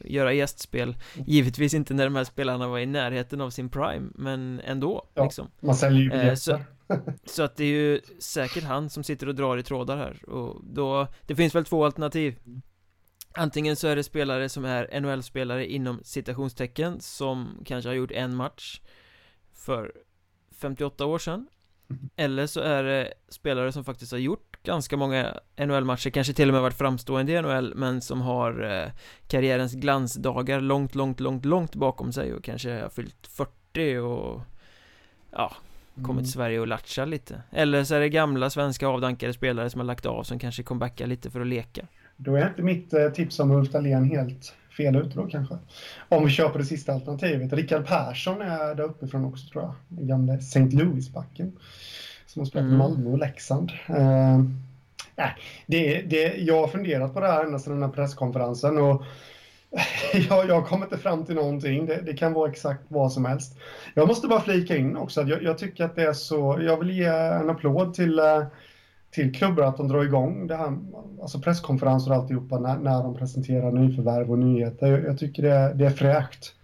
göra 0.00 0.32
gästspel. 0.32 0.96
Givetvis 1.26 1.74
inte 1.74 1.94
när 1.94 2.04
de 2.04 2.16
här 2.16 2.24
spelarna 2.24 2.68
var 2.68 2.78
i 2.78 2.86
närheten 2.86 3.40
av 3.40 3.50
sin 3.50 3.68
prime 3.68 4.10
Men 4.14 4.60
ändå 4.64 5.08
ja, 5.14 5.24
liksom. 5.24 5.50
Man 5.60 5.76
säljer 5.76 6.02
ju 6.02 6.28
eh, 6.28 6.34
så, 6.34 6.60
så 7.24 7.42
att 7.42 7.56
det 7.56 7.64
är 7.64 7.68
ju 7.68 8.00
säkert 8.18 8.64
han 8.64 8.90
som 8.90 9.04
sitter 9.04 9.28
och 9.28 9.34
drar 9.34 9.56
i 9.56 9.62
trådar 9.62 9.96
här. 9.96 10.28
Och 10.28 10.64
då 10.64 11.06
Det 11.26 11.34
finns 11.34 11.54
väl 11.54 11.64
två 11.64 11.84
alternativ. 11.84 12.38
Antingen 13.34 13.76
så 13.76 13.88
är 13.88 13.96
det 13.96 14.04
spelare 14.04 14.48
som 14.48 14.64
är 14.64 15.00
NHL-spelare 15.00 15.66
inom 15.66 16.00
citationstecken 16.04 17.00
Som 17.00 17.62
kanske 17.64 17.88
har 17.88 17.94
gjort 17.94 18.10
en 18.10 18.36
match 18.36 18.80
För 19.52 19.92
58 20.60 21.06
år 21.06 21.18
sedan 21.18 21.46
Eller 22.16 22.46
så 22.46 22.60
är 22.60 22.82
det 22.82 23.12
spelare 23.28 23.72
som 23.72 23.84
faktiskt 23.84 24.12
har 24.12 24.18
gjort 24.18 24.58
ganska 24.62 24.96
många 24.96 25.34
NHL-matcher, 25.56 26.10
kanske 26.10 26.32
till 26.32 26.48
och 26.48 26.52
med 26.52 26.62
varit 26.62 26.78
framstående 26.78 27.32
i 27.32 27.42
NHL 27.42 27.72
Men 27.76 28.00
som 28.00 28.20
har 28.20 28.62
eh, 28.62 28.92
karriärens 29.26 29.74
glansdagar 29.74 30.60
långt, 30.60 30.94
långt, 30.94 31.20
långt, 31.20 31.44
långt 31.44 31.74
bakom 31.74 32.12
sig 32.12 32.34
och 32.34 32.44
kanske 32.44 32.82
har 32.82 32.88
fyllt 32.88 33.26
40 33.26 33.98
och 33.98 34.40
Ja, 35.30 35.52
kommit 35.94 36.10
mm. 36.10 36.24
till 36.24 36.32
Sverige 36.32 36.60
och 36.60 36.66
latchar 36.66 37.06
lite 37.06 37.42
Eller 37.50 37.84
så 37.84 37.94
är 37.94 38.00
det 38.00 38.08
gamla 38.08 38.50
svenska 38.50 38.88
avdankade 38.88 39.32
spelare 39.32 39.70
som 39.70 39.80
har 39.80 39.86
lagt 39.86 40.06
av 40.06 40.22
som 40.22 40.38
kanske 40.38 40.62
comebackar 40.62 41.06
lite 41.06 41.30
för 41.30 41.40
att 41.40 41.46
leka 41.46 41.86
Då 42.16 42.36
är 42.36 42.48
inte 42.48 42.62
mitt 42.62 42.92
eh, 42.92 43.08
tips 43.08 43.40
om 43.40 43.50
Ulf 43.50 43.70
Dahlén 43.70 44.04
helt 44.04 44.54
fel 44.76 44.96
ute 44.96 45.16
då 45.16 45.26
kanske. 45.26 45.58
Om 46.08 46.24
vi 46.24 46.30
kör 46.30 46.48
på 46.48 46.58
det 46.58 46.64
sista 46.64 46.92
alternativet. 46.92 47.52
Rickard 47.52 47.86
Persson 47.86 48.42
är 48.42 48.74
där 48.74 48.84
uppifrån 48.84 49.24
också 49.24 49.48
tror 49.48 49.64
jag. 49.64 49.74
Den 49.88 50.06
gamle 50.06 50.34
St. 50.34 50.60
Louis-backen 50.60 51.52
som 52.26 52.40
har 52.40 52.46
spelat 52.46 52.64
i 52.64 52.66
mm. 52.66 52.78
Malmö 52.78 53.10
och 53.10 53.18
Leksand. 53.18 53.72
Äh, 53.86 54.40
det, 55.66 56.02
det, 56.02 56.36
jag 56.36 56.60
har 56.60 56.68
funderat 56.68 57.14
på 57.14 57.20
det 57.20 57.26
här 57.26 57.44
ända 57.44 57.58
sedan 57.58 57.72
den 57.72 57.82
här 57.82 57.90
presskonferensen 57.90 58.78
och 58.78 59.02
jag, 60.28 60.48
jag 60.48 60.66
kommer 60.66 60.86
inte 60.86 60.98
fram 60.98 61.24
till 61.24 61.34
någonting. 61.34 61.86
Det, 61.86 62.00
det, 62.06 62.14
kan 62.14 62.32
vara 62.32 62.50
exakt 62.50 62.82
vad 62.88 63.12
som 63.12 63.24
helst. 63.24 63.58
Jag 63.94 64.08
måste 64.08 64.28
bara 64.28 64.40
flika 64.40 64.76
in 64.76 64.96
också 64.96 65.20
att 65.20 65.28
jag, 65.28 65.42
jag 65.42 65.58
tycker 65.58 65.84
att 65.84 65.96
det 65.96 66.02
är 66.02 66.12
så, 66.12 66.58
jag 66.62 66.76
vill 66.76 66.90
ge 66.90 67.04
en 67.04 67.50
applåd 67.50 67.94
till, 67.94 68.18
eh, 68.18 68.44
till 69.14 69.34
klubbar 69.34 69.62
att 69.62 69.76
de 69.76 69.88
drar 69.88 70.04
igång 70.04 70.46
det 70.46 70.56
här, 70.56 70.78
alltså 71.22 71.40
presskonferenser 71.40 72.10
och 72.10 72.16
alltihopa 72.16 72.58
när, 72.58 72.78
när 72.78 73.02
de 73.02 73.14
presenterar 73.16 73.72
nyförvärv 73.72 74.30
och 74.30 74.38
nyheter. 74.38 74.86
Jag, 74.86 75.04
jag 75.04 75.18
tycker 75.18 75.42
det, 75.42 75.72
det 75.74 75.86
är 75.86 75.90
fräscht 75.90 76.54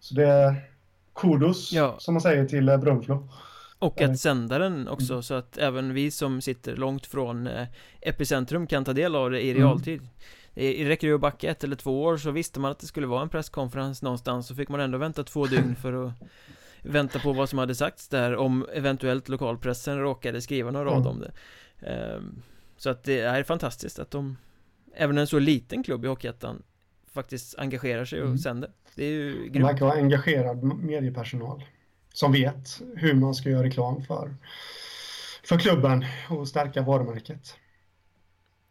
Så 0.00 0.14
det 0.14 0.26
är 0.26 0.54
kudos, 1.14 1.72
Ja. 1.72 1.94
som 1.98 2.14
man 2.14 2.20
säger, 2.20 2.44
till 2.46 2.68
eh, 2.68 2.76
Brunflo. 2.76 3.28
Och 3.78 4.02
att 4.02 4.18
sända 4.18 4.58
den 4.58 4.88
också 4.88 5.12
Mm. 5.12 5.22
så 5.22 5.34
att 5.34 5.58
även 5.58 5.94
vi 5.94 6.10
som 6.10 6.40
sitter 6.40 6.76
långt 6.76 7.06
från 7.06 7.46
eh, 7.46 7.66
epicentrum 8.00 8.66
kan 8.66 8.84
ta 8.84 8.92
del 8.92 9.14
av 9.16 9.30
det 9.30 9.40
i 9.44 9.50
Mm. 9.50 9.62
realtid 9.62 10.00
Det 10.54 10.88
räcker 10.88 11.06
ju 11.06 11.14
att 11.14 11.20
backa 11.20 11.50
ett 11.50 11.64
eller 11.64 11.76
två 11.76 12.02
år 12.02 12.16
så 12.16 12.30
visste 12.30 12.60
man 12.60 12.70
att 12.70 12.78
det 12.78 12.86
skulle 12.86 13.06
vara 13.06 13.22
en 13.22 13.28
presskonferens 13.28 14.02
någonstans 14.02 14.46
så 14.46 14.54
fick 14.54 14.68
man 14.68 14.80
ändå 14.80 14.98
vänta 14.98 15.22
två 15.24 15.46
dygn 15.46 15.76
för 15.82 16.06
att 16.06 16.12
vänta 16.82 17.18
på 17.18 17.32
vad 17.32 17.48
som 17.48 17.58
hade 17.58 17.74
sagts 17.74 18.08
där 18.08 18.36
om 18.36 18.66
eventuellt 18.74 19.28
lokalpressen 19.28 19.98
råkade 20.00 20.40
skriva 20.42 20.70
någon 20.70 20.84
rad 20.84 20.96
Mm. 20.96 21.06
om 21.06 21.20
det 21.20 21.30
Så 22.76 22.90
att 22.90 23.04
det 23.04 23.20
är 23.20 23.42
fantastiskt 23.42 23.98
att 23.98 24.10
de 24.10 24.36
Även 24.96 25.18
en 25.18 25.26
så 25.26 25.38
liten 25.38 25.82
klubb 25.82 26.04
i 26.04 26.08
Hockeyettan 26.08 26.62
Faktiskt 27.12 27.58
engagerar 27.58 28.04
sig 28.04 28.20
och 28.20 28.26
Mm. 28.26 28.38
sänder 28.38 28.70
Det 28.94 29.04
är 29.04 29.10
ju 29.10 29.48
grymt 29.48 29.68
verkar 29.68 29.86
vara 29.86 29.96
engagerad 29.96 30.62
mediepersonal 30.64 31.64
som 32.12 32.32
vet 32.32 32.82
hur 32.96 33.14
man 33.14 33.34
ska 33.34 33.50
göra 33.50 33.62
reklam 33.62 34.02
för, 34.02 34.34
för 35.44 35.58
klubben 35.58 36.04
och 36.30 36.48
stärka 36.48 36.82
varumärket. 36.82 37.56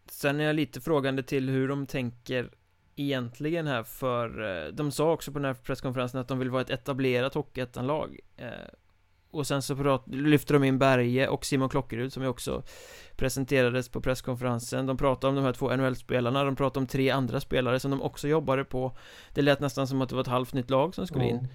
Sen 0.10 0.40
är 0.40 0.44
jag 0.44 0.56
lite 0.56 0.82
frågande 0.82 1.24
till 1.24 1.50
hur 1.50 1.68
de 1.68 1.86
tänker 1.88 2.52
egentligen 2.96 3.68
här 3.68 3.84
för 3.84 4.42
eh, 4.66 4.74
de 4.74 4.92
sa 4.92 5.12
också 5.12 5.32
på 5.32 5.40
den 5.40 5.46
här 5.46 5.54
presskonferensen 5.54 6.22
att 6.22 6.28
de 6.28 6.40
vill 6.40 6.50
vara 6.50 6.62
ett 6.62 6.70
etablerat 6.70 7.34
Hockeyettan-lag 7.34 8.20
eh, 8.38 8.48
och 9.34 9.48
sen 9.48 9.62
så 9.62 9.76
prat, 9.76 10.04
lyfter 10.08 10.54
de 10.54 10.64
in 10.64 10.80
Berge 10.80 11.28
och 11.28 11.46
Simon 11.46 11.70
Klockerud 11.70 12.14
som 12.14 12.24
ju 12.24 12.30
också 12.30 12.64
presenterades 13.16 13.90
på 13.90 14.02
presskonferensen. 14.02 14.86
De 14.86 14.98
pratade 14.98 15.30
om 15.30 15.36
de 15.36 15.44
här 15.46 15.54
två 15.54 15.76
NHL-spelarna, 15.76 16.44
de 16.44 16.56
pratade 16.56 16.80
om 16.80 16.88
tre 16.88 17.10
andra 17.10 17.40
spelare 17.40 17.80
som 17.80 17.92
de 17.92 18.02
också 18.02 18.28
jobbade 18.28 18.64
på. 18.64 18.98
Det 19.34 19.42
lät 19.42 19.60
nästan 19.60 19.88
som 19.88 20.02
att 20.02 20.10
det 20.10 20.16
var 20.16 20.22
ett 20.22 20.28
halvt 20.28 20.54
nytt 20.54 20.70
lag 20.70 20.96
som 20.96 21.08
skulle 21.08 21.24
in. 21.30 21.48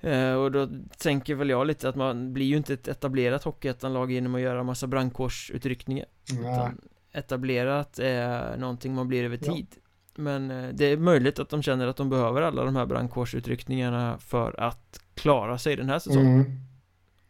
Eh, 0.00 0.32
och 0.34 0.52
då 0.52 0.68
tänker 0.98 1.34
väl 1.34 1.50
jag 1.50 1.66
lite 1.66 1.88
att 1.88 1.96
man 1.96 2.32
blir 2.32 2.46
ju 2.46 2.56
inte 2.56 2.74
ett 2.74 2.88
etablerat 2.88 3.44
Hockeyettan-lag 3.44 4.12
genom 4.12 4.34
att 4.34 4.40
göra 4.40 4.62
massa 4.62 4.86
brandkårsutryckningar. 4.86 6.06
Utan 6.40 6.80
etablerat 7.12 7.98
är 7.98 8.56
någonting 8.56 8.94
man 8.94 9.08
blir 9.08 9.24
över 9.24 9.38
Ja. 9.42 9.54
tid. 9.54 9.66
Men 10.14 10.50
eh, 10.50 10.68
det 10.74 10.84
är 10.84 10.96
möjligt 10.96 11.38
att 11.38 11.48
de 11.48 11.62
känner 11.62 11.86
att 11.86 11.96
de 11.96 12.10
behöver 12.10 12.42
alla 12.42 12.64
de 12.64 12.76
här 12.76 12.86
brandkårsutryckningarna 12.86 14.18
för 14.18 14.60
att 14.60 15.00
klara 15.14 15.58
sig 15.58 15.76
den 15.76 15.88
här 15.88 15.98
säsongen. 15.98 16.34
Mm. 16.34 16.52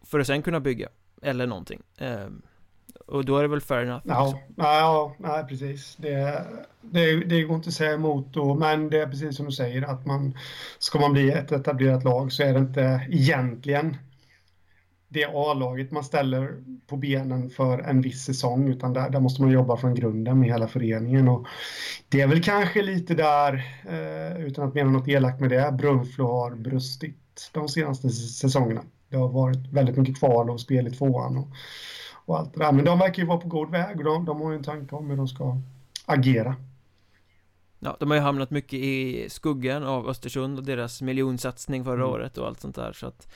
För 0.07 0.21
att 0.21 0.27
sen 0.27 0.43
kunna 0.43 0.61
bygga 0.61 0.89
Eller 1.23 1.47
någonting 1.47 1.83
eh, 1.99 2.27
Och 3.07 3.25
då 3.25 3.39
är 3.39 3.43
det 3.43 3.49
väl 3.49 3.61
fair 3.61 3.83
enough. 3.83 4.03
Ja, 4.05 4.41
nej, 4.57 4.79
ja, 4.79 5.17
nej, 5.19 5.45
precis. 5.45 5.97
Det, 5.97 6.45
det, 6.81 7.25
det 7.25 7.43
går 7.43 7.57
inte 7.57 7.69
att 7.69 7.75
säga 7.75 7.95
emot 7.95 8.35
då, 8.35 8.55
men 8.55 8.91
det 8.91 8.99
är 8.99 9.07
precis 9.07 9.37
som 9.37 9.47
du 9.47 9.53
säger 9.53 9.83
att 9.83 10.07
man 10.07 10.39
ska 10.79 11.01
man 11.01 11.13
bli 11.13 11.31
ett 11.31 11.53
etablerat 11.53 12.05
lag 12.05 12.33
så 12.33 12.43
är 12.43 12.53
det 12.53 12.59
inte 12.59 13.07
egentligen 13.11 13.97
det 15.09 15.25
A-laget 15.25 15.91
man 15.91 16.05
ställer 16.05 16.63
på 16.87 16.97
benen 16.97 17.51
för 17.51 17.79
en 17.79 18.01
viss 18.01 18.25
säsong 18.25 18.69
utan 18.69 18.93
där, 18.93 19.11
där 19.11 19.21
måste 19.21 19.43
man 19.43 19.51
jobba 19.51 19.77
från 19.77 19.95
grunden 19.95 20.41
med 20.41 20.49
hela 20.49 20.69
föreningen 20.69 21.29
och 21.29 21.47
det 22.09 22.21
är 22.21 22.27
väl 22.27 22.43
kanske 22.43 22.83
lite 22.83 23.15
där, 23.15 23.55
eh, 23.89 24.47
utan 24.47 24.69
att 24.69 24.75
mena 24.75 24.91
något 24.91 25.09
elakt 25.09 25.41
med 25.41 25.51
det, 25.51 25.73
Brunflo 25.73 26.27
har 26.27 26.55
brustit 26.55 27.51
de 27.53 27.69
senaste 27.69 28.11
säsongerna. 28.11 28.83
Det 29.17 29.21
har 29.21 29.29
varit 29.29 29.73
väldigt 29.73 29.97
mycket 29.97 30.19
kval 30.19 30.51
och 30.51 30.61
spel 30.61 30.87
i 30.87 30.91
tvåan 30.91 31.37
och, 31.37 31.49
och 32.25 32.39
allt 32.39 32.55
det 32.55 32.61
där. 32.61 32.73
Men 32.73 32.85
de 32.85 32.99
verkar 32.99 33.23
ju 33.23 33.29
vara 33.29 33.39
på 33.39 33.49
god 33.49 33.71
väg 33.71 33.99
och 33.99 34.05
de, 34.05 34.25
de 34.25 34.41
har 34.41 34.51
ju 34.51 34.57
en 34.57 34.63
tanke 34.63 34.95
om 34.95 35.11
hur 35.11 35.17
de 35.17 35.29
ska 35.29 35.57
agera. 36.07 36.57
Ja, 37.79 37.97
de 38.01 38.11
har 38.11 38.17
ju 38.17 38.23
hamnat 38.23 38.51
mycket 38.51 38.73
i 38.73 39.27
skuggan 39.31 39.83
av 39.83 40.09
Östersund 40.09 40.59
och 40.59 40.65
deras 40.65 41.03
miljonsatsning 41.03 41.85
förra 41.85 41.95
Mm. 41.95 42.09
året 42.09 42.39
och 42.39 42.47
allt 42.47 42.61
sånt 42.61 42.77
där 42.77 42.93
så 42.93 43.07
att 43.07 43.29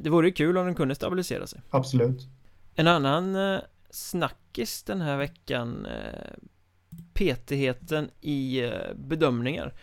Det 0.00 0.10
vore 0.10 0.26
ju 0.26 0.32
kul 0.32 0.58
om 0.58 0.66
de 0.66 0.74
kunde 0.74 0.94
stabilisera 0.94 1.46
sig 1.46 1.60
Absolut. 1.70 2.26
En 2.74 2.86
annan 2.86 3.36
eh, 3.36 3.60
snackis 3.90 4.82
den 4.82 5.00
här 5.00 5.16
veckan 5.16 5.86
eh, 5.86 6.32
Petigheten 7.14 8.10
i 8.20 8.64
eh, 8.64 8.70
bedömningar 8.94 9.74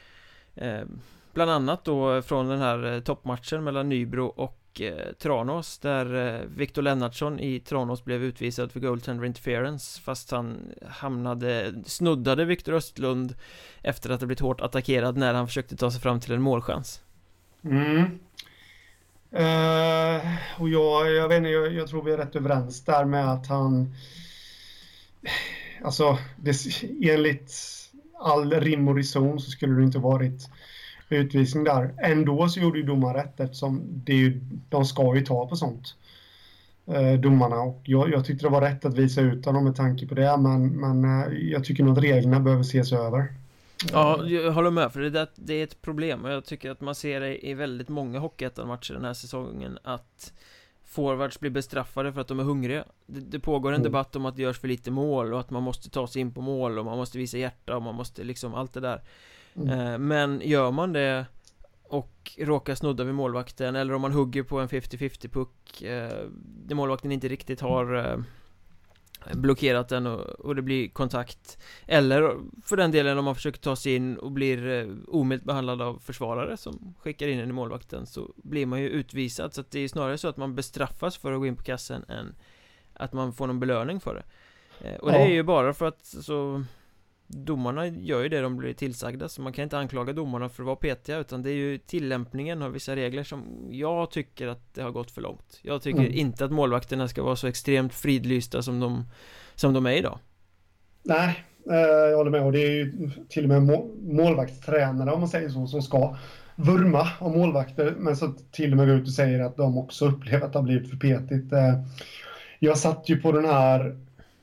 Bland 1.33 1.51
annat 1.51 1.85
då 1.85 2.21
från 2.21 2.47
den 2.47 2.59
här 2.59 3.01
toppmatchen 3.01 3.63
mellan 3.63 3.89
Nybro 3.89 4.25
och 4.25 4.58
Eh, 4.81 5.13
Tranås 5.13 5.79
där 5.79 6.05
Viktor 6.45 6.79
Victor 6.79 6.81
Lennartsson 6.81 7.39
i 7.39 7.59
Tranås 7.59 8.03
blev 8.03 8.23
utvisad 8.23 8.71
för 8.71 8.79
goaltender 8.79 9.25
interference 9.25 10.01
fast 10.01 10.31
han 10.31 10.73
hamnade, 10.87 11.73
snuddade 11.85 12.45
Victor 12.45 12.73
Östlund 12.73 13.35
efter 13.83 14.09
att 14.09 14.19
ha 14.19 14.27
blivit 14.27 14.39
hårt 14.39 14.61
attackerad 14.61 15.17
när 15.17 15.33
han 15.33 15.47
försökte 15.47 15.75
ta 15.75 15.91
sig 15.91 16.01
fram 16.01 16.19
till 16.19 16.33
en 16.33 16.41
målchans 16.41 17.01
Mm. 17.63 18.19
Uh, 19.33 20.61
och 20.61 20.69
jag, 20.69 21.11
jag 21.11 21.27
vet 21.27 21.37
inte, 21.37 21.49
jag, 21.49 21.73
jag 21.73 21.87
tror 21.87 22.03
vi 22.03 22.11
är 22.11 22.17
rätt 22.17 22.35
överens 22.35 22.85
där 22.85 23.05
med 23.05 23.31
att 23.31 23.47
han... 23.47 23.95
Alltså, 25.83 26.17
det, 26.37 26.55
enligt 27.01 27.53
all 28.19 28.53
rim 28.53 28.87
och 28.87 28.95
reson 28.95 29.39
så 29.39 29.51
skulle 29.51 29.75
det 29.75 29.83
inte 29.83 29.99
varit 29.99 30.49
utvisning 31.15 31.63
där. 31.63 31.93
Ändå 31.97 32.49
så 32.49 32.59
gjorde 32.59 32.79
ju 32.79 32.85
domaren 32.85 33.15
rätt 33.15 33.39
eftersom 33.39 33.81
det 33.85 34.11
är 34.11 34.17
ju, 34.17 34.39
de 34.69 34.85
ska 34.85 35.15
ju 35.15 35.21
ta 35.25 35.47
på 35.47 35.55
sånt. 35.55 35.95
Eh, 36.87 37.13
domarna 37.13 37.61
och 37.61 37.81
jag, 37.83 38.09
jag 38.09 38.25
tyckte 38.25 38.45
det 38.45 38.49
var 38.49 38.61
rätt 38.61 38.85
att 38.85 38.97
visa 38.97 39.21
ut 39.21 39.45
honom 39.45 39.63
med 39.63 39.75
tanke 39.75 40.07
på 40.07 40.15
det 40.15 40.37
men, 40.37 40.67
men 40.67 41.21
eh, 41.21 41.33
jag 41.33 41.63
tycker 41.63 41.83
nog 41.83 41.97
att 41.97 42.03
reglerna 42.03 42.39
behöver 42.39 42.61
ses 42.63 42.93
över. 42.93 43.27
Ja, 43.91 44.25
jag 44.25 44.51
håller 44.51 44.71
med 44.71 44.91
för 44.93 44.99
det, 45.01 45.27
det 45.35 45.53
är 45.53 45.63
ett 45.63 45.81
problem 45.81 46.25
och 46.25 46.31
jag 46.31 46.45
tycker 46.45 46.71
att 46.71 46.81
man 46.81 46.95
ser 46.95 47.19
det 47.19 47.47
i 47.47 47.53
väldigt 47.53 47.89
många 47.89 48.19
Hockeyettan-matcher 48.19 48.93
den 48.93 49.05
här 49.05 49.13
säsongen 49.13 49.77
att 49.83 50.33
Forwards 50.85 51.39
blir 51.39 51.51
bestraffade 51.51 52.13
för 52.13 52.21
att 52.21 52.27
de 52.27 52.39
är 52.39 52.43
hungriga 52.43 52.83
Det, 53.05 53.19
det 53.19 53.39
pågår 53.39 53.69
en 53.69 53.75
Mm. 53.75 53.83
debatt 53.83 54.15
om 54.15 54.25
att 54.25 54.35
det 54.35 54.41
görs 54.41 54.59
för 54.59 54.67
lite 54.67 54.91
mål 54.91 55.33
och 55.33 55.39
att 55.39 55.49
man 55.49 55.63
måste 55.63 55.89
ta 55.89 56.07
sig 56.07 56.21
in 56.21 56.33
på 56.33 56.41
mål 56.41 56.79
och 56.79 56.85
man 56.85 56.97
måste 56.97 57.17
visa 57.17 57.37
hjärta 57.37 57.75
och 57.75 57.81
man 57.81 57.95
måste 57.95 58.23
liksom 58.23 58.53
allt 58.53 58.73
det 58.73 58.79
där 58.79 59.01
Mm. 59.55 59.69
eh, 59.69 59.97
Men 59.97 60.41
gör 60.43 60.71
man 60.71 60.93
det 60.93 61.25
och 61.83 62.31
råkar 62.37 62.75
snudda 62.75 63.03
vid 63.03 63.15
målvakten 63.15 63.75
eller 63.75 63.93
om 63.93 64.01
man 64.01 64.11
hugger 64.11 64.43
på 64.43 64.59
en 64.59 64.67
50-50 64.67 65.29
puck 65.29 65.81
eh, 65.81 66.27
Där 66.39 66.75
målvakten 66.75 67.11
inte 67.11 67.27
riktigt 67.27 67.61
har 67.61 67.95
eh, 67.95 68.17
blockerat 69.33 69.89
den 69.89 70.07
och, 70.07 70.55
det 70.55 70.61
blir 70.61 70.89
kontakt 70.89 71.57
Eller 71.87 72.35
för 72.63 72.77
den 72.77 72.91
delen 72.91 73.17
om 73.17 73.25
man 73.25 73.35
försöker 73.35 73.59
ta 73.59 73.75
sig 73.75 73.95
in 73.95 74.17
och 74.17 74.31
blir 74.31 74.89
omilt 75.07 75.43
behandlad 75.43 75.81
av 75.81 75.99
försvarare 75.99 76.57
som 76.57 76.95
skickar 76.99 77.27
in 77.27 77.39
en 77.39 77.49
i 77.49 77.53
målvakten 77.53 78.05
så 78.05 78.33
blir 78.35 78.65
man 78.65 78.81
ju 78.81 78.89
utvisad. 78.89 79.53
Så 79.53 79.61
att 79.61 79.71
det 79.71 79.79
är 79.79 79.87
snarare 79.87 80.17
så 80.17 80.27
att 80.27 80.37
man 80.37 80.55
bestraffas 80.55 81.17
för 81.17 81.31
att 81.31 81.39
gå 81.39 81.45
in 81.45 81.55
på 81.55 81.63
kassen 81.63 82.05
än 82.07 82.35
att 82.93 83.13
man 83.13 83.33
får 83.33 83.47
någon 83.47 83.59
belöning 83.59 83.99
för 83.99 84.15
det. 84.15 84.23
Och 84.97 85.11
det 85.11 85.17
är 85.17 85.29
ju 85.29 85.43
bara 85.43 85.73
för 85.73 85.85
att 85.85 86.05
så 86.05 86.63
Domarna 87.31 87.87
gör 87.87 88.23
ju 88.23 88.29
det 88.29 88.41
de 88.41 88.57
blir 88.57 88.73
tillsagda 88.73 89.29
så 89.29 89.41
man 89.41 89.53
kan 89.53 89.63
inte 89.63 89.77
anklaga 89.77 90.13
domarna 90.13 90.49
för 90.49 90.63
att 90.63 90.67
vara 90.67 90.75
petiga 90.75 91.17
utan 91.17 91.41
det 91.41 91.49
är 91.49 91.55
ju 91.55 91.77
tillämpningen 91.77 92.61
av 92.61 92.71
vissa 92.71 92.95
regler 92.95 93.23
som 93.23 93.67
jag 93.71 94.11
tycker 94.11 94.47
att 94.47 94.73
det 94.73 94.81
har 94.81 94.91
gått 94.91 95.11
för 95.11 95.21
långt 95.21 95.59
Jag 95.61 95.81
tycker 95.81 95.99
Mm. 95.99 96.13
inte 96.13 96.45
att 96.45 96.51
målvakterna 96.51 97.07
ska 97.07 97.23
vara 97.23 97.35
så 97.35 97.47
extremt 97.47 97.93
fridlysta 97.93 98.61
som 98.61 98.79
de 98.79 99.03
Som 99.55 99.73
de 99.73 99.85
är 99.85 99.91
idag 99.91 100.19
Nej, 101.03 101.43
eh, 101.69 101.75
jag 101.77 102.17
håller 102.17 102.31
med. 102.31 102.43
Och 102.45 102.51
det 102.51 102.59
är 102.63 102.71
ju 102.71 103.09
till 103.29 103.43
och 103.43 103.49
med 103.49 103.63
må- 103.63 103.95
målvaktstränare, 104.01 105.11
om 105.11 105.19
man 105.19 105.29
säger 105.29 105.49
så, 105.49 105.67
som 105.67 105.81
ska 105.81 106.17
vurma 106.55 107.07
om 107.19 107.31
målvakter, 107.31 107.95
men 107.97 108.15
så 108.17 108.33
till 108.51 108.71
och 108.71 108.77
med 108.77 108.87
går 108.87 108.95
ut 108.97 109.07
och 109.07 109.13
säger 109.13 109.39
att 109.39 109.57
de 109.57 109.77
också 109.77 110.07
upplever 110.07 110.45
att 110.45 110.53
det 110.53 110.59
har 110.59 110.63
blivit 110.63 110.89
för 110.89 110.97
petigt. 110.97 111.53
Eh, 111.53 111.73
Jag 112.59 112.77
satt 112.77 113.09
ju 113.09 113.21
på 113.21 113.31
den 113.31 113.45
här 113.45 113.97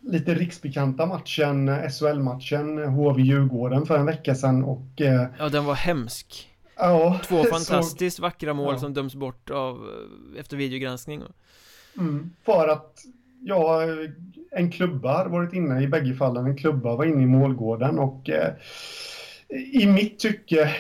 lite 0.06 0.34
riksbekanta 0.34 1.06
matchen, 1.06 1.70
SHL-matchen, 1.90 2.78
HV-Djurgården 2.78 3.86
för 3.86 3.98
en 3.98 4.06
vecka 4.06 4.34
sedan 4.34 4.64
och 4.64 5.00
eh, 5.00 5.26
Ja 5.38 5.48
den 5.48 5.64
var 5.64 5.74
hemsk 5.74 6.48
ja, 6.76 7.20
Två 7.24 7.42
så- 7.44 7.50
fantastiskt 7.50 8.18
vackra 8.18 8.54
mål 8.54 8.74
Ja. 8.74 8.78
som 8.78 8.94
döms 8.94 9.14
bort 9.14 9.50
av 9.50 9.76
eh, 9.76 10.40
Efter 10.40 10.56
videogranskning 10.56 11.22
Mm, 11.98 12.30
för 12.44 12.68
att 12.68 12.98
ja, 13.40 13.80
en 14.50 14.70
klubba 14.70 15.16
hade 15.16 15.30
varit 15.30 15.52
inne 15.52 15.80
i 15.82 15.88
bägge 15.88 16.14
fallen. 16.14 16.46
En 16.46 16.56
klubba 16.56 16.96
var 16.96 17.04
inne 17.04 17.22
i 17.22 17.26
målgården 17.26 17.98
och 17.98 18.30
eh, 18.30 18.52
i 19.82 19.86
mitt 19.86 20.18
tycke 20.18 20.70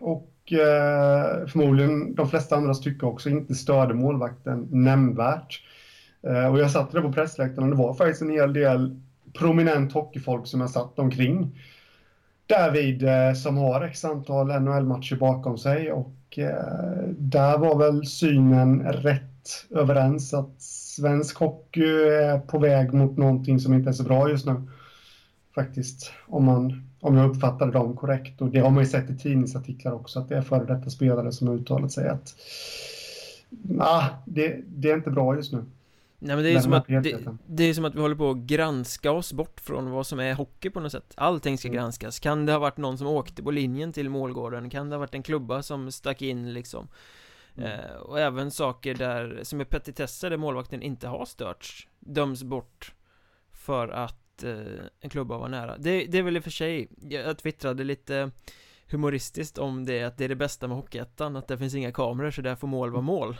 och 0.00 0.52
eh, 0.52 1.46
förmodligen 1.46 2.14
de 2.14 2.30
flesta 2.30 2.56
andras 2.56 2.80
tycke 2.80 3.06
också 3.06 3.28
inte 3.30 3.54
störde 3.54 3.94
målvakten 3.94 4.68
nämnvärt. 4.70 5.62
Eh, 6.26 6.46
och 6.46 6.58
jag 6.58 6.70
satt 6.70 6.92
där 6.92 7.00
på 7.00 7.12
pressläktaren 7.12 7.64
och 7.64 7.76
det 7.76 7.82
var 7.82 7.94
faktiskt 7.94 8.22
en 8.22 8.30
hel 8.30 8.52
del 8.52 9.00
prominent 9.32 9.92
hockeyfolk 9.92 10.46
som 10.46 10.60
jag 10.60 10.70
satt 10.70 10.98
omkring. 10.98 11.60
Därvid 12.46 13.02
eh, 13.02 13.34
som 13.34 13.56
har 13.56 13.80
x 13.80 14.04
antal 14.04 14.46
NHL-matcher 14.46 15.16
bakom 15.16 15.58
sig 15.58 15.92
och 15.92 16.38
eh, 16.38 17.08
där 17.08 17.58
var 17.58 17.78
väl 17.78 18.06
synen 18.06 18.82
rätt 18.82 19.66
överens 19.70 20.34
att 20.34 20.62
svensk 20.62 21.38
hockey 21.38 21.84
är 22.08 22.38
på 22.38 22.58
väg 22.58 22.92
mot 22.92 23.16
någonting 23.16 23.60
som 23.60 23.74
inte 23.74 23.90
är 23.90 23.92
så 23.92 24.02
bra 24.02 24.30
just 24.30 24.46
nu. 24.46 24.62
Faktiskt, 25.54 26.12
om 26.26 26.44
man, 26.44 26.88
om 27.00 27.16
jag 27.16 27.30
uppfattade 27.30 27.72
dem 27.72 27.96
korrekt. 27.96 28.40
Och 28.40 28.48
det 28.48 28.58
har 28.58 28.70
man 28.70 28.84
ju 28.84 28.90
sett 28.90 29.10
i 29.10 29.18
tidningsartiklar 29.18 29.92
också, 29.92 30.20
att 30.20 30.28
det 30.28 30.36
är 30.36 30.42
före 30.42 30.74
detta 30.74 30.90
spelare 30.90 31.32
som 31.32 31.48
har 31.48 31.54
uttalat 31.54 31.92
sig 31.92 32.08
att 32.08 32.34
nah, 33.50 34.04
det, 34.24 34.60
det 34.66 34.90
är 34.90 34.94
inte 34.94 35.10
bra 35.10 35.36
just 35.36 35.52
nu. 35.52 35.64
Nej 36.26 36.36
men 36.36 36.44
det 36.44 36.52
är, 36.52 36.60
som 36.60 36.72
att, 36.72 36.86
det, 36.86 37.24
det, 37.46 37.64
är 37.64 37.74
som 37.74 37.84
att 37.84 37.94
vi 37.94 38.00
håller 38.00 38.14
på 38.14 38.30
att 38.30 38.36
granska 38.36 39.12
oss 39.12 39.32
bort 39.32 39.60
från 39.60 39.90
vad 39.90 40.06
som 40.06 40.20
är 40.20 40.34
hockey 40.34 40.70
på 40.70 40.80
något 40.80 40.92
sätt 40.92 41.14
Allting 41.16 41.58
ska 41.58 41.68
mm. 41.68 41.76
granskas 41.76 42.18
Kan 42.18 42.46
det 42.46 42.52
ha 42.52 42.58
varit 42.58 42.76
någon 42.76 42.98
som 42.98 43.06
åkte 43.06 43.42
på 43.42 43.50
linjen 43.50 43.92
till 43.92 44.10
målgården? 44.10 44.70
Kan 44.70 44.90
det 44.90 44.96
ha 44.96 45.00
varit 45.00 45.14
en 45.14 45.22
klubba 45.22 45.62
som 45.62 45.92
stack 45.92 46.22
in 46.22 46.52
liksom? 46.52 46.88
Mm. 47.56 47.70
Eh, 47.70 47.96
och 47.96 48.20
även 48.20 48.50
saker 48.50 48.94
där, 48.94 49.40
som 49.42 49.60
är 49.60 49.64
petitesser 49.64 50.30
där 50.30 50.36
målvakten 50.36 50.82
inte 50.82 51.08
har 51.08 51.24
störts 51.24 51.88
Döms 51.98 52.42
bort 52.42 52.94
För 53.52 53.88
att 53.88 54.44
eh, 54.44 54.56
en 55.00 55.10
klubba 55.10 55.38
var 55.38 55.48
nära 55.48 55.76
det, 55.78 56.06
det 56.06 56.18
är 56.18 56.22
väl 56.22 56.36
i 56.36 56.40
och 56.40 56.44
för 56.44 56.50
sig 56.50 56.88
Jag 57.00 57.38
twittrade 57.38 57.84
lite 57.84 58.30
humoristiskt 58.90 59.58
om 59.58 59.84
det 59.84 60.02
Att 60.02 60.18
det 60.18 60.24
är 60.24 60.28
det 60.28 60.36
bästa 60.36 60.68
med 60.68 60.76
Hockeyettan 60.76 61.36
Att 61.36 61.48
det 61.48 61.58
finns 61.58 61.74
inga 61.74 61.92
kameror 61.92 62.30
så 62.30 62.42
där 62.42 62.56
får 62.56 62.68
mål 62.68 62.90
vara 62.90 63.02
mål 63.02 63.36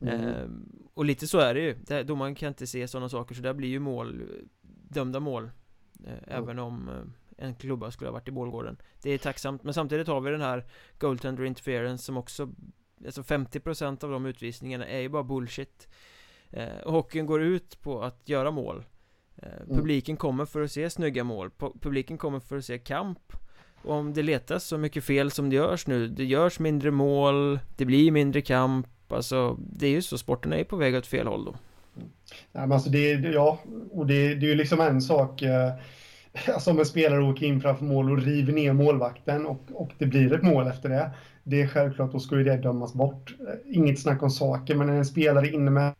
Mm. 0.00 0.20
Eh, 0.20 0.48
och 0.94 1.04
lite 1.04 1.26
så 1.26 1.38
är 1.38 1.54
det 1.54 1.60
ju, 1.60 1.74
det, 1.86 2.02
domaren 2.02 2.34
kan 2.34 2.48
inte 2.48 2.66
se 2.66 2.88
sådana 2.88 3.08
saker 3.08 3.34
så 3.34 3.42
där 3.42 3.54
blir 3.54 3.68
ju 3.68 3.78
mål 3.78 4.22
Dömda 4.88 5.20
mål 5.20 5.50
eh, 6.04 6.12
mm. 6.12 6.24
Även 6.26 6.58
om 6.58 6.88
eh, 6.88 7.46
en 7.46 7.54
klubba 7.54 7.90
skulle 7.90 8.08
ha 8.08 8.12
varit 8.12 8.28
i 8.28 8.30
målgården. 8.30 8.76
Det 9.02 9.10
är 9.10 9.18
tacksamt, 9.18 9.62
men 9.62 9.74
samtidigt 9.74 10.08
har 10.08 10.20
vi 10.20 10.30
den 10.30 10.40
här 10.40 10.64
Goaltender 10.98 11.44
interference 11.44 12.04
som 12.04 12.16
också 12.16 12.52
Alltså 13.06 13.22
50% 13.22 14.04
av 14.04 14.10
de 14.10 14.26
utvisningarna 14.26 14.86
är 14.86 15.00
ju 15.00 15.08
bara 15.08 15.22
bullshit. 15.22 15.88
Eh, 16.50 16.78
Och 16.84 16.92
hockeyn 16.92 17.26
går 17.26 17.42
ut 17.42 17.80
på 17.80 18.02
att 18.02 18.28
göra 18.28 18.50
mål. 18.50 18.84
Eh, 19.36 19.52
mm. 19.52 19.76
Publiken 19.76 20.16
kommer 20.16 20.44
för 20.44 20.62
att 20.62 20.72
se 20.72 20.90
snygga 20.90 21.24
mål. 21.24 21.50
Publiken 21.80 22.18
kommer 22.18 22.40
för 22.40 22.56
att 22.56 22.64
se 22.64 22.78
kamp. 22.78 23.32
Och 23.82 23.94
om 23.94 24.12
det 24.12 24.22
letas 24.22 24.64
så 24.64 24.78
mycket 24.78 25.04
fel 25.04 25.30
som 25.30 25.50
det 25.50 25.56
görs 25.56 25.86
nu 25.86 26.08
Det 26.08 26.24
görs 26.24 26.58
mindre 26.58 26.90
mål 26.90 27.58
Det 27.76 27.84
blir 27.84 28.10
mindre 28.10 28.40
kamp 28.40 28.86
Alltså, 29.14 29.56
det 29.58 29.86
är 29.86 29.90
ju 29.90 30.02
så, 30.02 30.18
sporten 30.18 30.52
är 30.52 30.64
på 30.64 30.76
väg 30.76 30.94
åt 30.94 31.06
fel 31.06 31.26
håll 31.26 31.44
då. 31.44 31.54
Ja, 32.52 32.60
men 32.60 32.72
alltså 32.72 32.90
det, 32.90 33.12
ja, 33.12 33.58
och 33.92 34.06
det, 34.06 34.34
det 34.34 34.46
är 34.46 34.50
ju 34.50 34.54
liksom 34.54 34.80
en 34.80 35.02
sak. 35.02 35.42
Eh, 35.42 35.72
alltså 36.54 36.70
om 36.70 36.78
en 36.78 36.86
spelare 36.86 37.22
åker 37.22 37.46
in 37.46 37.60
framför 37.60 37.84
mål 37.84 38.10
och 38.10 38.22
river 38.22 38.52
ner 38.52 38.72
målvakten 38.72 39.46
och, 39.46 39.60
och 39.72 39.90
det 39.98 40.06
blir 40.06 40.32
ett 40.32 40.42
mål 40.42 40.66
efter 40.66 40.88
det. 40.88 41.10
Det 41.44 41.62
är 41.62 41.66
självklart, 41.66 42.12
då 42.12 42.20
ska 42.20 42.36
ju 42.36 42.44
det 42.44 42.56
dömas 42.56 42.94
bort. 42.94 43.34
Eh, 43.40 43.76
inget 43.76 44.00
snack 44.00 44.22
om 44.22 44.30
saker, 44.30 44.74
men 44.74 44.86
när 44.86 44.94
en 44.94 45.04
spelare 45.04 45.48
inne 45.48 45.70
med 45.70 45.94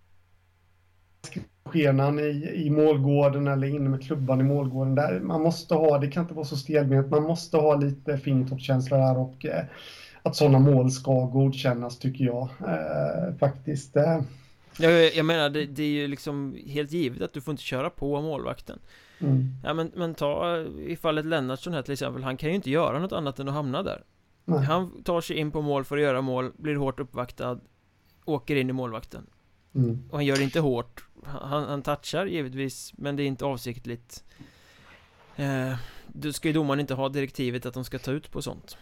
skenan 1.64 2.18
i, 2.18 2.52
i 2.54 2.70
målgården 2.70 3.48
eller 3.48 3.66
inne 3.66 3.88
med 3.88 4.02
klubban 4.02 4.40
i 4.40 4.44
målgården. 4.44 4.94
Där 4.94 5.20
man 5.20 5.42
måste 5.42 5.74
ha, 5.74 5.98
det 5.98 6.10
kan 6.10 6.22
inte 6.22 6.34
vara 6.34 6.44
så 6.44 6.56
stelbent, 6.56 7.10
man 7.10 7.22
måste 7.22 7.56
ha 7.56 7.74
lite 7.74 8.18
fingertoppskänsla 8.18 8.96
där 8.96 9.18
och 9.18 9.46
eh, 9.46 9.64
att 10.24 10.36
sådana 10.36 10.58
mål 10.58 10.90
ska 10.90 11.26
godkännas 11.26 11.98
tycker 11.98 12.24
jag 12.24 12.48
eh, 12.60 13.36
faktiskt. 13.38 13.96
Eh. 13.96 14.20
Jag, 14.78 15.14
jag 15.14 15.26
menar, 15.26 15.50
det, 15.50 15.66
det, 15.66 15.82
är 15.82 15.88
ju 15.88 16.08
liksom 16.08 16.58
helt 16.66 16.92
givet 16.92 17.22
att 17.22 17.32
du 17.32 17.40
får 17.40 17.52
inte 17.52 17.62
köra 17.62 17.90
på 17.90 18.20
målvakten. 18.20 18.78
Mm. 19.18 19.48
Ja 19.64 19.74
men, 19.74 19.92
men 19.94 20.14
ta 20.14 20.58
i 20.86 20.96
fallet 20.96 21.24
Lennartsson 21.24 21.72
här 21.72 21.82
till 21.82 21.92
exempel, 21.92 22.22
han 22.22 22.36
kan 22.36 22.48
ju 22.48 22.54
inte 22.54 22.70
göra 22.70 22.98
något 22.98 23.12
annat 23.12 23.38
än 23.38 23.48
att 23.48 23.54
hamna 23.54 23.82
där. 23.82 24.04
Nej. 24.44 24.64
Han 24.64 25.02
tar 25.02 25.20
sig 25.20 25.36
in 25.36 25.50
på 25.50 25.62
mål 25.62 25.84
för 25.84 25.96
att 25.96 26.02
göra 26.02 26.20
mål, 26.20 26.52
blir 26.56 26.74
hårt 26.74 27.00
uppvaktad, 27.00 27.60
åker 28.24 28.56
in 28.56 28.70
i 28.70 28.72
målvakten. 28.72 29.26
Mm. 29.74 30.08
Och 30.10 30.18
han 30.18 30.26
gör 30.26 30.36
det 30.36 30.42
inte 30.44 30.60
hårt. 30.60 31.04
Han, 31.24 31.64
han 31.64 31.82
touchar 31.82 32.26
givetvis, 32.26 32.92
men 32.96 33.16
det 33.16 33.22
är 33.22 33.26
inte 33.26 33.44
avsiktligt. 33.44 34.24
Eh, 35.36 35.74
då 36.06 36.32
ska 36.32 36.48
ju 36.48 36.54
domaren 36.54 36.80
inte 36.80 36.94
ha 36.94 37.08
direktivet 37.08 37.66
att 37.66 37.74
de 37.74 37.84
ska 37.84 37.98
ta 37.98 38.10
ut 38.10 38.30
på 38.30 38.42
sånt. 38.42 38.76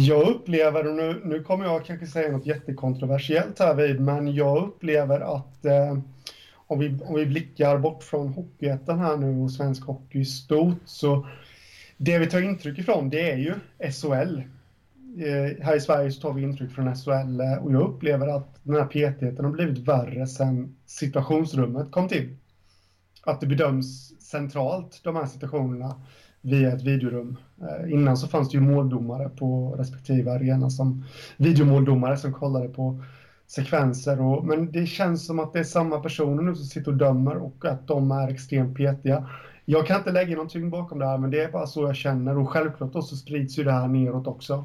Jag 0.00 0.28
upplever, 0.28 0.86
och 0.86 0.94
nu, 0.94 1.20
nu 1.24 1.42
kommer 1.42 1.64
jag 1.64 1.84
kanske 1.84 2.06
säga 2.06 2.32
något 2.32 2.46
jättekontroversiellt 2.46 3.58
här 3.58 3.74
vid, 3.74 4.00
men 4.00 4.34
jag 4.34 4.68
upplever 4.68 5.20
att 5.36 5.64
eh, 5.64 5.98
om, 6.54 6.78
vi, 6.78 6.98
om 7.04 7.14
vi 7.14 7.26
blickar 7.26 7.78
bort 7.78 8.02
från 8.02 8.28
Hockeyettan 8.28 8.98
här 8.98 9.16
nu 9.16 9.40
och 9.42 9.50
svensk 9.50 9.86
hockey 9.86 10.18
i 10.18 10.24
stort, 10.24 10.78
så 10.84 11.26
det 11.96 12.18
vi 12.18 12.26
tar 12.26 12.42
intryck 12.42 12.78
ifrån 12.78 13.10
det 13.10 13.30
är 13.30 13.36
ju 13.36 13.54
SHL. 13.92 14.38
Eh, 15.18 15.64
här 15.64 15.76
i 15.76 15.80
Sverige 15.80 16.12
så 16.12 16.20
tar 16.20 16.32
vi 16.32 16.42
intryck 16.42 16.72
från 16.72 16.96
SHL 16.96 17.40
eh, 17.40 17.64
och 17.64 17.72
jag 17.72 17.82
upplever 17.82 18.26
att 18.28 18.60
den 18.62 18.74
här 18.74 18.84
petigheten 18.84 19.44
har 19.44 19.52
blivit 19.52 19.78
värre 19.78 20.26
sedan 20.26 20.76
situationsrummet 20.86 21.90
kom 21.92 22.08
till. 22.08 22.36
Att 23.22 23.40
det 23.40 23.46
bedöms 23.46 24.20
centralt, 24.20 25.00
de 25.04 25.16
här 25.16 25.26
situationerna 25.26 25.94
via 26.40 26.72
ett 26.72 26.82
videorum. 26.82 27.36
Eh, 27.60 27.92
innan 27.92 28.16
så 28.16 28.28
fanns 28.28 28.50
det 28.50 28.56
ju 28.56 28.60
måldomare 28.60 29.28
på 29.28 29.74
respektive 29.78 30.32
arena 30.32 30.70
som 30.70 31.04
videomåldomare 31.36 32.16
som 32.16 32.32
kollade 32.32 32.68
på 32.68 33.02
sekvenser. 33.46 34.20
Och, 34.20 34.44
men 34.44 34.72
det 34.72 34.86
känns 34.86 35.26
som 35.26 35.38
att 35.38 35.52
det 35.52 35.58
är 35.58 35.64
samma 35.64 36.00
personer 36.00 36.42
nu 36.42 36.54
som 36.54 36.64
sitter 36.64 36.90
och 36.90 36.96
dömer 36.96 37.36
och 37.36 37.64
att 37.64 37.86
de 37.86 38.10
är 38.10 38.28
extremt 38.28 38.76
petiga. 38.76 39.26
Jag 39.64 39.86
kan 39.86 39.98
inte 39.98 40.12
lägga 40.12 40.36
någon 40.36 40.48
tyngd 40.48 40.70
bakom 40.70 40.98
det 40.98 41.06
här, 41.06 41.18
men 41.18 41.30
det 41.30 41.42
är 41.42 41.52
bara 41.52 41.66
så 41.66 41.82
jag 41.82 41.96
känner 41.96 42.38
och 42.38 42.50
självklart 42.50 42.92
då 42.92 43.02
så 43.02 43.16
sprids 43.16 43.58
ju 43.58 43.64
det 43.64 43.72
här 43.72 43.88
neråt 43.88 44.26
också. 44.26 44.64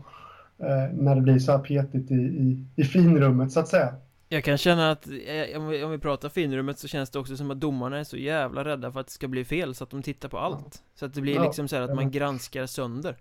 Eh, 0.59 0.93
när 0.93 1.15
det 1.15 1.21
blir 1.21 1.39
så 1.39 1.51
här 1.51 1.59
petigt 1.59 2.11
i, 2.11 2.15
i, 2.15 2.65
i 2.76 2.84
finrummet 2.84 3.51
så 3.51 3.59
att 3.59 3.67
säga. 3.67 3.93
Jag 4.34 4.44
kan 4.44 4.58
känna 4.58 4.92
att, 4.92 5.08
eh, 5.08 5.58
om 5.58 5.68
vi, 5.68 5.84
om 5.84 5.92
vi 5.92 5.98
pratar 5.98 6.30
finrummet 6.30 6.80
så 6.80 6.88
känns 6.88 7.10
det 7.10 7.20
också 7.20 7.38
som 7.38 7.52
att 7.52 7.60
domarna 7.60 8.00
är 8.00 8.04
så 8.04 8.18
jävla 8.18 8.66
rädda 8.66 8.92
för 8.92 9.00
att 9.00 9.08
det 9.08 9.14
ska 9.14 9.28
bli 9.28 9.46
fel 9.46 9.76
så 9.76 9.84
att 9.84 9.90
de 9.90 10.04
tittar 10.04 10.30
på 10.30 10.40
allt. 10.40 10.84
Så 10.96 11.06
att 11.06 11.14
det 11.14 11.22
blir 11.22 11.40
liksom 11.40 11.68
så 11.68 11.76
att 11.76 11.96
man 11.96 12.12
granskar 12.12 12.66
sönder. 12.66 13.18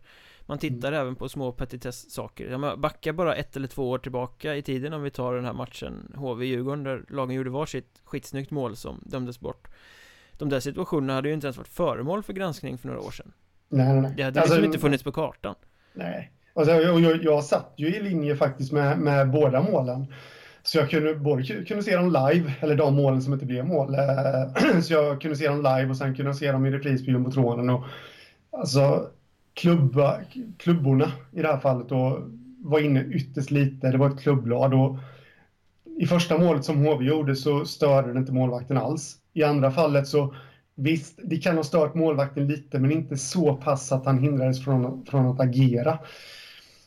Man 0.47 0.59
tittar 0.59 0.89
mm. 0.89 1.01
även 1.01 1.17
på 1.17 1.29
små 1.29 1.53
petitess-saker. 1.53 2.77
Backar 2.77 3.13
bara 3.13 3.35
ett 3.35 3.57
eller 3.57 3.69
två 3.69 3.91
år 3.91 3.99
tillbaka 3.99 4.57
i 4.57 4.63
tiden 4.63 4.93
om 4.93 5.03
vi 5.03 5.11
tar 5.11 5.35
den 5.35 5.45
här 5.45 5.53
matchen. 5.53 6.15
HV-Djurgården 6.17 6.85
där 6.85 7.05
lagen 7.09 7.37
gjorde 7.37 7.51
varsitt 7.51 8.01
skitsnyggt 8.05 8.51
mål 8.51 8.77
som 8.77 9.03
dömdes 9.07 9.41
bort. 9.41 9.69
De 10.33 10.49
där 10.49 10.61
situationerna 10.61 11.15
hade 11.15 11.29
ju 11.29 11.35
inte 11.35 11.47
ens 11.47 11.57
varit 11.57 11.69
föremål 11.69 12.23
för 12.23 12.33
granskning 12.33 12.79
för 12.79 12.89
några 12.89 13.01
år 13.01 13.11
sedan. 13.11 13.33
Nej, 13.69 13.87
nej, 13.87 14.03
nej. 14.03 14.15
Det 14.17 14.23
hade 14.23 14.41
alltså, 14.41 14.55
liksom 14.55 14.67
inte 14.67 14.79
funnits 14.79 15.05
på 15.05 15.13
kartan. 15.13 15.55
Nej. 15.93 16.33
Alltså, 16.55 16.73
jag, 16.73 17.01
jag, 17.01 17.25
jag 17.25 17.45
satt 17.45 17.75
ju 17.77 17.97
i 17.97 18.03
linje 18.03 18.37
faktiskt 18.37 18.73
med, 18.73 18.99
med 18.99 19.31
båda 19.31 19.63
målen 19.63 20.07
så 20.63 20.79
jag 20.79 20.91
kunde 20.91 21.15
både 21.15 21.43
kunde 21.43 21.83
se 21.83 21.97
dem 21.97 22.07
live, 22.07 22.53
eller 22.61 22.77
de 22.77 22.95
målen 22.95 23.23
som 23.23 23.33
inte 23.33 23.47
blev 23.47 23.67
mål. 23.67 23.95
Eh, 23.95 24.81
så 24.83 24.93
jag 24.93 25.21
kunde 25.21 25.37
se 25.37 25.49
dem 25.49 25.57
live 25.57 25.87
och 25.87 25.97
sen 25.97 26.15
kunde 26.15 26.29
jag 26.29 26.37
se 26.37 26.53
dem 26.53 26.67
i 26.67 26.71
repris 26.71 27.05
på 27.05 27.11
jumbotronen. 27.11 27.71
Och, 27.71 27.85
alltså, 28.51 29.09
klubba, 29.55 30.21
klubborna 30.57 31.13
i 31.33 31.43
det 31.43 31.49
här 31.49 31.59
fallet 31.59 31.89
då, 31.89 32.29
var 32.59 32.81
inne 32.81 33.05
ytterst 33.05 33.51
lite. 33.51 33.91
Det 33.91 33.99
var 33.99 34.11
ett 34.11 34.21
klubbblad. 34.21 34.75
Och 34.75 34.97
I 35.99 36.07
första 36.07 36.39
målet 36.39 36.65
som 36.65 36.85
HV 36.85 37.05
gjorde 37.05 37.37
så 37.37 37.65
störde 37.65 38.13
det 38.13 38.19
inte 38.19 38.33
målvakten 38.33 38.77
alls. 38.77 39.17
I 39.33 39.43
andra 39.43 39.71
fallet 39.71 40.07
så 40.07 40.35
Visst, 40.75 41.21
det 41.25 41.37
kan 41.37 41.57
ha 41.57 41.65
stört 41.65 41.95
målvakten 41.95 42.47
lite, 42.47 42.79
men 42.79 42.93
inte 42.93 43.17
så 43.17 43.55
pass 43.55 43.93
att 43.93 44.07
han 44.07 44.19
hindrades 44.19 44.65
från, 44.65 45.07
från 45.07 45.27
att 45.27 45.41
agera. 45.41 45.99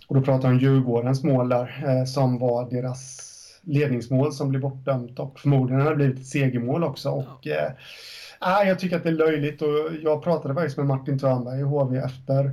Och 0.08 0.16
då 0.16 0.22
pratar 0.22 0.48
jag 0.48 0.54
om 0.54 0.60
Djurgårdens 0.60 1.24
mål 1.24 1.50
där, 1.50 1.84
eh, 1.88 2.06
som 2.06 2.40
var 2.40 2.70
deras 2.70 3.35
ledningsmål 3.66 4.34
som 4.34 4.50
blir 4.50 4.60
bortdömt 4.60 5.20
och 5.20 5.40
förmodligen 5.40 5.82
har 5.82 5.90
det 5.90 5.96
blivit 5.96 6.20
ett 6.20 6.28
segermål 6.28 6.84
också. 6.84 7.10
Och, 7.10 7.48
eh, 7.48 7.72
jag 8.68 8.80
tycker 8.80 8.98
att 8.98 9.04
det 9.04 9.10
är 9.10 9.14
löjligt 9.14 9.62
och 9.62 9.70
jag 10.04 10.24
pratade 10.24 10.54
faktiskt 10.54 10.78
med 10.78 10.86
Martin 10.86 11.20
Törnberg 11.20 11.60
i 11.60 11.64
HV 11.64 11.98
efter 11.98 12.52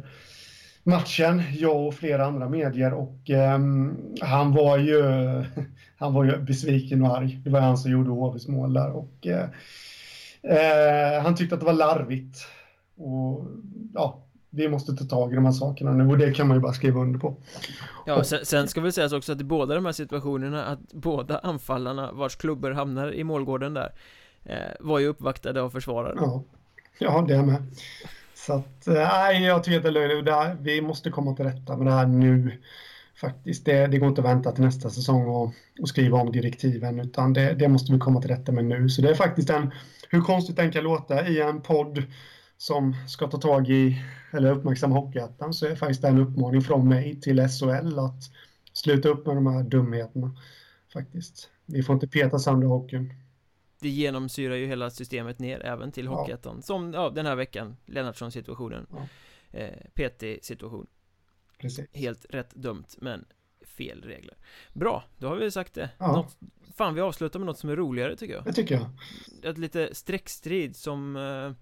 matchen, 0.82 1.42
jag 1.52 1.86
och 1.86 1.94
flera 1.94 2.26
andra 2.26 2.48
medier 2.48 2.92
och 2.92 3.30
eh, 3.30 3.58
han 4.20 4.52
var 4.52 4.78
ju 4.78 5.02
han 5.96 6.14
var 6.14 6.24
ju 6.24 6.38
besviken 6.38 7.02
och 7.02 7.16
arg. 7.16 7.40
Det 7.44 7.50
var 7.50 7.60
han 7.60 7.78
som 7.78 7.90
gjorde 7.90 8.10
HVs 8.10 8.48
mål 8.48 8.72
där 8.72 8.90
och 8.90 9.26
eh, 9.26 9.48
eh, 10.42 11.22
han 11.22 11.34
tyckte 11.34 11.54
att 11.54 11.60
det 11.60 11.66
var 11.66 11.72
larvigt. 11.72 12.46
Och 12.96 13.44
ja, 13.94 14.22
vi 14.55 14.68
måste 14.68 14.92
ta 14.92 15.05
tag 15.05 15.32
i 15.32 15.34
de 15.34 15.44
här 15.44 15.53
sakerna 15.53 15.92
nu 15.92 16.09
och 16.09 16.18
det 16.18 16.32
kan 16.32 16.48
man 16.48 16.57
ju 16.57 16.61
bara 16.61 16.72
skriva 16.72 17.00
under 17.00 17.18
på. 17.18 17.36
Ja, 18.07 18.24
sen, 18.24 18.38
sen 18.42 18.68
ska 18.68 18.80
väl 18.80 18.92
sägas 18.92 19.12
också 19.12 19.32
att 19.32 19.40
i 19.40 19.44
båda 19.44 19.74
de 19.74 19.84
här 19.84 19.92
situationerna 19.92 20.64
att 20.64 20.92
båda 20.92 21.38
anfallarna 21.38 22.12
vars 22.12 22.36
klubbor 22.36 22.70
hamnar 22.70 23.14
i 23.14 23.24
målgården 23.24 23.74
där 23.74 23.92
eh, 24.44 24.57
var 24.80 24.98
ju 24.98 25.07
uppvaktade 25.07 25.62
av 25.62 25.70
försvarare. 25.70 26.14
Ja, 26.20 26.44
ja 26.98 27.24
det 27.28 27.42
med. 27.42 27.62
Så 28.34 28.53
att, 28.53 28.86
eh, 28.86 28.94
nej, 28.94 29.42
jag 29.42 29.64
tycker 29.64 29.76
att 29.76 29.82
det 29.82 29.88
är 29.88 29.92
löjligt. 29.92 30.24
Det 30.24 30.57
vi 30.61 30.80
måste 30.80 31.11
komma 31.11 31.36
till 31.36 31.44
rätta 31.44 31.76
med 31.76 31.86
det 31.86 31.92
här 31.92 32.07
nu. 32.07 32.61
Faktiskt, 33.20 33.64
det, 33.64 33.86
det 33.86 33.98
går 33.98 34.09
inte 34.09 34.20
att 34.20 34.26
vänta 34.26 34.53
till 34.53 34.64
nästa 34.64 34.90
säsong 34.90 35.26
och, 35.26 35.53
och 35.80 35.88
skriva 35.88 36.18
om 36.18 36.32
direktiven 36.32 37.00
utan 37.00 37.32
det, 37.32 37.55
det 37.55 37.68
måste 37.68 37.92
vi 37.92 37.98
komma 37.98 38.20
till 38.20 38.30
rätta 38.30 38.53
med 38.53 38.64
nu. 38.64 38.88
Så 38.88 39.03
det 39.03 39.11
är 39.11 39.14
faktiskt 39.14 39.50
en, 39.50 39.72
hur 40.09 40.20
konstigt 40.20 40.57
den 40.57 40.72
kan 40.72 40.84
låta 40.84 41.28
i 41.28 41.40
en 41.40 41.61
podd 41.61 42.03
som 42.59 42.96
ska 43.09 43.26
ta 43.26 43.38
tag 43.38 43.68
i 43.68 44.03
eller 44.33 44.51
uppmärksamma 44.53 44.95
Hockeyettan 44.95 45.55
så 45.55 45.66
är 45.66 45.70
det 45.70 45.76
faktiskt 45.76 46.05
en 46.05 46.18
uppmaning 46.18 46.61
från 46.62 46.89
mig 46.89 47.20
till 47.20 47.49
SHL 47.49 47.99
att 47.99 48.30
sluta 48.72 49.09
upp 49.09 49.26
med 49.26 49.37
de 49.37 49.47
här 49.47 49.62
dumheterna. 49.62 50.37
Faktiskt. 50.93 51.51
Vi 51.66 51.83
får 51.83 51.95
inte 51.95 52.09
peta 52.09 52.39
sönder 52.39 52.66
hockeyn. 52.66 53.14
Det 53.80 53.89
genomsyrar 53.89 54.55
ju 54.55 54.66
hela 54.66 54.91
systemet 54.91 55.39
ner 55.39 55.66
även 55.66 55.93
till 55.93 56.07
Hockeyettan. 56.09 56.57
Ja. 56.57 56.62
Som 56.62 56.93
ja, 56.93 57.11
den 57.11 57.26
här 57.26 57.37
veckan, 57.37 57.76
Lennartsson 57.87 58.33
situationen. 58.33 58.87
Ja. 58.91 59.09
eh, 59.59 59.78
PT-situation 59.95 60.87
Precis. 61.59 61.87
Helt 61.93 62.26
rätt 62.30 62.51
dömt 62.55 62.97
men 63.01 63.24
fel 63.64 64.03
regler 64.03 64.37
Bra, 64.72 65.05
då 65.18 65.28
har 65.28 65.37
vi 65.37 65.51
sagt 65.51 65.74
det 65.74 65.91
Ja. 65.99 66.12
något, 66.12 66.37
Fan 66.74 66.95
vi 66.95 67.01
avslutar 67.01 67.39
med 67.39 67.47
något 67.47 67.59
som 67.59 67.70
är 67.70 67.76
roligare 67.76 68.16
tycker 68.16 68.35
jag 68.35 68.45
Det 68.45 68.53
tycker 68.53 68.74
jag. 68.74 68.91
Ett 69.51 69.59
lite 69.59 69.95
streckstrid 69.95 70.76
som 70.76 71.16
eh, 71.16 71.53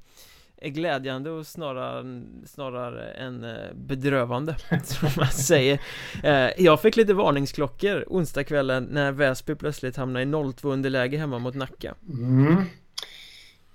är 0.61 0.69
glädjande 0.69 1.31
och 1.31 1.47
snarare, 1.47 2.23
snarare 2.47 3.11
än 3.11 3.45
eh, 3.45 3.73
bedrövande 3.75 4.57
Som 4.85 5.09
man 5.17 5.27
säger 5.27 5.81
eh, 6.23 6.49
Jag 6.59 6.83
fick 6.83 6.97
lite 6.97 7.15
varningsklockor 7.15 8.05
onsdagskvällen 8.07 8.85
när 8.85 9.13
Väsby 9.13 9.55
plötsligt 9.55 9.97
hamnade 9.97 10.23
i 10.23 10.27
0-2 10.29 10.73
underläge 10.73 11.17
hemma 11.19 11.39
mot 11.39 11.55
Nacka 11.55 11.95
Mm. 12.09 12.65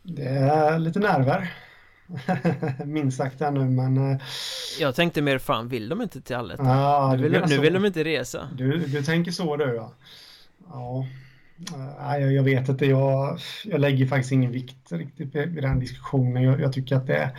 Det 0.03 0.27
är 0.27 0.79
lite 0.79 0.99
nerver. 0.99 1.53
Minst 2.85 3.17
sagt 3.17 3.39
här 3.39 3.51
nu, 3.51 3.59
men... 3.59 4.11
eh, 4.11 4.17
Jag 4.79 4.95
tänkte 4.95 5.21
mer 5.21 5.37
fan 5.37 5.67
vill 5.67 5.89
de 5.89 6.01
inte 6.01 6.21
till 6.21 6.35
Allet? 6.35 6.59
Ja, 6.63 7.15
nu 7.17 7.29
vill, 7.29 7.41
nu 7.47 7.57
vill 7.57 7.73
de 7.73 7.85
inte 7.85 8.03
resa 8.03 8.49
Du, 8.57 8.77
du 8.77 9.03
tänker 9.03 9.31
så 9.31 9.57
du, 9.57 9.75
ja. 9.75 9.91
Ja, 10.69 11.05
nej, 11.99 12.33
jag, 12.33 12.43
vet 12.43 12.69
inte. 12.69 12.85
Jag, 12.85 13.39
jag 13.65 13.79
lägger 13.81 14.05
faktiskt 14.07 14.31
ingen 14.31 14.51
vikt 14.51 14.91
riktigt 14.91 15.35
vid 15.35 15.63
den 15.63 15.79
diskussionen. 15.79 16.43
Jag, 16.43 16.61
jag 16.61 16.73
tycker 16.73 16.95
att 16.95 17.07
det 17.07 17.15
är... 17.17 17.37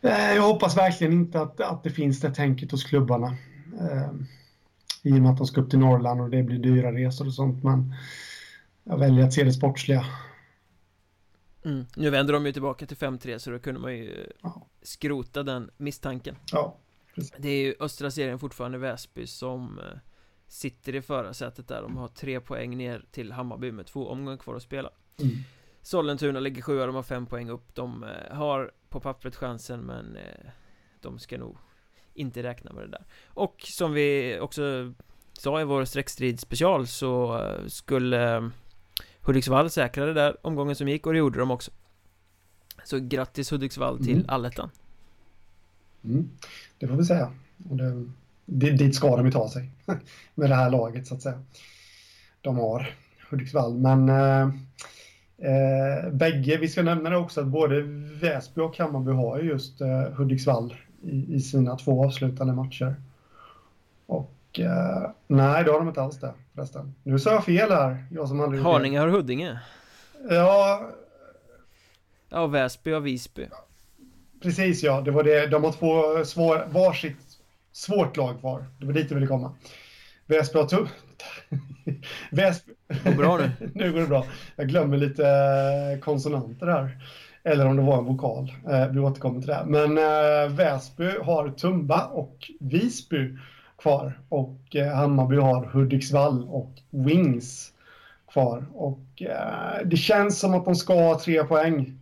Eh, 0.00 0.34
Jag 0.36 0.42
hoppas 0.42 0.76
verkligen 0.76 1.12
inte 1.12 1.40
att, 1.40 1.60
att 1.60 1.82
det 1.82 1.90
finns 1.90 2.20
det 2.20 2.34
tänket 2.34 2.70
hos 2.70 2.84
klubbarna. 2.84 3.26
Eh, 3.80 4.10
I 5.02 5.12
och 5.12 5.22
med 5.22 5.30
att 5.30 5.38
de 5.38 5.46
ska 5.46 5.60
upp 5.60 5.70
till 5.70 5.78
Norrland 5.78 6.20
och 6.20 6.30
det 6.30 6.42
blir 6.42 6.58
dyra 6.58 6.92
resor 6.92 7.26
och 7.26 7.34
sånt. 7.34 7.64
Men 7.64 7.94
jag 8.84 8.98
väljer 8.98 9.24
att 9.26 9.32
se 9.32 9.44
det 9.44 9.52
sportsliga. 9.52 10.06
mm. 11.64 11.84
Nu 11.96 12.10
vänder 12.10 12.32
de 12.32 12.46
ju 12.46 12.52
tillbaka 12.52 12.86
till 12.86 12.96
5-3 12.96 13.38
så 13.38 13.50
då 13.50 13.58
kunde 13.58 13.80
man 13.80 13.96
ju 13.96 14.32
Ja. 14.42 14.66
skrota 14.82 15.42
den 15.42 15.70
misstanken 15.76 16.36
Ja, 16.52 16.76
Det 17.38 17.48
är 17.48 17.62
ju 17.62 17.74
östra 17.80 18.10
serien 18.10 18.38
fortfarande 18.38 18.78
Väsby 18.78 19.26
som 19.26 19.78
eh, 19.78 19.98
sitter 20.48 20.94
i 20.94 21.02
förarsätet 21.02 21.68
där 21.68 21.82
De 21.82 21.96
har 21.96 22.08
tre 22.08 22.40
poäng 22.40 22.76
ner 22.76 23.04
till 23.10 23.32
Hammarby 23.32 23.72
med 23.72 23.86
två 23.86 24.08
omgångar 24.08 24.36
kvar 24.36 24.54
att 24.54 24.62
spela 24.62 24.90
mm. 25.20 25.36
Sollentuna 25.82 26.40
ligger 26.40 26.62
sjua, 26.62 26.86
de 26.86 26.94
har 26.94 27.02
fem 27.02 27.26
poäng 27.26 27.50
upp 27.50 27.74
De 27.74 28.04
eh, 28.04 28.36
har 28.36 28.70
på 28.88 29.00
pappret 29.00 29.36
chansen 29.36 29.80
men 29.80 30.16
eh, 30.16 30.50
de 31.00 31.18
ska 31.18 31.38
nog 31.38 31.56
inte 32.14 32.42
räkna 32.42 32.72
med 32.72 32.84
det 32.84 32.90
där 32.90 33.04
Och 33.26 33.56
som 33.68 33.92
vi 33.92 34.38
också 34.40 34.94
sa 35.32 35.60
i 35.60 35.64
vår 35.64 35.84
streckstrid 35.84 36.40
special 36.40 36.86
så 36.86 37.38
eh, 37.42 37.66
skulle 37.66 38.50
Hudiksvall 39.20 39.70
säkra 39.70 40.06
det 40.06 40.12
där 40.12 40.46
omgången 40.46 40.76
som 40.76 40.88
gick 40.88 41.06
och 41.06 41.12
det 41.12 41.18
gjorde 41.18 41.38
de 41.38 41.50
också 41.50 41.70
Så 42.84 42.98
grattis 42.98 43.52
Hudiksvall 43.52 43.98
till 43.98 44.16
Mm. 44.16 44.28
allettan 44.28 44.70
Mm. 46.04 46.30
Det 46.78 46.88
får 46.88 46.96
vi 46.96 47.04
säga. 47.04 47.32
Och 47.70 47.76
det, 47.76 48.04
dit 48.48 48.94
ska 48.94 49.16
de 49.16 49.26
ju 49.26 49.32
ta 49.32 49.48
sig 49.48 49.70
med 50.34 50.50
det 50.50 50.54
här 50.54 50.70
laget 50.70 51.06
så 51.06 51.14
att 51.14 51.22
säga. 51.22 51.42
De 52.40 52.58
har 52.58 52.94
Hudiksvall. 53.30 53.74
Men 53.74 54.08
eh, 54.08 54.42
eh, 55.38 56.10
bägge, 56.12 56.56
vi 56.56 56.68
ska 56.68 56.82
nämna 56.82 57.10
det 57.10 57.16
också 57.16 57.40
att 57.40 57.46
både 57.46 57.82
Väsby 58.20 58.60
och 58.60 58.78
Hammarby 58.78 59.12
har 59.12 59.38
ju 59.38 59.48
just 59.48 59.80
eh, 59.80 60.02
Hudiksvall 60.02 60.74
i, 61.02 61.34
i 61.34 61.40
sina 61.40 61.76
två 61.76 62.04
avslutande 62.04 62.52
matcher. 62.52 62.94
Och 64.06 64.60
eh, 64.60 65.10
nej, 65.26 65.64
det 65.64 65.70
har 65.70 65.78
de 65.78 65.88
inte 65.88 66.02
alls 66.02 66.20
det 66.20 66.32
förresten. 66.54 66.94
Nu 67.02 67.18
sa 67.18 67.32
jag 67.32 67.44
fel 67.44 67.70
här, 67.70 68.06
jag 68.10 68.28
som 68.28 68.40
aldrig... 68.40 68.62
Haninge 68.62 69.00
har 69.00 69.08
Huddinge 69.08 69.58
Ja, 70.30 70.88
Ja, 72.30 72.46
Väsby 72.46 72.92
har 72.92 73.00
Visby 73.00 73.48
Precis 74.42 74.82
ja, 74.82 75.00
det 75.00 75.10
var 75.10 75.22
det. 75.22 75.46
De 75.46 75.64
har 75.64 75.72
två 75.72 76.24
svår, 76.24 76.66
varsitt 76.70 77.27
svårt 77.78 78.16
lag 78.16 78.40
kvar. 78.40 78.64
Det 78.78 78.86
var 78.86 78.92
dit 78.92 79.10
jag 79.10 79.14
ville 79.14 79.26
komma. 79.26 79.52
Väsby 80.26 80.58
har 80.58 80.66
tu- 80.66 80.86
Väsby... 82.30 82.72
Går 83.04 83.12
bra 83.12 83.36
nu? 83.36 83.50
nu 83.74 83.92
går 83.92 84.00
det 84.00 84.06
bra. 84.06 84.26
Jag 84.56 84.68
glömmer 84.68 84.96
lite 84.96 85.28
eh, 85.28 86.00
konsonanter 86.00 86.66
här. 86.66 86.98
Eller 87.44 87.66
om 87.66 87.76
det 87.76 87.82
var 87.82 87.98
en 87.98 88.04
vokal. 88.04 88.52
Eh, 88.70 88.88
vi 88.88 89.00
återkommer 89.00 89.40
till 89.40 89.48
det. 89.50 89.64
Men 89.66 89.98
eh, 89.98 90.52
Väsby 90.56 91.10
har 91.22 91.48
Tumba 91.48 92.04
och 92.04 92.50
Visby 92.60 93.36
kvar. 93.78 94.20
Och 94.28 94.76
Hammarby 94.94 95.36
har 95.36 95.64
Hudiksvall 95.64 96.44
och 96.48 96.72
Wings 96.90 97.72
kvar. 98.32 98.64
Och 98.74 99.22
det 99.84 99.96
känns 99.96 100.38
som 100.38 100.54
att 100.54 100.64
de 100.64 100.74
ska 100.74 100.94
ha 100.94 101.20
tre 101.20 101.44
poäng. 101.44 101.98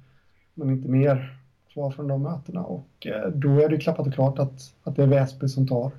Men 0.54 0.70
inte 0.70 0.88
mer 0.88 1.35
kvar 1.76 1.90
från 1.90 2.08
de 2.08 2.22
mötena. 2.22 2.62
Och 2.62 3.06
eh, 3.06 3.28
då 3.28 3.60
är 3.60 3.68
det 3.68 3.78
klappat 3.78 4.06
och 4.06 4.14
klart 4.14 4.38
att, 4.38 4.74
att 4.84 4.96
det 4.96 5.02
är 5.02 5.06
Väsby 5.06 5.48
som 5.48 5.68
tar 5.68 5.90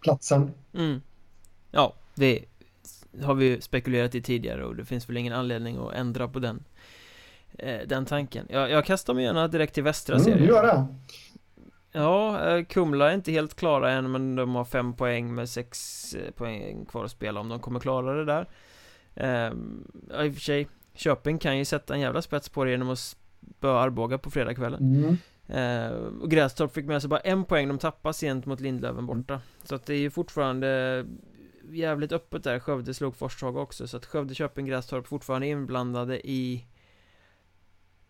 platsen. 0.00 0.50
Mm. 0.74 1.00
Ja, 1.70 1.92
det 2.14 2.44
har 3.22 3.34
vi 3.34 3.44
ju 3.44 3.60
spekulerat 3.60 4.14
i 4.14 4.22
tidigare 4.22 4.64
och 4.64 4.76
det 4.76 4.84
finns 4.84 5.08
väl 5.08 5.16
ingen 5.16 5.32
anledning 5.32 5.76
att 5.76 5.94
ändra 5.94 6.28
på 6.28 6.38
den 6.38 6.64
eh, 7.58 7.80
Den 7.86 8.04
tanken 8.04 8.46
jag, 8.50 8.70
jag 8.70 8.84
kastar 8.84 9.14
mig 9.14 9.24
gärna 9.24 9.48
direkt 9.48 9.74
till 9.74 9.82
västra 9.82 10.16
Mm, 10.16 10.24
serien 10.24 10.48
gör 10.48 10.62
det. 10.62 10.86
Ja, 11.92 12.48
eh, 12.48 12.64
Kumla 12.64 13.10
är 13.10 13.14
inte 13.14 13.32
helt 13.32 13.54
klara 13.54 13.92
än 13.92 14.12
men 14.12 14.36
de 14.36 14.54
har 14.54 14.64
fem 14.64 14.92
poäng 14.92 15.34
med 15.34 15.48
sex 15.48 16.14
eh, 16.14 16.30
poäng 16.30 16.84
kvar 16.84 17.04
att 17.04 17.10
spela 17.10 17.40
om 17.40 17.48
de 17.48 17.60
kommer 17.60 17.80
klara 17.80 18.14
det 18.14 18.24
där 18.24 18.48
ja, 20.10 20.24
i 20.24 20.30
och 20.30 20.34
för 20.34 20.40
sig 20.40 20.68
Köping 20.94 21.38
kan 21.38 21.58
ju 21.58 21.64
sätta 21.64 21.94
en 21.94 22.00
jävla 22.00 22.22
spets 22.22 22.48
på 22.48 22.64
det 22.64 22.70
genom 22.70 22.90
att 22.90 23.16
spöa 23.58 23.80
Arboga 23.80 24.18
på 24.18 24.30
fredagskvällen. 24.30 24.80
Mm. 24.94 25.16
Eh, 25.48 25.92
och 25.96 26.30
Grästorp 26.30 26.74
fick 26.74 26.86
med 26.86 27.00
sig 27.02 27.08
bara 27.10 27.20
en 27.20 27.44
poäng, 27.44 27.68
de 27.68 27.78
tappade 27.78 28.14
sent 28.14 28.46
mot 28.46 28.60
Lindlöven 28.60 29.06
borta. 29.06 29.40
Så 29.62 29.74
att 29.74 29.86
det 29.86 29.94
är 29.94 29.98
ju 29.98 30.10
fortfarande 30.10 31.04
jävligt 31.70 32.12
öppet 32.12 32.44
där, 32.44 32.58
Skövde 32.58 32.94
slog 32.94 33.16
Forshaga 33.16 33.60
också. 33.60 33.86
Så 33.86 33.96
att 33.96 34.06
Skövde, 34.06 34.34
Köping, 34.34 34.66
Grästorp 34.66 35.06
fortfarande 35.06 35.46
inblandade 35.46 36.30
i 36.30 36.66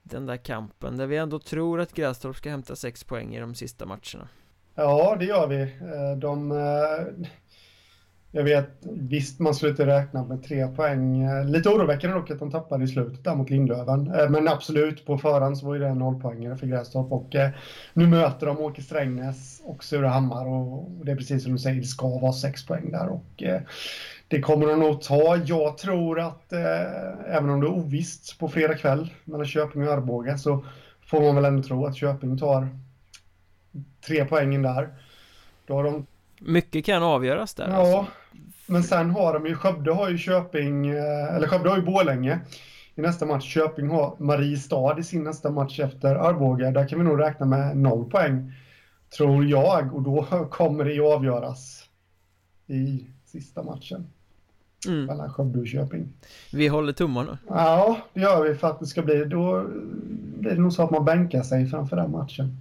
den 0.02 0.26
där 0.26 0.36
kampen. 0.36 0.96
Där 0.96 1.06
vi 1.06 1.16
ändå 1.16 1.38
tror 1.38 1.80
att 1.80 1.92
Grästorp 1.92 2.36
ska 2.36 2.50
hämta 2.50 2.76
sex 2.76 3.04
poäng 3.04 3.34
i 3.34 3.40
de 3.40 3.54
sista 3.54 3.86
matcherna. 3.86 4.28
Ja, 4.74 5.16
det 5.18 5.24
gör 5.24 5.46
vi. 5.46 5.62
Eh, 5.62 6.18
De, 6.18 6.52
eh, 6.52 7.26
jag 8.36 8.44
vet, 8.44 8.70
visst 8.90 9.40
man 9.40 9.54
skulle 9.54 9.70
inte 9.70 9.86
räkna 9.86 10.24
med 10.24 10.42
tre 10.42 10.66
poäng. 10.66 11.22
Eh, 11.22 11.44
Lite 11.44 11.68
oroväckande 11.68 12.16
dock 12.16 12.30
att 12.30 12.38
de 12.38 12.50
tappade 12.50 12.84
i 12.84 12.88
slutet 12.88 13.24
där 13.24 13.34
mot 13.34 13.50
Lindlöven. 13.50 14.14
Eh, 14.14 14.30
Men 14.30 14.48
absolut, 14.48 15.06
på 15.06 15.18
förhand 15.18 15.58
så 15.58 15.66
var 15.66 15.74
ju 15.74 15.80
det 15.80 15.86
en 15.86 15.98
nollpoängare 15.98 16.56
för 16.56 16.66
Grästorp. 16.66 17.12
Och 17.12 17.34
eh, 17.34 17.50
nu 17.92 18.06
möter 18.06 18.46
de 18.46 18.58
Åke 18.58 18.82
Strängnäs 18.82 19.62
och 19.64 19.84
Surahammar 19.84 20.46
och 20.46 20.90
det 21.04 21.12
är 21.12 21.16
precis 21.16 21.42
som 21.42 21.52
du 21.52 21.58
säger, 21.58 21.80
det 21.80 21.86
ska 21.86 22.18
vara 22.18 22.32
sex 22.32 22.66
poäng 22.66 22.90
där. 22.90 23.08
Och 23.08 23.42
det 24.28 24.40
kommer 24.40 24.66
de 24.66 24.80
nog 24.80 25.02
ta. 25.02 25.36
Jag 25.36 25.78
tror 25.78 26.20
att 26.20 26.52
även 27.26 27.50
om 27.50 27.60
det 27.60 27.66
är 27.66 27.72
ovisst 27.72 28.38
på 28.38 28.48
fredag 28.48 28.74
kväll 28.74 29.10
mellan 29.24 29.46
Köping 29.46 29.88
och 29.88 29.92
Arboga 29.92 30.38
så 30.38 30.64
får 31.06 31.20
man 31.20 31.34
väl 31.34 31.44
ändå 31.44 31.62
tro 31.62 31.86
att 31.86 31.96
Köping 31.96 32.38
tar 32.38 32.68
tre 34.06 34.24
poängen 34.24 34.62
där. 34.62 34.88
Då 35.66 35.74
har 35.74 35.84
de, 35.84 36.06
Mycket 36.40 36.84
kan 36.86 37.02
avgöras 37.02 37.54
där 37.54 37.68
ja, 37.68 37.76
alltså. 37.76 38.12
Men 38.66 38.82
sen 38.82 39.10
har 39.10 39.34
de 39.34 39.46
ju, 39.46 39.54
Skövde 39.54 39.92
har 39.92 40.08
ju 40.08 40.18
Köping, 40.18 40.86
eh, 40.86 41.34
eller 41.34 41.46
Skövde 41.46 41.68
har 41.68 41.76
ju 41.76 41.82
Borlänge 41.82 42.40
i 42.94 43.00
nästa 43.00 43.26
match. 43.26 43.54
Köping 43.54 43.88
har 43.88 44.16
Mariestad 44.18 44.98
i 44.98 45.02
sin 45.02 45.24
nästa 45.24 45.50
match 45.50 45.80
efter 45.80 46.14
Arboga. 46.14 46.70
Där 46.70 46.88
kan 46.88 46.98
vi 46.98 47.04
nog 47.04 47.20
räkna 47.20 47.46
med 47.46 47.76
noll 47.76 48.10
poäng, 48.10 48.52
tror 49.16 49.44
jag. 49.44 49.94
Och 49.94 50.02
då 50.02 50.26
kommer 50.50 50.84
det 50.84 50.92
ju 50.92 51.02
avgöras 51.02 51.88
i 52.66 53.06
sista 53.24 53.62
matchen 53.62 54.06
mm. 54.86 55.04
mellan 55.04 55.32
Skövde 55.32 55.60
och 55.60 55.66
Köping. 55.66 56.12
Vi 56.52 56.68
håller 56.68 56.92
tummarna 56.92 57.38
Ja, 57.48 57.98
det 58.12 58.20
gör 58.20 58.48
vi 58.48 58.54
för 58.54 58.68
att 58.68 58.80
det 58.80 58.86
ska 58.86 59.02
bli, 59.02 59.24
då 59.24 59.66
blir 60.38 60.50
det 60.50 60.60
nog 60.60 60.72
så 60.72 60.82
att 60.82 60.90
man 60.90 61.04
bänkar 61.04 61.42
sig 61.42 61.66
framför 61.66 61.96
den 61.96 62.10
matchen. 62.10 62.56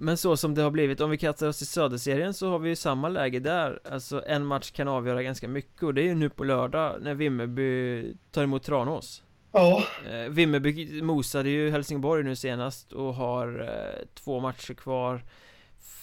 Men 0.00 0.16
så 0.16 0.36
som 0.36 0.54
det 0.54 0.62
har 0.62 0.70
blivit, 0.70 1.00
om 1.00 1.10
vi 1.10 1.18
kastar 1.18 1.48
oss 1.48 1.58
till 1.58 1.66
Söderserien 1.66 2.34
så 2.34 2.50
har 2.50 2.58
vi 2.58 2.68
ju 2.68 2.76
samma 2.76 3.08
läge 3.08 3.40
där. 3.40 3.80
Alltså 3.90 4.22
en 4.26 4.46
match 4.46 4.70
kan 4.70 4.88
avgöra 4.88 5.22
ganska 5.22 5.48
mycket 5.48 5.82
och 5.82 5.94
det 5.94 6.02
är 6.02 6.06
ju 6.06 6.14
nu 6.14 6.30
på 6.30 6.44
lördag 6.44 6.96
när 7.00 7.14
Vimmerby 7.14 8.04
tar 8.30 8.42
emot 8.42 8.62
Tranås. 8.62 9.22
Ja, 9.52 9.84
eh, 10.10 10.30
Vimmerby 10.30 11.02
mosade 11.02 11.50
ju 11.50 11.70
Helsingborg 11.70 12.24
nu 12.24 12.36
senast 12.36 12.92
och 12.92 13.14
har 13.14 13.60
eh, 13.60 14.06
två 14.14 14.40
matcher 14.40 14.74
kvar. 14.74 15.24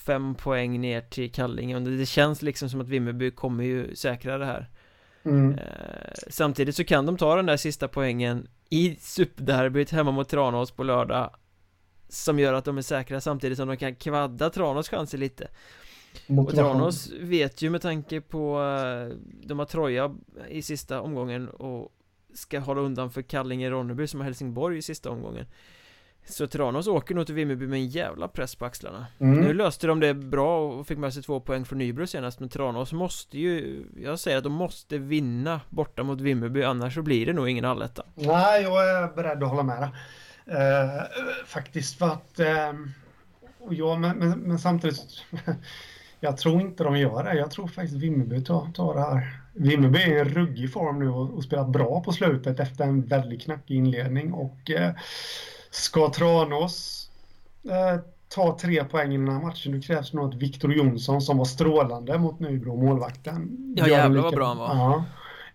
Fem 0.06 0.36
poäng 0.36 0.82
ner 0.82 1.02
till 1.02 1.32
Kallinge. 1.32 1.76
Och 1.76 1.82
det 1.82 2.06
känns 2.06 2.42
liksom 2.42 2.70
som 2.70 2.82
att 2.82 2.88
Vimmerby 2.88 3.32
kommer 3.32 3.64
ju 3.64 3.96
säkra 3.96 4.38
det 4.38 4.46
här. 4.46 4.70
Mm. 5.26 5.54
eh, 5.54 6.14
Samtidigt 6.30 6.76
så 6.76 6.84
kan 6.84 7.06
de 7.06 7.18
ta 7.18 7.36
den 7.36 7.46
där 7.46 7.58
sista 7.58 7.88
poängen 7.88 8.48
i 8.70 8.96
superderbyt 9.00 9.92
hemma 9.92 10.12
mot 10.12 10.30
Tranås 10.30 10.72
på 10.72 10.84
lördag 10.84 11.30
Som 12.10 12.40
gör 12.40 12.54
att 12.54 12.66
de 12.66 12.78
är 12.78 12.82
säkra 12.82 13.22
samtidigt 13.22 13.58
som 13.58 13.68
de 13.68 13.78
kan 13.78 13.96
kvadda 13.96 14.50
Tranås 14.50 14.90
chanser 14.90 15.18
lite 15.18 15.48
och. 16.28 16.56
Tranås 16.56 17.12
vet 17.20 17.62
ju 17.62 17.70
med 17.70 17.82
tanke 17.82 18.22
på 18.22 18.62
eh, 18.62 19.18
De 19.44 19.60
har 19.60 19.66
Troja 19.66 20.16
i 20.50 20.62
sista 20.62 21.02
omgången 21.02 21.50
och 21.50 21.94
Ska 22.34 22.60
hålla 22.60 22.82
undan 22.82 23.12
för 23.12 23.22
Kallinge 23.22 23.70
Ronneby 23.70 24.08
som 24.08 24.20
har 24.20 24.26
Helsingborg 24.26 24.78
i 24.78 24.82
sista 24.82 25.10
omgången 25.10 25.46
Så 26.26 26.48
Tranås 26.48 26.88
åker 26.88 27.16
nog 27.16 27.26
till 27.26 27.36
Vimmerby 27.36 27.68
med 27.68 27.78
en 27.80 27.88
jävla 27.88 28.28
press 28.28 28.56
på 28.56 28.66
axlarna 28.66 29.06
Mm. 29.20 29.40
Nu 29.40 29.54
löste 29.54 29.88
de 29.88 30.00
det 30.00 30.14
bra 30.14 30.60
och 30.60 30.88
fick 30.88 30.98
med 30.98 31.14
sig 31.14 31.24
två 31.24 31.40
poäng 31.40 31.66
från 31.66 31.80
Nybro 31.80 32.08
senast 32.08 32.40
Men 32.40 32.50
Tranås 32.50 32.94
måste 32.94 33.38
ju 33.40 33.84
Jag 34.04 34.20
säger 34.20 34.38
att 34.38 34.44
de 34.44 34.54
måste 34.54 34.98
vinna 34.98 35.62
borta 35.70 36.04
mot 36.04 36.22
Vimmerby 36.22 36.64
Annars 36.64 36.94
så 36.94 37.02
blir 37.02 37.26
det 37.26 37.34
nog 37.34 37.50
ingen 37.50 37.66
alletta 37.66 38.04
Nej, 38.16 38.64
jag 38.64 38.90
är 38.90 39.16
beredd 39.16 39.44
att 39.44 39.50
hålla 39.50 39.64
med 39.64 39.82
dig. 39.82 39.90
Eh, 40.52 41.02
faktiskt 41.46 41.98
för 41.98 42.06
att... 42.06 42.40
Eh, 42.40 42.74
och 43.60 43.74
ja, 43.74 43.98
men, 43.98 44.18
men, 44.18 44.40
men 44.40 44.60
samtidigt... 44.60 45.26
jag 46.20 46.38
tror 46.38 46.62
inte 46.62 46.84
de 46.84 46.98
gör 46.98 47.24
det. 47.24 47.34
Jag 47.34 47.52
tror 47.52 47.68
faktiskt 47.68 47.98
Vimmerby 47.98 48.44
tar, 48.44 48.72
tar 48.74 48.94
det 48.94 49.02
här. 49.02 49.42
Vimmerby 49.54 50.00
är 50.00 50.16
i 50.16 50.20
en 50.20 50.30
ruggig 50.30 50.74
form 50.74 51.00
nu 51.00 51.10
och, 51.10 51.34
och 51.34 51.44
spelat 51.44 51.70
bra 51.70 52.04
på 52.04 52.12
slutet 52.12 52.60
efter 52.60 52.84
en 52.84 53.06
väldigt 53.06 53.42
knackig 53.42 53.76
inledning. 53.76 54.34
Och 54.34 54.72
eh, 54.72 54.92
ska 55.70 56.10
Tranås 56.10 57.10
eh, 57.64 58.02
ta 58.30 58.58
tre 58.62 58.84
poäng 58.84 59.14
i 59.14 59.18
den 59.18 59.30
här 59.30 59.42
matchen, 59.42 59.72
då 59.72 59.82
krävs 59.82 60.14
nog 60.14 60.30
att 60.30 60.42
Viktor 60.42 60.74
Jonsson 60.74 61.22
som 61.22 61.38
var 61.38 61.46
strålande 61.46 62.18
mot 62.18 62.40
Nybro, 62.40 62.76
målvakten. 62.76 63.58
Ja, 63.78 63.88
jävlar 63.88 64.22
vad 64.22 64.36
bra 64.36 64.48
han 64.48 64.58
var. 64.58 64.68
Ja, 64.68 65.04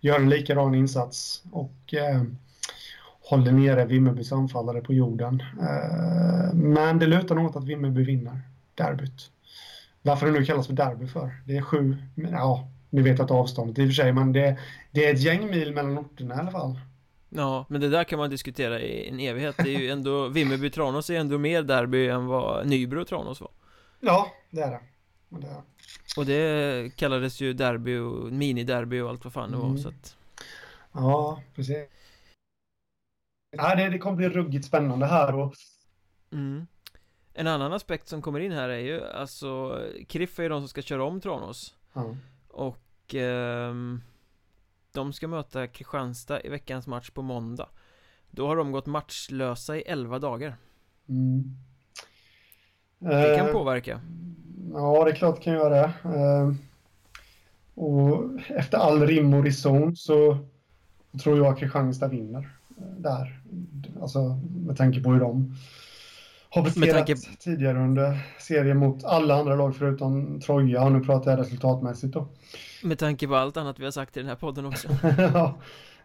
gör 0.01 0.15
en 0.19 0.29
likadan 0.29 0.75
insats 0.75 1.43
och 1.51 1.93
eh, 1.93 2.23
håller 3.23 3.51
nere 3.51 3.85
Vimmerbys 3.85 4.31
anfallare 4.31 4.81
på 4.81 4.93
jorden. 4.93 5.43
Eh, 5.61 6.53
men 6.53 6.99
det 6.99 7.07
lutar 7.07 7.35
nog 7.35 7.45
åt 7.45 7.55
att 7.55 7.63
Vimmerby 7.63 8.03
vinner 8.03 8.41
derbyt. 8.75 9.29
Varför 10.01 10.25
det 10.25 10.31
nu 10.31 10.45
kallas 10.45 10.67
för 10.67 10.73
derby 10.73 11.07
för. 11.07 11.31
Det 11.45 11.57
är 11.57 11.61
sju, 11.61 11.97
ja, 12.31 12.67
ni 12.89 13.01
vet 13.01 13.19
att 13.19 13.31
avståndet 13.31 13.79
i 13.79 13.83
och 13.83 13.87
för 13.87 13.93
sig, 13.93 14.13
men 14.13 14.33
det, 14.33 14.57
det 14.91 15.05
är 15.05 15.13
ett 15.13 15.21
gäng 15.21 15.49
mil 15.49 15.73
mellan 15.73 15.97
orterna 15.97 16.35
i 16.35 16.37
alla 16.37 16.51
fall. 16.51 16.79
Ja, 17.29 17.65
men 17.69 17.81
det 17.81 17.89
där 17.89 18.03
kan 18.03 18.19
man 18.19 18.29
diskutera 18.29 18.79
i 18.81 19.09
en 19.09 19.19
evighet 19.19 19.55
Det 19.57 19.75
är 19.75 19.79
ju 19.79 19.89
ändå 19.89 20.27
Vimmerby-Tranås 20.29 21.11
är 21.11 21.19
ändå 21.19 21.37
mer 21.37 21.63
derby 21.63 22.07
än 22.09 22.25
vad 22.25 22.67
Nybro 22.67 23.01
och 23.01 23.07
Tranås 23.07 23.41
var 23.41 23.51
Ja, 23.99 24.27
det 24.49 24.61
är 24.61 24.71
det. 24.71 24.79
Det 25.29 25.47
är. 25.47 25.61
Och 26.17 26.25
det 26.25 26.95
kallades 26.95 27.41
ju 27.41 27.53
derby 27.53 27.97
och 27.97 28.31
miniderby 28.31 28.99
och 28.99 29.09
allt 29.09 29.23
vad 29.23 29.33
fan 29.33 29.51
det 29.51 29.57
var 29.57 29.65
Mm. 29.65 29.77
så 29.77 29.89
att 29.89 30.15
Ja, 30.93 31.41
precis. 31.55 31.77
Ja, 33.57 33.75
det, 33.75 33.89
det 33.89 33.97
kommer 33.97 34.17
bli 34.17 34.29
ruggigt 34.29 34.65
spännande 34.65 35.05
här 35.05 35.35
och 35.35 35.53
mm. 36.31 36.67
En 37.33 37.47
annan 37.47 37.73
aspekt 37.73 38.07
som 38.07 38.21
kommer 38.21 38.39
in 38.39 38.51
här 38.51 38.69
är 38.69 38.79
ju 38.79 39.05
alltså 39.05 39.79
Kriff 40.07 40.39
är 40.39 40.43
ju 40.43 40.49
de 40.49 40.61
som 40.61 40.67
ska 40.67 40.81
köra 40.81 41.03
om 41.03 41.21
Tranås 41.21 41.75
ja. 41.93 42.15
Och 42.47 43.15
ehm, 43.15 44.01
De 44.91 45.13
ska 45.13 45.27
möta 45.27 45.67
Kristianstad 45.67 46.41
i 46.41 46.49
veckans 46.49 46.87
match 46.87 47.09
på 47.09 47.21
måndag 47.21 47.69
Då 48.31 48.47
har 48.47 48.55
de 48.55 48.71
gått 48.71 48.85
matchlösa 48.85 49.77
i 49.77 49.81
11 49.81 50.19
dagar 50.19 50.57
Mm. 51.09 51.43
Det 52.99 53.37
kan 53.37 53.47
Eh, 53.47 53.53
påverka 53.53 54.01
Ja, 54.73 55.03
det 55.03 55.11
är 55.11 55.15
klart 55.15 55.35
det 55.35 55.41
kan 55.41 55.53
göra 55.53 55.69
det. 55.69 55.93
Eh, 56.03 56.53
och 57.75 58.39
efter 58.47 58.77
all 58.77 59.07
rim 59.07 59.33
och 59.33 59.43
reson 59.43 59.95
så 59.95 60.37
tror 61.23 61.37
jag 61.37 61.57
Kristianstad 61.57 62.07
vinner 62.07 62.39
eh, 62.39 62.62
där. 62.97 63.41
Alltså 64.01 64.39
med 64.65 64.77
tanke 64.77 65.01
på 65.01 65.11
hur 65.11 65.19
de 65.19 65.55
har 66.49 66.63
presterat 66.63 67.07
tanke- 67.07 67.37
tidigare 67.39 67.79
under 67.79 68.19
serien 68.39 68.77
mot 68.77 69.03
alla 69.03 69.35
andra 69.35 69.55
lag 69.55 69.75
förutom 69.75 70.39
Troja. 70.39 70.83
Och 70.83 70.91
nu 70.91 70.99
pratar 70.99 71.31
jag 71.31 71.39
resultatmässigt 71.39 72.13
då. 72.13 72.27
Med 72.83 72.99
tanke 72.99 73.27
på 73.27 73.35
allt 73.35 73.57
annat 73.57 73.79
vi 73.79 73.83
har 73.83 73.91
sagt 73.91 74.17
i 74.17 74.19
den 74.19 74.29
här 74.29 74.35
podden 74.35 74.65
också 74.65 74.87
ja, 75.17 75.57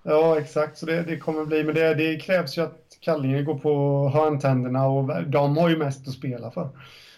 ja, 0.03 0.39
exakt. 0.41 0.79
Så 0.79 0.87
det, 0.87 1.03
det 1.03 1.17
kommer 1.17 1.45
bli. 1.45 1.65
Men 1.65 1.75
det, 1.75 1.95
det 1.95 2.17
krävs 2.17 2.59
ju 2.59 2.63
att 2.63 2.85
Kallinge 3.01 3.43
går 3.43 3.59
på 3.59 4.09
hörntänderna 4.15 4.87
och 4.87 5.25
de 5.27 5.57
har 5.57 5.69
ju 5.69 5.77
mest 5.77 6.09
att 6.09 6.15
spela 6.15 6.51
för. 6.51 6.69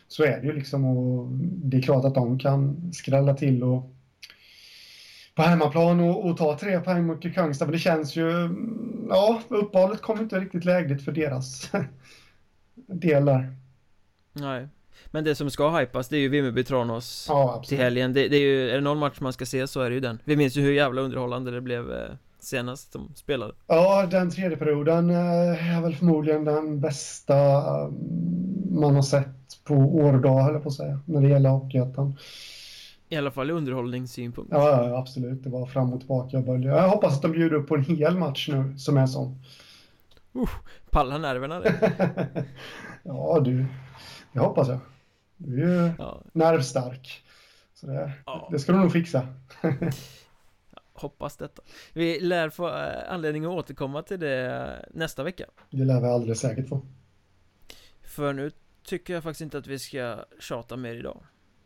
Så 0.09 0.23
är 0.25 0.41
det 0.41 0.47
ju 0.47 0.53
liksom. 0.53 0.85
Och 0.85 1.29
det 1.43 1.77
är 1.77 1.83
klart 1.83 2.05
att 2.05 2.15
de 2.15 2.39
kan 2.39 2.93
skrälla 2.93 3.35
till 3.35 3.63
och 3.63 3.95
på 5.41 5.47
hemmaplan 5.47 6.01
och, 6.01 6.27
och 6.27 6.37
ta 6.37 6.59
tre 6.59 6.81
poäng 6.81 7.07
mot 7.07 7.23
Kristianstad. 7.23 7.65
Men 7.65 7.73
det 7.73 7.79
känns 7.79 8.17
ju... 8.17 8.51
Ja, 9.09 9.41
uppehållet 9.49 10.03
kommer 10.03 10.23
inte 10.23 10.41
riktigt 10.41 10.65
lägligt 10.65 11.05
för 11.05 11.13
deras 11.13 11.71
del 12.87 13.25
där. 13.25 13.57
Nej 14.33 14.69
Men 15.11 15.25
det 15.25 15.35
som 15.35 15.51
ska 15.51 15.79
hypas 15.79 16.09
det 16.09 16.17
är 16.17 16.21
ju 16.21 16.29
Vimmerby-Tranås 16.29 17.27
Ja, 17.29 17.63
till 17.67 17.79
helgen 17.79 18.13
det, 18.13 18.29
det 18.29 18.37
är 18.37 18.41
ju, 18.41 18.71
är 18.71 18.75
det 18.75 18.81
någon 18.81 18.99
match 18.99 19.21
man 19.21 19.33
ska 19.33 19.47
se 19.47 19.67
så 19.67 19.81
är 19.81 19.91
det 19.91 19.95
ju 19.95 20.01
den 20.01 20.19
Vi 20.25 20.37
minns 20.37 20.57
ju 20.57 20.61
hur 20.61 20.73
jävla 20.73 21.03
underhållande 21.03 21.51
det 21.51 21.61
blev 21.61 21.93
eh, 21.93 22.11
senast 22.41 22.93
de 22.93 23.13
spelade 23.15 23.53
Ja, 23.67 24.07
den 24.07 24.31
tredje 24.31 24.57
perioden 24.57 25.11
eh, 25.11 25.77
är 25.77 25.83
väl 25.83 25.97
förmodligen 25.97 26.45
den 26.45 26.81
bästa 26.81 27.37
eh, 27.57 27.91
man 28.71 28.95
har 28.95 29.03
sett 29.03 29.65
på 29.65 29.75
år 29.75 30.13
och 30.13 30.21
dag, 30.21 30.43
höll 30.43 30.55
jag 30.55 30.63
på 30.63 30.69
att 30.69 30.75
säga, 30.75 31.01
när 31.05 31.21
det 31.21 31.29
gäller 31.29 31.51
Hockeyettan. 31.51 32.17
I 33.13 33.17
alla 33.17 33.31
fall 33.31 33.51
i 33.51 33.53
underhållningssynpunkt 33.53 34.53
Ja, 34.53 34.89
ja, 34.89 34.99
absolut. 34.99 35.45
Det 35.45 35.51
var 35.51 35.67
fram 35.67 35.93
och 35.93 36.01
tillbaka 36.01 36.39
och 36.39 36.45
bölja. 36.45 36.77
Jag 36.77 36.89
hoppas 36.89 37.17
att 37.17 37.23
de 37.23 37.33
bjuder 37.33 37.57
upp 37.57 37.69
på 37.69 37.75
en 37.75 37.85
hel 37.85 38.19
match 38.19 38.49
nu 38.53 38.79
som 38.79 38.97
är 38.97 39.07
sån. 39.07 39.43
Palla 40.91 41.19
nerverna 41.19 41.61
det 41.61 41.75
ja, 43.03 43.41
du. 43.45 43.67
Det 44.33 44.39
hoppas 44.41 44.69
jag. 44.69 44.79
Du 45.37 45.63
är 45.79 45.85
ju 45.87 45.93
Ja, 45.99 46.23
nervstark. 46.33 47.23
Så 47.75 47.87
det, 47.87 48.13
Ja. 48.27 48.49
det 48.53 48.59
ska 48.59 48.73
du 48.73 48.79
nog 48.79 48.93
fixa. 48.93 49.27
hoppas 50.93 51.37
detta 51.37 51.63
Vi 51.93 52.21
lär 52.21 52.51
få 52.51 52.69
eh, 52.69 53.13
anledning 53.13 53.45
att 53.45 53.51
återkomma 53.51 54.03
till 54.03 54.21
det 54.21 54.89
nästa 54.95 55.23
vecka 55.23 55.45
Det 55.71 55.85
lär 55.85 56.01
vi 56.01 56.07
alldeles 56.07 56.41
säkert 56.41 56.69
få. 56.69 56.81
För 58.03 58.33
nu 58.33 58.51
tycker 58.85 59.15
jag 59.15 59.23
faktiskt 59.23 59.41
inte 59.41 59.59
att 59.59 59.67
vi 59.67 59.79
ska 59.79 60.25
tjata 60.41 60.77
mer 60.77 60.95
idag 60.95 61.23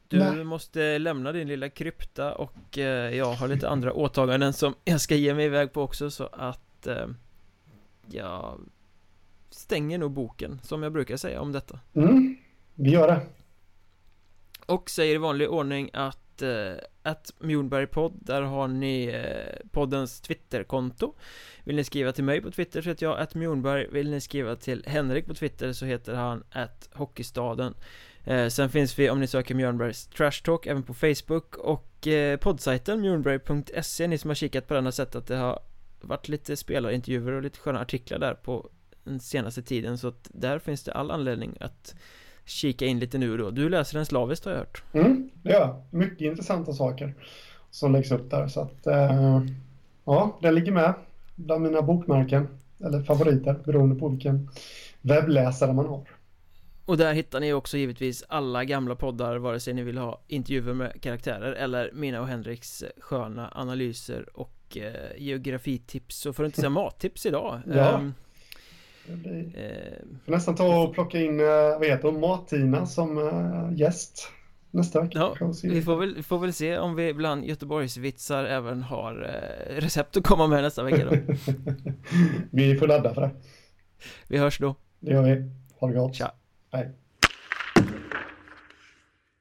Du 0.09 0.19
Nej. 0.19 0.45
måste 0.45 0.99
lämna 0.99 1.33
din 1.33 1.49
lilla 1.49 1.69
krypta 1.69 2.35
och 2.35 2.79
eh, 2.79 3.17
jag 3.17 3.33
har 3.33 3.49
lite 3.49 3.69
andra 3.69 3.93
åtaganden 3.93 4.53
som 4.53 4.75
jag 4.85 5.01
ska 5.01 5.15
ge 5.15 5.35
mig 5.35 5.47
iväg 5.47 5.73
på 5.73 5.83
också 5.83 6.11
så 6.11 6.29
att 6.33 6.87
eh, 6.87 7.07
jag 8.11 8.61
stänger 9.51 9.99
nog 9.99 10.11
boken 10.11 10.61
som 10.63 10.83
jag 10.83 10.93
brukar 10.93 11.17
säga 11.17 11.41
om 11.41 11.53
detta. 11.53 11.81
Mm, 11.95 12.37
vi 12.75 12.91
gör 12.91 13.09
det. 13.09 13.21
Och 14.67 14.91
säger 14.91 15.15
i 15.15 15.19
vanlig 15.19 15.51
ordning 15.51 15.91
att 15.93 16.43
eh, 16.43 16.75
att 17.03 17.35
Mjornbergpodd, 17.39 18.13
där 18.21 18.43
har 18.43 18.69
ni 18.69 19.05
eh, 19.05 19.67
poddens 19.71 20.21
Twitterkonto. 20.21 21.15
Vill 21.65 21.77
ni 21.77 21.85
skriva 21.85 22.13
till 22.13 22.25
mig 22.25 22.41
på 22.41 22.51
Twitter 22.51 22.83
så 22.83 22.89
heter 22.89 23.07
jag 23.07 23.19
att 23.19 23.35
Mjornberg 23.35 23.89
Vill 23.91 24.11
ni 24.11 24.21
skriva 24.21 24.57
till 24.57 24.85
Henrik 24.87 25.27
på 25.27 25.35
Twitter 25.35 25.73
så 25.73 25.85
heter 25.85 26.15
han 26.15 26.45
att 26.51 26.89
Hockeystaden 26.93 27.75
eh, 28.25 28.49
Sen 28.49 28.69
finns 28.69 28.99
vi 28.99 29.11
om 29.11 29.21
ni 29.21 29.27
söker 29.27 29.55
Mjörnbergs 29.55 30.07
Trash 30.07 30.43
Talk 30.45 30.67
även 30.67 30.83
på 30.83 30.95
Facebook 30.95 31.57
och 31.57 32.07
eh, 32.07 32.37
poddsajten 32.37 33.01
Mjörnberg.se 33.01 34.07
Ni 34.07 34.19
som 34.19 34.31
har 34.31 34.35
kikat 34.35 34.69
på 34.69 34.75
den 34.75 34.85
har 34.85 34.93
sett 34.93 35.15
att 35.15 35.27
det 35.27 35.37
har 35.37 35.59
varit 36.01 36.29
lite 36.29 36.57
spelarintervjuer 36.57 37.33
och 37.33 37.43
lite 37.43 37.59
sköna 37.59 37.81
artiklar 37.81 38.19
där 38.19 38.35
på 38.35 38.69
den 39.05 39.21
senaste 39.21 39.63
tiden 39.63 39.99
så 39.99 40.09
att 40.09 40.31
där 40.33 40.59
finns 40.59 40.85
det 40.85 40.93
all 40.93 41.11
anledning 41.11 41.57
att 41.61 41.95
kika 42.45 42.87
in 42.87 42.99
lite 42.99 43.19
nu 43.19 43.33
och 43.33 43.39
då. 43.39 43.51
Du 43.51 43.69
läser 43.69 43.97
den 43.97 44.07
slaviskt 44.07 44.45
har 44.45 44.53
jag 44.53 44.59
hört. 44.59 44.83
Mm, 44.93 45.31
det 45.43 45.53
gör 45.53 45.61
jag. 45.61 45.83
Mycket 45.91 46.21
intressanta 46.21 46.73
saker 46.73 47.15
som 47.71 47.93
läggs 47.93 48.11
upp 48.11 48.31
där. 48.31 48.49
Så 48.49 48.61
att, 48.61 48.87
eh, 48.87 49.43
ja, 50.05 50.39
den 50.43 50.55
ligger 50.55 50.73
med 50.73 50.95
bland 51.35 51.63
mina 51.63 51.83
bokmärken. 51.83 52.49
Eller 52.85 53.03
favoriter, 53.03 53.57
beroende 53.65 53.95
på 53.95 54.09
vilken 54.09 54.51
webbläsare 55.01 55.73
man 55.73 55.87
har. 55.87 56.09
Och 56.87 56.97
där 56.97 57.15
hittar 57.15 57.41
ni 57.41 57.53
också 57.53 57.77
givetvis 57.77 58.25
alla 58.29 58.65
gamla 58.65 58.97
poddar 58.97 59.37
vare 59.37 59.61
sig 59.61 59.75
ni 59.75 59.83
vill 59.83 59.99
ha 59.99 60.21
intervjuer 60.29 60.75
med 60.75 61.01
karaktärer 61.01 61.53
eller 61.53 61.91
mina 61.95 62.21
och 62.21 62.27
Henriks 62.27 62.83
eh, 62.83 62.89
sköna 62.99 63.53
analyser 63.55 64.39
och 64.39 64.77
eh, 64.77 64.93
geografitips 65.17 66.27
och 66.27 66.37
för 66.37 66.45
att 66.45 66.49
inte 66.49 66.61
säga 66.61 66.71
mattips 66.71 67.27
idag. 67.27 67.61
Ja. 67.67 68.01
Eh, 69.09 69.15
Får 70.25 70.33
nästan 70.33 70.55
ta 70.55 70.83
och 70.83 70.95
plocka 70.95 71.21
in, 71.21 71.41
eh, 71.41 71.47
vad 71.79 71.87
heter 71.87 72.09
hon, 72.09 72.21
Mat-Tina 72.21 72.87
som 72.87 73.75
gäst 73.77 74.29
nästa 74.71 75.01
vecka. 75.01 75.19
Ja, 75.19 75.53
vi 75.63 75.69
vi 75.69 75.83
får 75.83 75.97
väl, 75.97 76.23
får 76.23 76.39
väl 76.39 76.53
se 76.53 76.79
om 76.79 76.95
vi 76.95 77.15
bland 77.15 77.45
Göteborgsvitsar 77.45 78.45
även 78.45 78.83
har 78.83 79.15
recept 79.69 80.17
att 80.17 80.25
komma 80.25 80.47
med 80.47 80.63
nästa 80.63 80.83
vecka 80.83 81.05
då. 81.05 81.11
vi 82.51 82.77
får 82.77 82.87
ladda 82.87 83.15
för 83.15 83.21
det. 83.21 83.31
Vi 84.29 84.39
hörs 84.39 84.59
då. 84.59 84.75
Det 85.01 85.13
gör 85.13 85.23
vi. 85.23 85.51
Ha 85.81 85.89
det 85.89 85.95
gott. 85.95 86.15
Tja. 86.15 86.35
Hej. 86.75 87.04